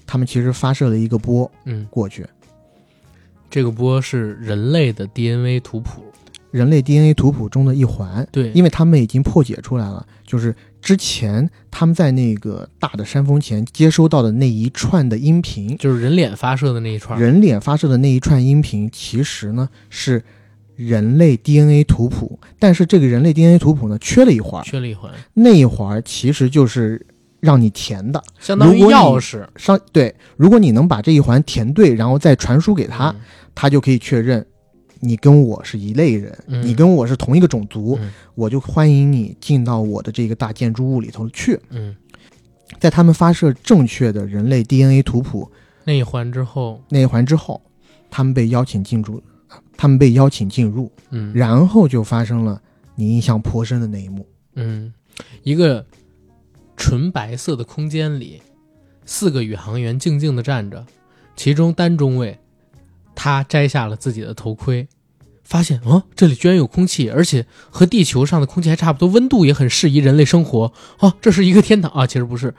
[0.06, 2.26] 他们其实发射了一个波嗯，过去，
[3.48, 6.02] 这个波是人类的 DNA 图谱。
[6.50, 17.18] 人类 DNA 图谱中的一环，对，因为他们已经破解出来了，就是之前他们在那个大的山峰前接收到的那一串的音频，就是人脸发射的那一串。
[17.18, 20.22] 人脸发射的那一串音频，其实呢是
[20.74, 27.06] 人类 DNA 图谱，但是这个人类 DNA 图谱呢缺了一环，缺了一环，那一环其实就是
[27.38, 28.20] 让你填的。
[28.40, 29.46] 相当于钥匙。
[29.54, 33.20] 上对，如果你能把这一环填对，然后再传输给他，嗯
[33.54, 34.44] 他就可以确认
[35.04, 41.58] 你跟我是一类人，嗯你跟我是同一个种族，嗯我就欢迎你进到我的这个大建筑物里头去。
[41.70, 41.96] 嗯，
[42.78, 45.50] 在他们发射正确的人类 DNA 图谱
[45.84, 47.60] 那一环之后，那一环之后，
[48.08, 49.20] 他们被邀请进入，
[49.76, 52.62] 他们被邀请进入，嗯，然后就发生了
[52.94, 54.24] 你印象颇深的那一幕。
[54.54, 54.94] 嗯，
[55.42, 55.84] 一个
[56.76, 58.40] 纯白色的空间里，
[59.04, 60.86] 四个宇航员静静地站着，
[61.34, 62.38] 其中单中尉
[63.14, 64.88] 他摘下了自己的头盔，
[65.42, 70.72] 发现哦，这里居然有空气，而且和地球上的空气还差不多，温度也很适宜人类生活。
[71.00, 72.06] 哦，这是一个天堂啊！
[72.06, 72.54] 其实不是，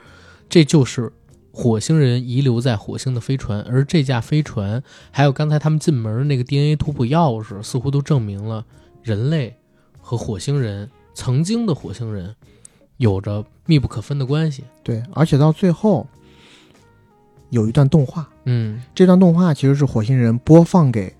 [0.48, 1.12] 这就是
[1.50, 8.64] 火星人遗留在火星的飞船，而这架飞船还有刚才他们进门那个 DNA 图谱钥匙，似乎都证明了
[9.02, 9.56] 人类
[10.00, 12.34] 和火星人曾经的火星人
[12.96, 14.64] 有着密不可分的关系。
[14.82, 16.06] 对，而且到最后
[17.54, 21.14] 有一段动画，嗯，这段动画其实是火星人播放给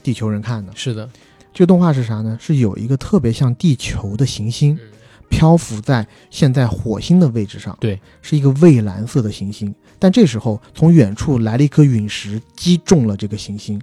[0.00, 0.72] 地球人看的。
[0.76, 1.10] 是的，
[1.52, 2.38] 这个动画是啥呢？
[2.40, 4.88] 是有一个特别像地球的行星嗯
[5.28, 9.74] 漂浮在现在火星的位置上，对，是一个蔚蓝色的行星。
[9.98, 13.80] 但这时候从远处来了一颗陨石，击中了这个行星。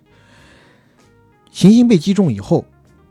[1.52, 2.64] 行星被击中以后，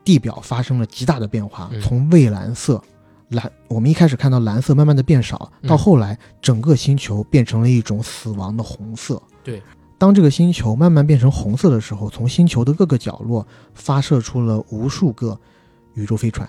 [0.02, 2.82] 地表发生了极大的变化，嗯从蔚蓝色
[3.30, 9.22] 蓝，我们一开始看到蓝色慢慢的变少，嗯到后来整个星球变成了一种死亡的红色。
[9.44, 9.62] 对，
[9.98, 15.38] 当这个星球慢慢变成红色的时候，从星球的各个角落发射出了无数个
[15.94, 16.48] 宇宙飞船。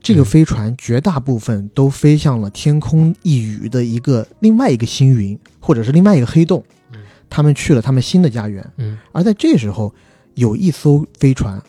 [0.00, 6.62] 这个嗯飞船绝大部分都飞向了天空一隅的一个另外一个星云，或者是另外一个黑洞
[6.92, 6.98] 嗯。
[7.30, 8.68] 他们去了他们新的家园。
[8.78, 9.94] 嗯而在这时候，
[10.34, 11.62] 有一艘飞船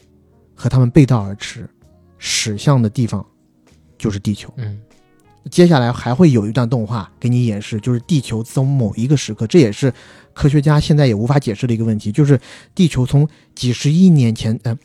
[0.56, 1.70] 和他们背道而驰，
[2.18, 3.24] 驶向的地方
[4.04, 4.54] 就是地球。
[4.58, 4.82] 嗯
[5.52, 9.94] 接下来还会有一段动画给你演示，就是地球从某一个时刻，这也是
[10.34, 12.40] 科学家现在也无法解释的一个问题，就是
[12.74, 14.78] 地球从几十亿年前，呃，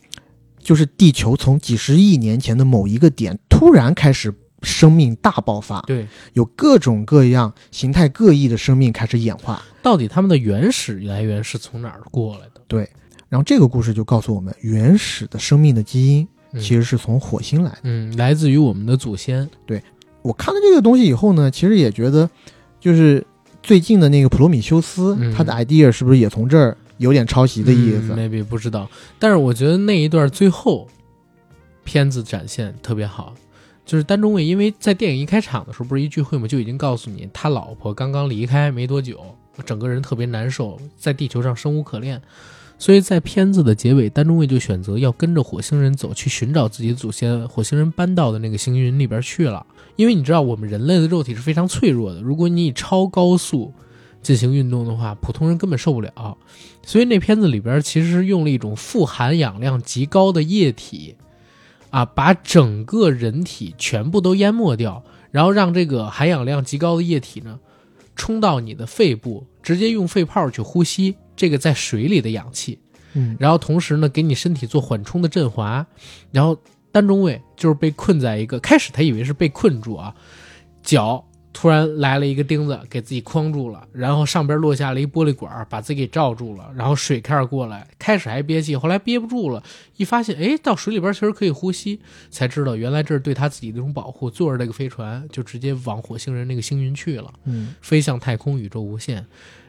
[0.59, 9.62] 就是地球从几十亿年前的某一个点突然开始生命大爆发，对，有各种各样形态各异的生命开始演化。
[9.81, 12.61] 到底他们的原始来源是从哪儿过来的？
[12.66, 12.90] 对
[13.28, 17.79] 然后这个故事就告诉我们，原始的生命的基因嗯其实是从火星来的。
[17.83, 19.49] 嗯，来自于我们的祖先。
[19.66, 19.83] 对
[20.23, 22.29] 我看了这个东西以后呢，其实也觉得，
[22.81, 23.25] 就是
[23.62, 28.12] 最近的那个《普罗米修斯》嗯他的 idea 是不是也从这儿有点抄袭的意思？
[28.12, 28.89] 嗯、，maybe 不知道。
[29.19, 30.89] 但是我觉得那一段最后
[31.85, 33.35] 片子展现特别好，
[33.87, 39.20] 就是丹中卫，因为在电影一开场的时候不是一聚会嘛，就已经告诉你他老婆刚刚离开没多久，
[39.65, 42.20] 整个人特别难受，在地球上生无可恋。
[42.79, 47.49] 所以在片子的结尾，丹中卫就选择要跟着火星人走，去寻找自己的祖先。
[47.49, 53.73] 火星人搬到的那个星云里边去了，因为你知道我们人类的肉体是非常脆弱的，如果你以超高速
[54.23, 56.39] 进行运动的话，普通人根本受不了。
[56.87, 61.17] 所以那片子里边其实是用了一种富含氧量极高的液体，
[61.91, 65.03] 啊，把整个人体全部都淹没掉，
[65.33, 67.59] 然后让这个含氧量极高的液体呢，
[68.15, 72.81] 冲到你的肺部，直接用肺泡去呼吸这个在水里的氧气，
[73.15, 75.86] 嗯，然后同时呢给你身体做缓冲的振华，
[76.32, 76.60] 然后
[76.90, 80.12] 单中尉就是被困在一个，开始他以为是被困住啊，
[80.82, 89.62] 脚突然来了一个钉子给自己框住了，然后上边落下了一玻璃管把自己给罩住了，然后水开始过来，开始还憋气，后来憋不住了，
[89.97, 92.01] 一发现哎到水里边其实可以呼吸，
[92.31, 97.32] 才知道原来这是对他自己的一种保护，坐着这个飞船就直接往火星人那个星云去了。
[97.44, 99.24] 嗯，飞向太空，宇宙无限。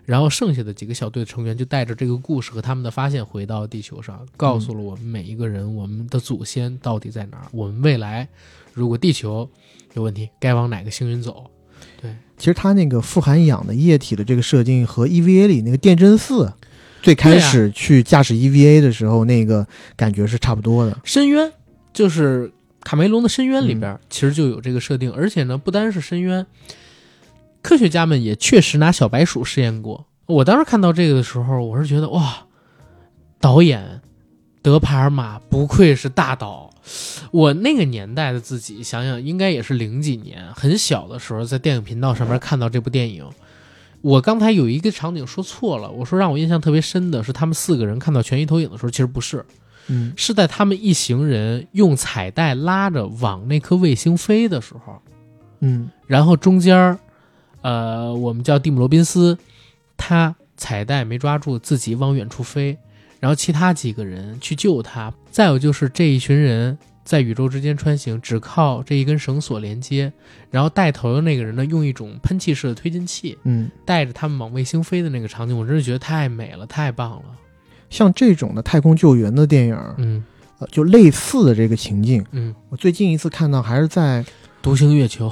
[0.09, 7.43] 然后剩下的几个小队成员就带着这个故事和他们的发现回到地球上，告诉了我们每一个人，我们的祖先到底在哪儿。
[7.51, 8.27] 我们未来
[8.73, 9.47] 如果地球
[9.93, 11.45] 有问题，该往哪个星云走？
[12.01, 16.51] 对其实它那个富含氧的液体的这个设定和 EVA 里那个电真四
[17.03, 20.99] 最开始去驾驶 EVA 的时候那个感觉是差不多的。
[21.03, 21.51] 深渊
[21.93, 26.43] 就是卡梅隆的深渊里边、其实就有这个设定，而且呢，不单是深渊，
[27.61, 30.07] 科学家们也确实拿小白鼠试验过。
[30.25, 32.45] 我当时看到这个的时候，我是觉得哇，
[33.39, 34.01] 导演
[34.61, 36.69] 德帕尔玛不愧是大导。
[37.31, 43.27] 我那个年代的自己想想，应该也是零几年，很小的时候，在电影频道上面看到这部电影。
[44.01, 49.45] 我刚才有一个场景说错了，我说让我印象特别深的是他们四个人看到全息投影的时候，其实不是，
[49.87, 55.01] 嗯是在他们一行人用彩带拉着往那颗卫星飞的时候，
[55.59, 56.97] 嗯然后中间儿，
[57.61, 59.37] 呃，我们叫蒂姆·罗宾斯，
[59.97, 62.77] 他彩带没抓住，自己往远处飞，
[63.19, 65.13] 然后其他几个人去救他。
[65.31, 70.11] 再有就是这一群人在宇宙之间穿行，只靠这一根绳索连接，
[70.51, 77.23] 然后带头的那个人呢，用一种喷气式的推进器嗯，带着他们往卫星飞的那个场景，我真是觉得太美了，太棒了。
[77.89, 80.23] 像这种的太空救援的电影，嗯
[80.59, 84.23] 呃，就类似的这个情境，嗯，我最近一次看到还是在，
[84.61, 85.31] 独行月球，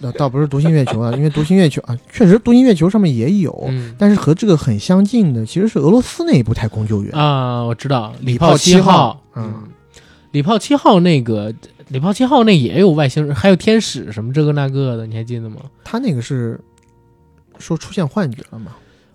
[0.00, 7.12] 呃，倒不是《独行月球》啊， 因为《独行月球》啊，确实《独行月球》上面也有，嗯但是和这个很相近的其实是俄罗斯那一部太空救援。
[7.12, 9.64] 啊，我知道礼炮炮七号号，嗯，
[10.30, 11.52] 礼炮七号那个
[11.88, 15.56] 礼炮七号那也有外星人，还有天使什么这个那个的，你还记得吗？
[15.84, 16.58] 他那个是
[17.58, 18.72] 说出现幻觉了吗？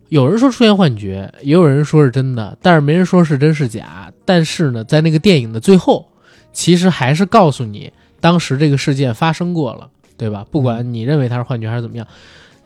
[0.09, 4.13] 有人说出现幻觉，也有人说是真的，但是没人说是真是假。
[4.23, 6.07] 但是呢，在那个电影的最后，
[6.53, 10.45] 其实还是告诉你当时这个事件发生过了，对吧？
[10.51, 12.07] 不管你认为它是幻觉还是怎么样，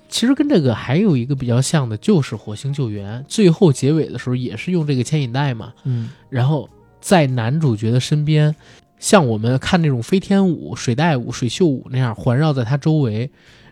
[0.09, 3.23] 其实跟这个还有一个比较像的，就是火星救援。
[3.27, 6.69] 最后结尾的时候也是用这个牵引带嘛，嗯然后
[6.99, 8.55] 在男主角的身边，
[8.99, 13.29] 像我们看那种飞天舞、水带舞、水袖舞那样环绕在他周围，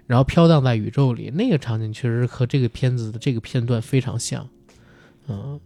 [0.07, 4.47] 然后飘荡在宇宙里，那个场景确实和这个片子的这个片段非常像。
[5.29, 5.59] 嗯，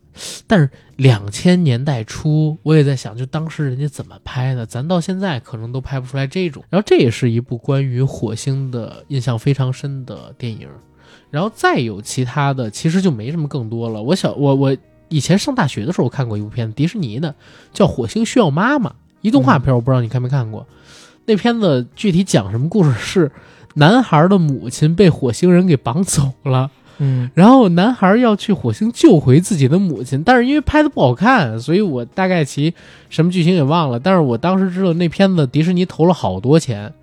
[0.46, 6.64] 但是两千年代初，我也在想，就当时人家怎么拍的，咱到现在可能都拍不出来这种。
[6.70, 10.68] 然后这也是一部关于火星的印象非常深的电影。
[11.32, 14.04] 然后再有其他的，其实就没什么更多了。
[14.04, 14.78] 我小我我
[15.10, 17.34] 以前上大学的时候看过一部片子，迪士尼的，
[17.72, 18.90] 叫《火星需要妈妈》，
[19.22, 20.68] 一动画片，我不知道你看没看过。
[21.26, 22.92] 那片子具体讲什么故事？
[23.00, 23.32] 是
[23.76, 26.70] 男孩的母亲被火星人给绑走了，
[27.00, 32.74] 嗯然后男孩要去火星救回自己的母亲，但是因为拍的不好看，所以我大概其
[33.10, 34.00] 什么剧情也忘了。
[34.00, 36.94] 但是我当时知道那片子迪士尼投了好多钱，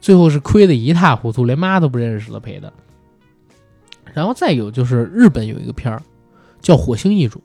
[0.00, 2.72] 最后是亏得一塌糊涂，连妈都不认识了赔的。
[4.12, 6.00] 然后再有就是日本有一个片儿
[6.60, 7.42] 叫《火星异种》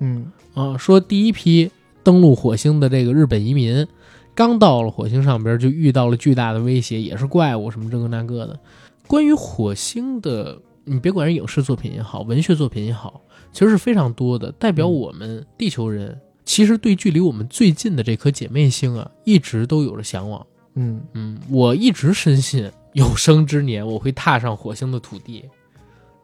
[0.00, 1.70] 嗯啊，说第一批
[2.02, 3.86] 登陆火星的这个日本移民
[4.34, 8.58] 刚到了火星上边就遇到了巨大的威胁，也是怪物什么这个那个的。
[9.06, 10.58] 关于火星的，
[10.88, 13.20] 你别管是影视作品也好，文学作品也好，
[13.52, 20.46] 其实是非常多的，代表我们地球人其实对距离我们最近的这颗姐妹星啊，一直都有着向往。
[20.74, 25.44] 嗯嗯，我一直深信有生之年我会踏上火星的土地，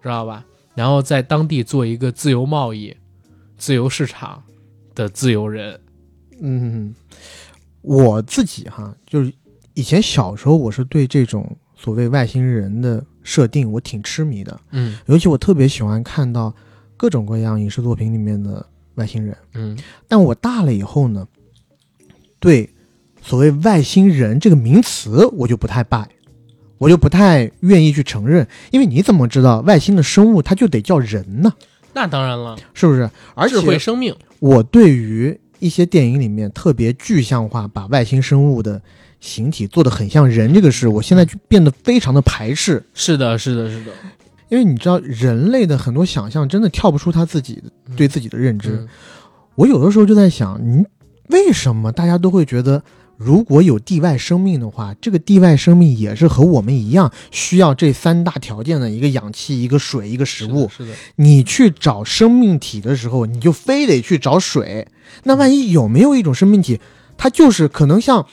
[0.02, 0.44] 知道吧？
[0.74, 2.96] 然后在当地做一个自由贸易、
[3.56, 4.42] 自由市场
[4.94, 5.78] 的自由人。
[6.40, 6.94] 嗯，
[7.82, 9.32] 我自己哈，就是
[9.74, 16.54] 以前小时候我是对这种所谓外星人的设定我挺痴迷的，嗯尤其我特别喜欢看到
[16.96, 18.64] 各种各样影视作品里面的
[18.94, 19.36] 外星人。
[19.54, 19.76] 嗯
[20.06, 21.26] 但我大了以后呢，
[22.38, 22.70] 对
[23.20, 26.08] 所谓外星人这个名词我就不太拜，
[26.78, 31.52] 我就不太愿意去承认，因为你怎么知道外星的生物它就得叫人呢？
[31.94, 33.08] 那当然了，是不是？
[33.34, 34.14] 而智慧且生命。
[34.40, 38.82] 我对于一些电影里面特别具象化，把外星生物的
[39.24, 42.84] 形体做得很像人这个事，我现在就变得非常的排斥。
[42.92, 43.92] 是的，是的，是的。
[44.50, 47.62] 因为你知道，人类的很多想象真的跳不出他自己
[47.96, 48.70] 对自己的认知。
[48.70, 48.88] 嗯
[49.56, 50.84] 我有的时候就在想，你
[51.28, 52.82] 为什么大家都会觉得，
[53.16, 60.68] 如果有地外生命的话，这个地外生命也是和我们一样，需要这三大条件的一个氧气、一个水、一个食物。
[60.68, 64.88] 是的，是的你去找生命体的时候，你就非得去找水。
[65.22, 66.80] 那万一有没有一种生命体，
[67.16, 68.26] 它就是可能像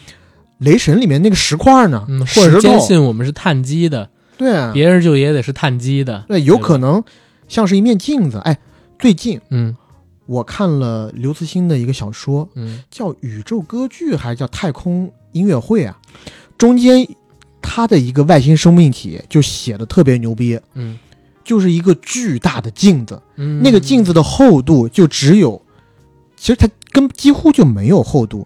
[0.61, 6.23] 雷神里面那个石块呢，嗯，或者坚信我们是碳基的，对啊，别人就也得是碳基的。
[6.27, 7.03] 对，有可能
[7.47, 8.37] 像是一面镜子。
[8.45, 8.57] 哎，
[8.99, 9.75] 最近嗯
[10.27, 15.97] 我看了刘慈欣的一个小说，嗯叫《宇宙歌剧》还是叫《太空音乐会》啊？
[16.57, 17.07] 中间
[17.59, 20.99] 他的一个外星生命体就写的特别牛逼，嗯
[21.43, 25.59] 就是一个巨大的镜子，嗯，那个镜子的厚度就只有，
[26.37, 28.45] 其实它跟几乎就没有厚度，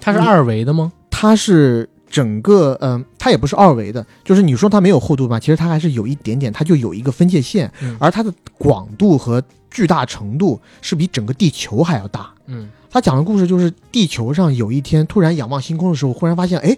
[0.00, 0.92] 它是二维的吗？
[1.16, 7.96] 它是整个，嗯、它也不是二维的，就是你说它没有厚度吧，其实它还是有一点点，它就有一个分界线，嗯。
[8.00, 12.34] 而它的广度和巨大程度是比整个地球还要大。
[12.46, 12.68] 嗯。
[12.90, 16.76] 他讲的故事就是地球上有一天突然仰望星空的时候，忽然发现，哎，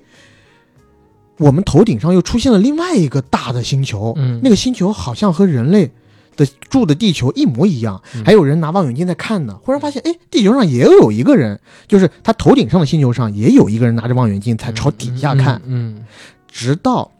[1.38, 4.40] 我们头顶上又出现了另外一个大的星球，嗯。
[4.42, 5.90] 那个星球好像和人类
[6.36, 8.24] 的住的地球一模一样，嗯。
[8.24, 9.58] 还有人拿望远镜在看呢。
[9.62, 11.58] 忽然发现，哎，地球上也有一个人，
[11.88, 16.04] 就是他头顶上的星球上也有一个人拿着望远镜在朝底下看，嗯。
[16.48, 17.10] 直到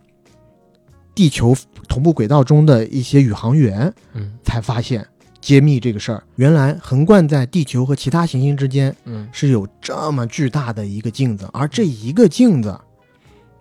[1.15, 1.57] 地球
[1.89, 4.35] 同步轨道中的一些宇航员嗯。
[4.45, 5.07] 才发现。
[5.39, 9.29] 揭秘这个事儿，原来横贯在地球和其他行星之间嗯。
[9.31, 12.77] 是有这么巨大的一个镜子，而这一个镜子，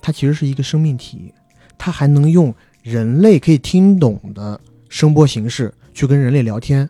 [0.02, 1.32] 它其实是一个生命体，
[1.78, 2.52] 它还能用
[2.82, 4.60] 人类可以听懂的
[4.90, 6.90] 声波形式去跟人类聊天。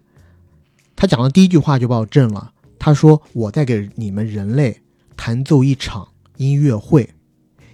[0.95, 4.81] 他讲的第一句话就把我震了，他说：“我在给你们人类
[5.17, 6.07] 弹奏一场
[6.37, 7.09] 音乐会，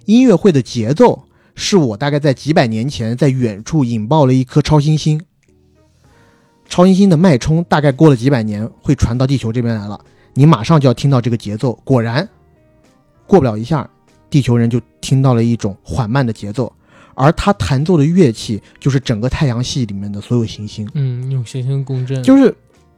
[0.06, 1.24] 音乐会的节奏
[1.54, 5.20] 是我大概在几百年前在远处引爆了一颗超新星。”
[6.68, 11.74] 超新星的脉冲大概过了几百年会传到地球这边来了，你马上就要听到这个节奏。
[11.84, 12.26] 果然，
[13.26, 13.88] 过不了一下，
[14.30, 16.72] 地球人就听到了一种缓慢的节奏，
[17.14, 20.88] 而他弹奏的乐器就是整个太阳系里面的所有行星。
[20.94, 22.54] 嗯，用行星共振，就是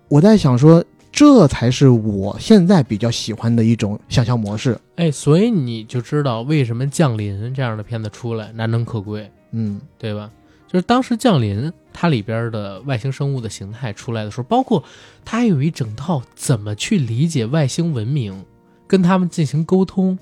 [0.08, 4.78] 我在想说，这才是我现在比较喜欢的一种想象模式。
[4.96, 10.30] 哎，所以你就知道为什么《降临》这样的片子出来难能可贵，嗯对吧？
[10.66, 14.82] 就是当时《降临》它里边的外星生物的形态出来的时候，包括
[15.24, 18.44] 它还有一整套怎么去理解外星文明，
[18.88, 20.18] 跟他们进行沟通，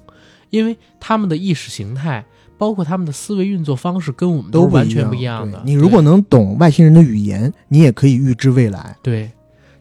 [0.50, 2.26] 因为他们的意识形态，
[2.62, 5.58] 包括他们的思维运作方式，跟我们都完全不一一样的。
[5.58, 8.96] 对你如果能懂外星人的语言，你也可以预知未来。
[9.02, 9.28] 对，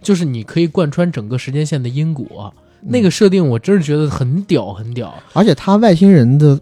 [0.02, 2.52] 就是你可以贯穿整个时间线的因果，
[2.82, 5.14] 嗯那个设定我真是觉得很屌，很屌。
[5.34, 6.60] 而且他外星人的，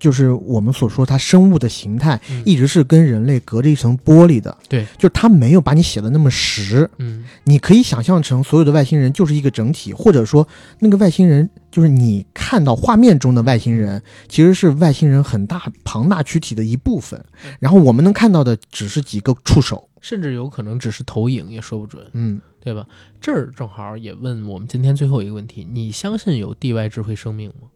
[0.00, 4.58] 就是我们所说他生物的形态，嗯一直是跟人类隔着一层玻璃的。
[4.68, 6.90] 对，就是他没有把你写的那么实。
[6.98, 10.44] 嗯你可以想象成所有的外星人就是一个整体，或者说
[10.80, 17.24] 那个外星人就是你看到画面中的外星人，其实是外星人很大庞大躯体的一部分。
[17.58, 19.88] 然后我们能看到的只是几个触手。
[20.00, 22.86] 甚至有可能只是投影，也说不准，嗯，对吧？
[23.20, 27.68] 这儿正好也问我们今天最后一个问题：你相信有地外智慧生命吗？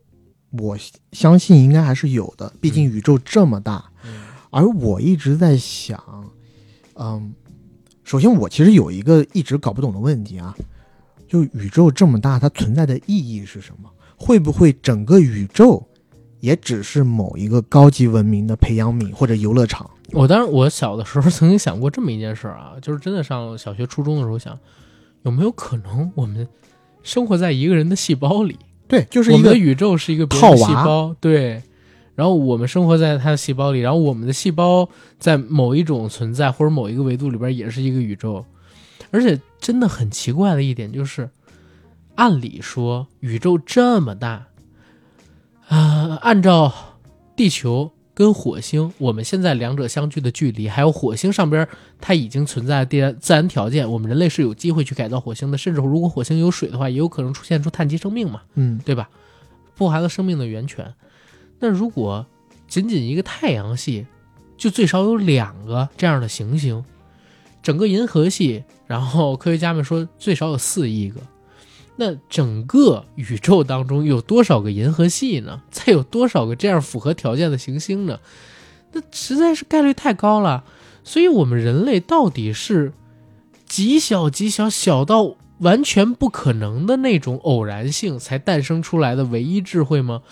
[0.62, 0.76] 我
[1.12, 3.84] 相信应该还是有的，毕竟宇宙这么大。
[4.04, 6.02] 嗯而我一直在想，
[6.94, 7.34] 嗯，
[8.04, 10.56] 首先我其实有一个一直搞不懂的问题啊，
[11.28, 13.90] 就宇宙这么大，它存在的意义是什么？
[14.16, 15.86] 会不会整个宇宙
[16.40, 19.90] 也只是某一个高级文明的培养皿或者游乐场？
[20.12, 24.58] 我当然，我小的时候 曾经想过这么一件事儿啊，就是真的上小学、初中的时候想，
[25.22, 26.46] 有没有可能我们
[27.02, 28.56] 生活在一个人的细胞里？
[28.88, 31.62] 对，就是我们的一个宇宙是一个别人的套娃细胞，对。
[32.14, 34.88] 然后我们生活在他的细胞里，然后我们的细胞
[35.18, 38.42] 在某一种存在或者某一个维度里边也是一个宇宙，
[39.10, 41.30] 而且真的很奇怪的一点就是，
[42.14, 44.46] 按理说宇宙这么大，
[45.68, 46.72] 啊、按照
[47.34, 51.68] 地球跟火星我们现在两者相距的距离，还有火星上边
[52.00, 58.42] 它已经存在的自然条件，我们人类是有机会去改造火星的，甚至如果火星有水的话，也有可能出现出碳基生命嘛。
[58.54, 59.10] 嗯对吧？
[59.76, 60.94] 破坏了生命的源泉。
[61.58, 62.26] 那如果
[62.66, 64.06] 仅仅一个太阳系，
[64.56, 66.82] 就最少有两个这样的行星，
[67.66, 71.20] 整个银河系，然后科学家们说最少有四亿个。
[71.96, 75.62] 那整个宇宙当中有多少个银河系呢？
[75.72, 78.20] 再有多少个这样符合条件的行星呢？
[78.92, 80.62] 那实在是概率太高了。
[81.02, 82.92] 所以，我们人类到底是
[83.66, 90.22] 极小极小，小到完全不可能的那种偶然性才诞生出来的唯一智慧吗？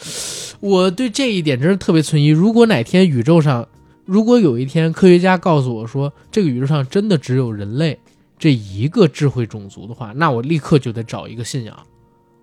[0.61, 2.28] 我对这一点真是特别存疑。
[2.28, 3.66] 如果哪天宇宙上，
[4.05, 7.98] 如果有一天科学家告诉我说这个宇宙上真的只有人类
[8.39, 11.76] 这一个智慧种族的话，那我立刻就得找一个信仰。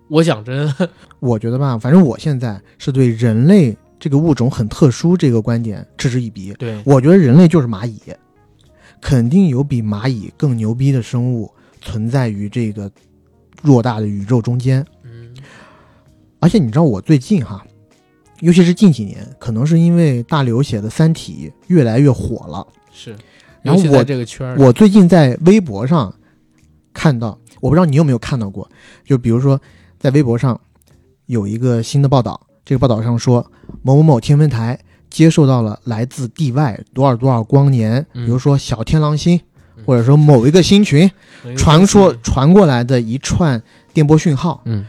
[0.08, 0.72] 我讲真，
[1.20, 6.52] 我觉得吧，反正我现在是对人类这个物种很特殊这个观点嗤之以鼻。
[6.54, 7.98] 对，我觉得人类就是蚂蚁，
[9.00, 12.90] 肯定有比蚂蚁更牛逼的生物存在于这个
[13.62, 14.84] 偌大的宇宙中间。
[15.04, 15.32] 嗯
[16.40, 17.64] 而且你知道，我最近哈，
[18.42, 22.66] 尤其是近几年，可能是因为大刘写的《三体》越来越火了。
[22.92, 23.14] 是，
[23.62, 26.12] 然后我这个圈儿，我最近在微博上
[26.92, 28.68] 看到，我不知道你有没有看到过，
[29.04, 29.60] 就比如说
[29.96, 30.60] 在微博上
[31.26, 33.48] 有一个新的报道，这个报道上说
[33.80, 34.76] 某某某天文台
[35.08, 39.40] 接受到了来自地外多少多少光年，嗯比如说小天狼星，
[39.76, 41.08] 嗯或者说某一个星群
[41.56, 43.62] 传说传过来的一串
[43.94, 44.84] 电波讯号，嗯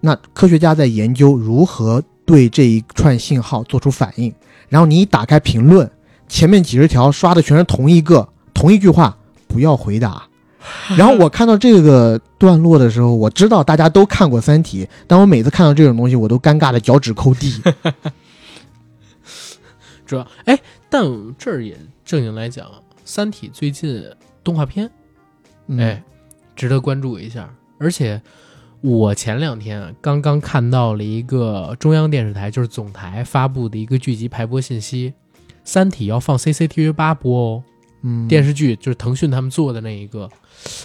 [0.00, 4.34] 那科学家在研究如何对这一串信号做出反应，
[4.68, 5.90] 然后你一打开评论，
[6.28, 9.16] 前面几十条刷的全是同一个同一句话，
[9.48, 10.22] 不要回答。
[10.98, 17.62] 然后我看到这个段落的时候，我知道大家都看过《三体》，但我每次看到这种东西，我都尴尬的脚趾抠地。
[20.04, 20.58] 主要哎，
[20.90, 21.04] 但
[21.38, 22.66] 这儿也正经来讲，
[23.04, 24.04] 《三体》最近
[24.42, 24.90] 动画片
[25.68, 26.02] 嗯、哎，
[26.56, 27.48] 值得关注一下。
[27.78, 28.20] 而且
[28.86, 35.10] 我前两天啊刚刚看到了一个中央电视台，就是总台发布的一个剧集排播信息，
[35.64, 37.62] 《三体》要放 CCTV 八播哦，
[38.02, 40.30] 嗯，电视剧就是腾讯他们做的那一个，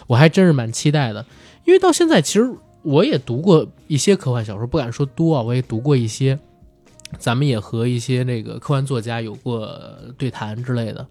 [0.07, 1.23] 我还真是蛮期待的。
[1.63, 2.51] 因为到现在其实
[2.81, 6.39] 我也读过一些科幻小说，不敢说多啊，我也读过一些。
[7.19, 9.79] 咱们也和一些那个科幻作家有过
[10.17, 11.05] 对谈之类的。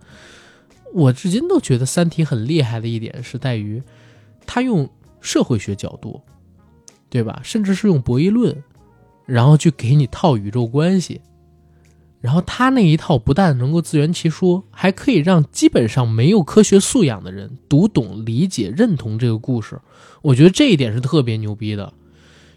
[0.92, 3.80] 我至今都觉得《三体》很厉害的一点是在于，
[4.44, 4.88] 他用
[5.20, 6.20] 社会学角度，
[7.10, 7.40] 对吧？
[7.42, 8.56] 甚至是用博弈论，
[9.26, 11.20] 然后去给你套宇宙关系。
[12.20, 19.80] 然后他那一套不但能够自圆其说，还可以让基本上没有科学素养的人读懂、理解、认同这个故事。
[20.20, 21.94] 我觉得这一点是特别牛逼的，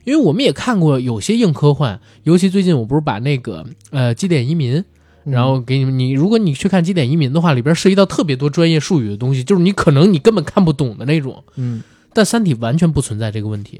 [0.03, 4.83] 因为我们也看过有些硬科幻，尤其最近我不是把那个呃基点移民，
[5.23, 11.41] 嗯然后给你们，你如果你去看基点移民的话，里边涉及到特别多专业术语的东西，就是你可能你根本看不懂的那种。
[11.55, 11.81] 嗯，
[12.11, 13.79] 但《三体》完全不存在这个问题，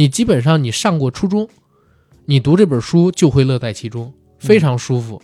[0.00, 1.46] 你基本上你上过初中，
[2.24, 5.20] 你读这本书就会乐在其中，非常舒服。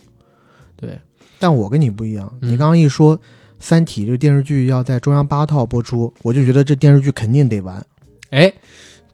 [0.75, 0.99] 对，
[1.39, 3.17] 但我跟你不一样，嗯你刚刚一说
[3.57, 7.83] 《三体》这电视剧要在中央八套播出，我就觉得这电视剧肯定得完。
[8.29, 8.53] 哎，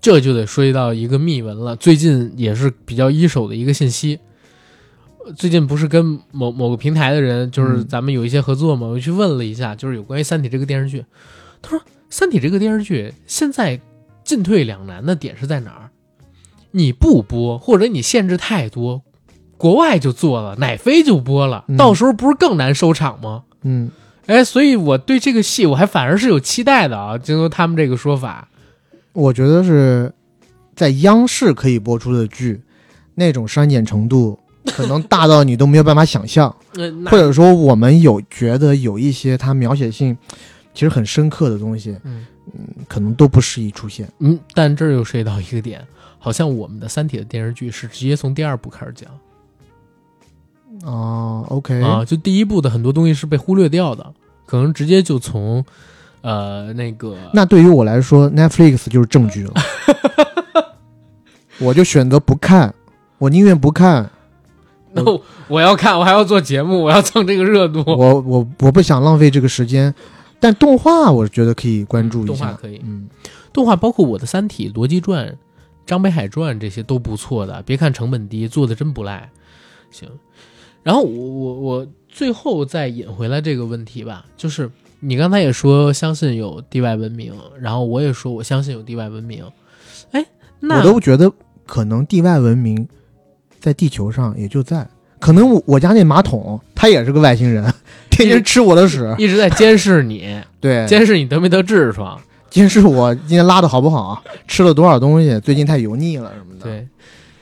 [0.02, 4.20] 这就得说到一个秘闻了，最近也是比较一手的一个信息。
[5.26, 11.06] 呃最近不是跟某某个平台的人，就是嗯咱们有一些合作嘛，我去问了一下，就是有关于《三体》这个电视剧。
[11.62, 11.80] 他说，
[12.10, 13.80] 《三体》这个电视剧现在
[14.34, 15.90] 进退两难的点是在哪儿？
[16.72, 19.04] 你不播，或者你限制太多，
[19.58, 23.44] 国外就做了，奶飞就播了，嗯到时候不是更难收场吗？
[23.62, 23.92] 嗯，
[24.26, 28.48] 哎，所以我对这个戏我还反而是有期待的啊，经过他们这个说法，
[29.14, 30.12] 我觉得是
[30.76, 32.60] 在央视可以播出的剧，
[33.14, 36.56] 那种删减程度可能大到你都没有办法想象，
[37.06, 40.18] 或者说我们有觉得有一些它描写性
[40.74, 44.12] 其实很深刻的东西，嗯嗯可能都不适宜出现。
[44.20, 45.86] 嗯，但这儿又涉及到一个点，
[46.18, 49.10] 好像我们的《三体》的电视剧是直接从第二部开始讲
[50.84, 54.14] 哦，OK，啊，就第一部的很多东西是被忽略掉的。
[54.46, 55.64] 可能直接就从
[56.22, 59.54] 呃那个那对于我来说，Netflix 就是证据了，
[61.60, 62.74] 我就选择不看，
[63.20, 64.10] 我宁愿不看，
[64.92, 67.84] 那我我要看，我还要做节目，我要蹭这个热度。
[67.88, 69.94] 我我我不想浪费这个时间。
[70.44, 72.82] 但动画我觉得可以关注一下，动画可以。
[72.84, 73.08] 嗯，
[73.54, 75.26] 动画包括我的《三体》《逻辑传》
[75.86, 79.30] 《张北海传》这些都不错的，别看成本低，做的真不赖。
[79.90, 80.10] 行，
[80.84, 89.46] 然后我我我最后再引回来这个问题吧，就是你刚才也说相信有地外文明，然后我也说我相信有地外文明。
[90.12, 90.26] 哎，
[90.60, 91.32] 那我都觉得
[91.66, 92.86] 可能地外文明
[93.62, 94.86] 在地球上也就在，
[95.22, 97.74] 可能我我家那马桶它也是个外星人，
[98.14, 102.20] 天天吃我的屎，一直在监视你， 对，监视你得没得痔疮。
[102.50, 106.88] 监视我今天拉的好不好，吃了多少东西，最近太油腻了什么的。，对，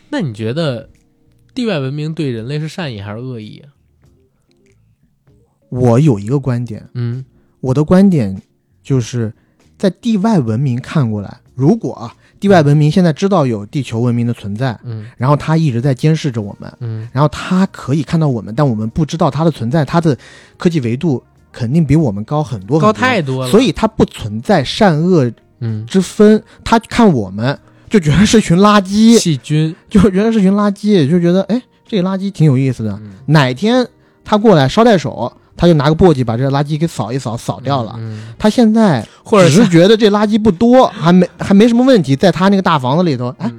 [0.10, 0.89] 那你觉得
[1.53, 3.76] 地外文明对人类是善意还是恶意啊？
[5.69, 7.26] 我有一个观点，嗯
[7.60, 8.41] 我的观点
[8.81, 9.34] 就是
[9.77, 20.18] 在地外文明看过来，如果啊地外文明现在知道有地球文明的存在，嗯然后他一直在监视着我们，嗯然后他可以看到我们，但我们不知道它的存在，它的
[20.58, 23.52] 科技维度肯定比我们高很多很多高太多了。
[23.52, 26.44] 所以它不存在善恶嗯，之分。
[26.64, 27.58] 他看我们
[27.88, 32.92] 就觉得是群垃圾，细菌，就觉得是群垃圾，就觉得哎，这个垃圾挺有意思的。
[33.04, 33.88] 嗯哪天
[34.26, 35.32] 他过来捎带手，
[35.62, 37.94] 他就拿个簸箕把这垃圾给扫一扫，扫掉了。
[38.00, 43.54] 嗯，他现在或者是觉得这垃圾不多，还没还没什么问题，在他那个大房子里头，哎，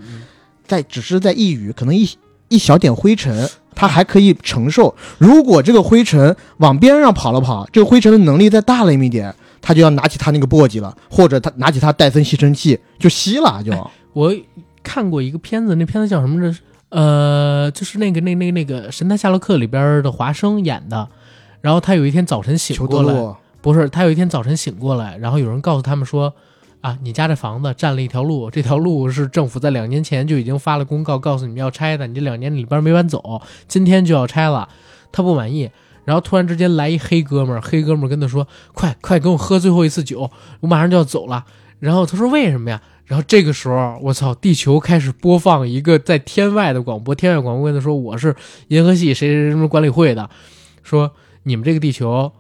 [0.67, 2.11] 在只是在一雨，可能一
[2.49, 4.93] 一小点灰尘，他还可以承受。
[5.19, 13.73] 如果这个灰尘往边上跑了跑，这个灰尘的能力再大了一点，他就要拿起他那个簸箕了，或者他拿起他戴森吸尘器就吸了，就。
[14.13, 14.35] 我
[14.83, 16.59] 看过一个片子，那片子叫什么着？
[16.89, 21.09] 呃，就是那个那那那个《神探夏洛克》里边的华生演的。
[21.63, 26.35] 然后他有一天早晨醒过来，不是他有一天早晨醒过来，然后有人告诉他们说，
[26.83, 34.69] 啊，你家这房子占了一条路，这条路是政府在两年前就已经发了公告，告诉你们要拆的，你这两年里边没搬走，今天就要拆了。
[35.13, 35.71] 他不满意，
[36.05, 40.31] 然后突然之间来一黑哥们儿，黑哥们儿跟他说，快快跟我喝最后一次酒，
[40.61, 41.45] 我马上就要走了。
[41.79, 42.83] 然后他说为什么呀？
[43.05, 48.35] 然后这个时候，我操，地球开始播放一个在天外的广播，天外广播跟他说我是
[48.69, 50.31] 银河系谁谁谁什么管理会的，
[50.83, 51.13] 说
[51.45, 52.31] 你们这个地球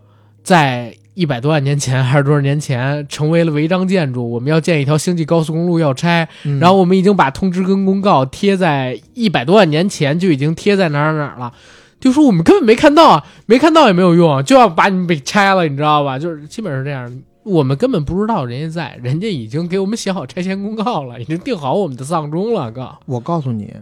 [0.43, 11.53] 在一百多万年前还是多少年前成为了违章建筑，我们要建一条星际高速公路要拆，嗯然后我们已经把通知跟公告贴在一百多万年前就已经贴在哪儿哪儿了。
[12.01, 16.19] 就说我们根本没看到啊，没看到也没有用啊，就要把你们给拆了，你知道吧？
[16.19, 22.91] 就是基本上这样，我们根本不知道人家在，人家已经给我们写好拆迁公告了，已经定好我们的丧钟了，哥。
[23.07, 23.73] 我告诉你，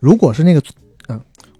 [0.00, 0.64] 如果是那个，嗯、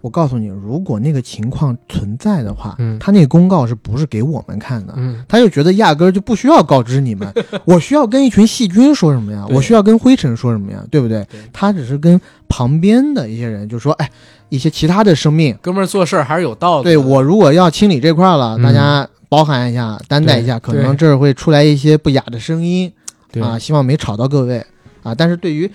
[0.01, 4.93] 我告诉你，如果那个情况存在的话，嗯他那个公告是不是给我们看的？
[4.95, 7.31] 嗯，他就觉得压根儿就不需要告知你们，
[7.65, 9.45] 我需要跟一群细菌说什么呀？
[9.49, 10.83] 我需要跟灰尘说什么呀？
[10.89, 11.25] 对不对？
[11.31, 14.09] 对他只是跟旁边的一些人就说，哎，
[14.47, 16.89] 一些其他的生命，哥们儿做事儿还是有道理的。
[16.91, 22.91] 对我如果要清理这块儿了，嗯大家包涵一下，担待一下，可能这儿会出来一些不雅的声音
[23.41, 24.65] 啊，希望没吵到各位
[25.03, 25.13] 啊。
[25.13, 25.69] 但是对于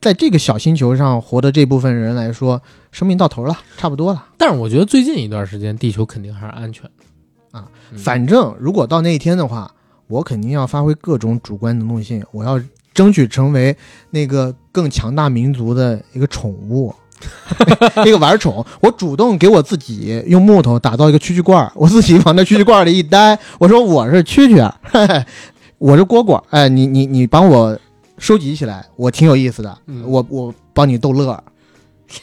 [0.00, 2.60] 在这个小星球上活的这部分人来说，
[2.90, 4.24] 生命到头了，差不多了。
[4.38, 7.66] 但是我觉得最近一段时间，地球肯定还是安全的啊。
[7.92, 9.70] 嗯反正如果到那一天的话，
[10.06, 12.60] 我肯定要发挥各种主观能动性，我要
[12.94, 13.76] 争取成为
[14.10, 16.94] 那个更强大民族的一个宠物，
[18.06, 18.64] 一个玩宠。
[18.80, 24.72] 我主动给我自己用木头打造一个蛐蛐罐儿，我自己往那蛐蛐罐里一待，我说我是蛐蛐，
[25.78, 27.78] 我是蝈蝈，哎，你你你帮我
[28.20, 31.42] 收集起来，我挺有意思的，嗯我我帮你逗乐儿。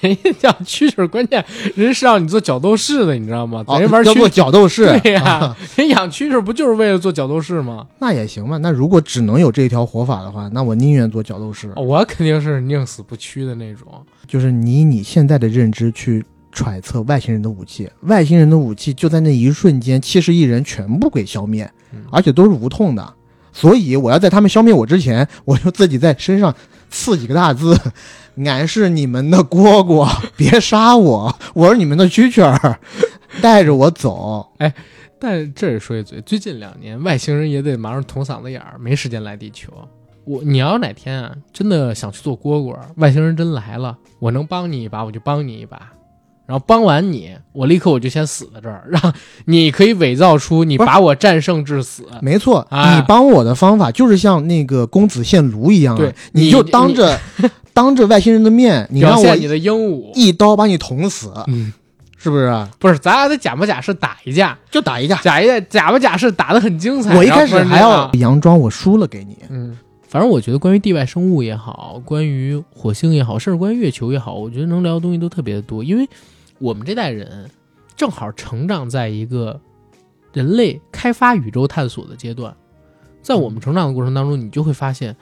[0.02, 1.44] 人家叫蛐蛐儿，关键
[1.74, 3.64] 人是让你做角斗士的，你知道吗？
[3.80, 7.88] 人玩蛐叫做角斗士， 对呀、啊人养蛐蛐儿不就是为了做角斗士吗？
[7.99, 8.57] 那也行吧。
[8.57, 11.72] 那如果只能有这一条活法的话，那我宁愿做角斗士。
[11.78, 13.88] 我肯定是宁死不屈的那种。
[14.28, 16.22] 就是你以你现在的认知去
[16.52, 23.14] 揣测外星人的武器，外星人的武器就在那一瞬间，七十亿人全部给消灭嗯，而且都是无痛的。
[23.58, 26.54] 所以我要在他们消灭我之前，我就自己在身上
[26.92, 27.76] 刺几个大字
[28.46, 30.08] ：“俺是你们的蝈蝈，
[30.38, 32.80] 别杀我，我是你们的蛐蛐儿，
[33.42, 34.48] 带着我走。
[34.60, 34.72] 哎
[35.20, 39.74] 但这也说一嘴，最近两年外星人也得忙着捅嗓子眼儿，没时间来地球。
[40.26, 45.92] 我你要哪天啊，真的想去做蝈蝈，外星人真来了，我能帮你一把，我就帮你一把。
[46.48, 49.14] 然后帮完你，我立刻我就先死在这儿， 让
[49.45, 57.19] 你可以伪造出你把我战胜致死。”没错，哎你帮我的方法就是像那个公子献炉一样啊，对你就当着
[57.74, 61.32] 当着外星人的面，你让我你的鹦鹉，一刀把你捅死。
[61.48, 61.72] 嗯，
[62.18, 62.68] 是不是？
[62.80, 65.18] 不是，咱俩的假模假式打一架，就打一架。
[65.18, 67.15] 假一架，假模假式打的很精彩。
[67.15, 75.84] 我一开始还要佯装我输了给你，嗯，反正我觉得关于地外生物也好，关于火星也好，甚至关于月球也好，我觉得能聊的东西都特别的多。
[75.84, 76.07] 因为
[76.60, 77.50] 我们这代人
[77.96, 79.60] 正好成长在一个
[80.34, 82.56] 人类开发宇宙探索的阶段，
[83.22, 85.16] 在我们成长的过程当中，你就会发现，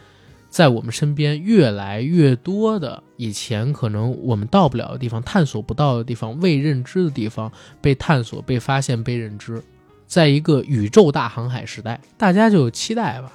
[0.49, 7.51] 在我们身边越来越多的以前可能我们到不了的地方、探索不到的地方、未认知的地方
[7.81, 9.61] 被探索、被发现、被认知。
[10.07, 13.31] 在一个宇宙大航海时代，大家就期待吧。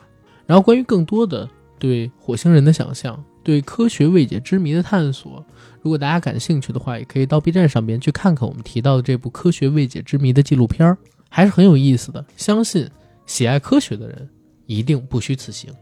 [0.46, 1.48] 然后关于更多的
[1.78, 5.44] 对火星人的想象，对科学未解之谜的探索，
[5.82, 10.98] 如果大家感兴趣的话，也可以到 B 站上边去看看我们提到的这部科学未解之谜的纪录片儿，
[11.28, 12.24] 还是很有意思的。
[12.36, 12.88] 相信
[13.26, 14.28] 喜爱科学的人
[14.66, 15.72] 一定不虚此行。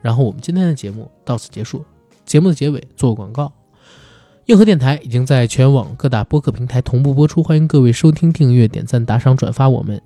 [0.00, 1.84] 然后我们今天的节目到此结束，
[2.24, 3.52] 节目的结尾做个广告。
[4.46, 10.00] 硬核电台已经在全网各大播客平台同步播出，欢迎各位收听、订阅、点赞、打赏、转发我们，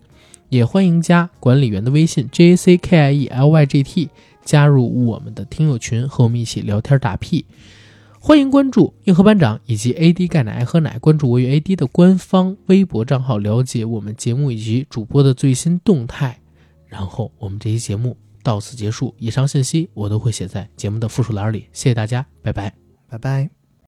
[0.49, 4.09] 也欢迎加管理员的微信 J A C K I E L Y G T，
[4.45, 7.45] 加入我们的听友群，和我们一起聊天打屁。
[8.21, 16.39] 欢迎关注硬核班长以及 AD 钙奶爱喝奶，关注我与 AD 的官方微博账号，了解我们节目以及主播的最新动态。
[16.87, 21.67] 然后我们这期节目到此结束，以上信息我都会写在节目的附属栏里。
[21.73, 22.75] 谢谢大家，拜拜。
[23.09, 23.58] 拜拜。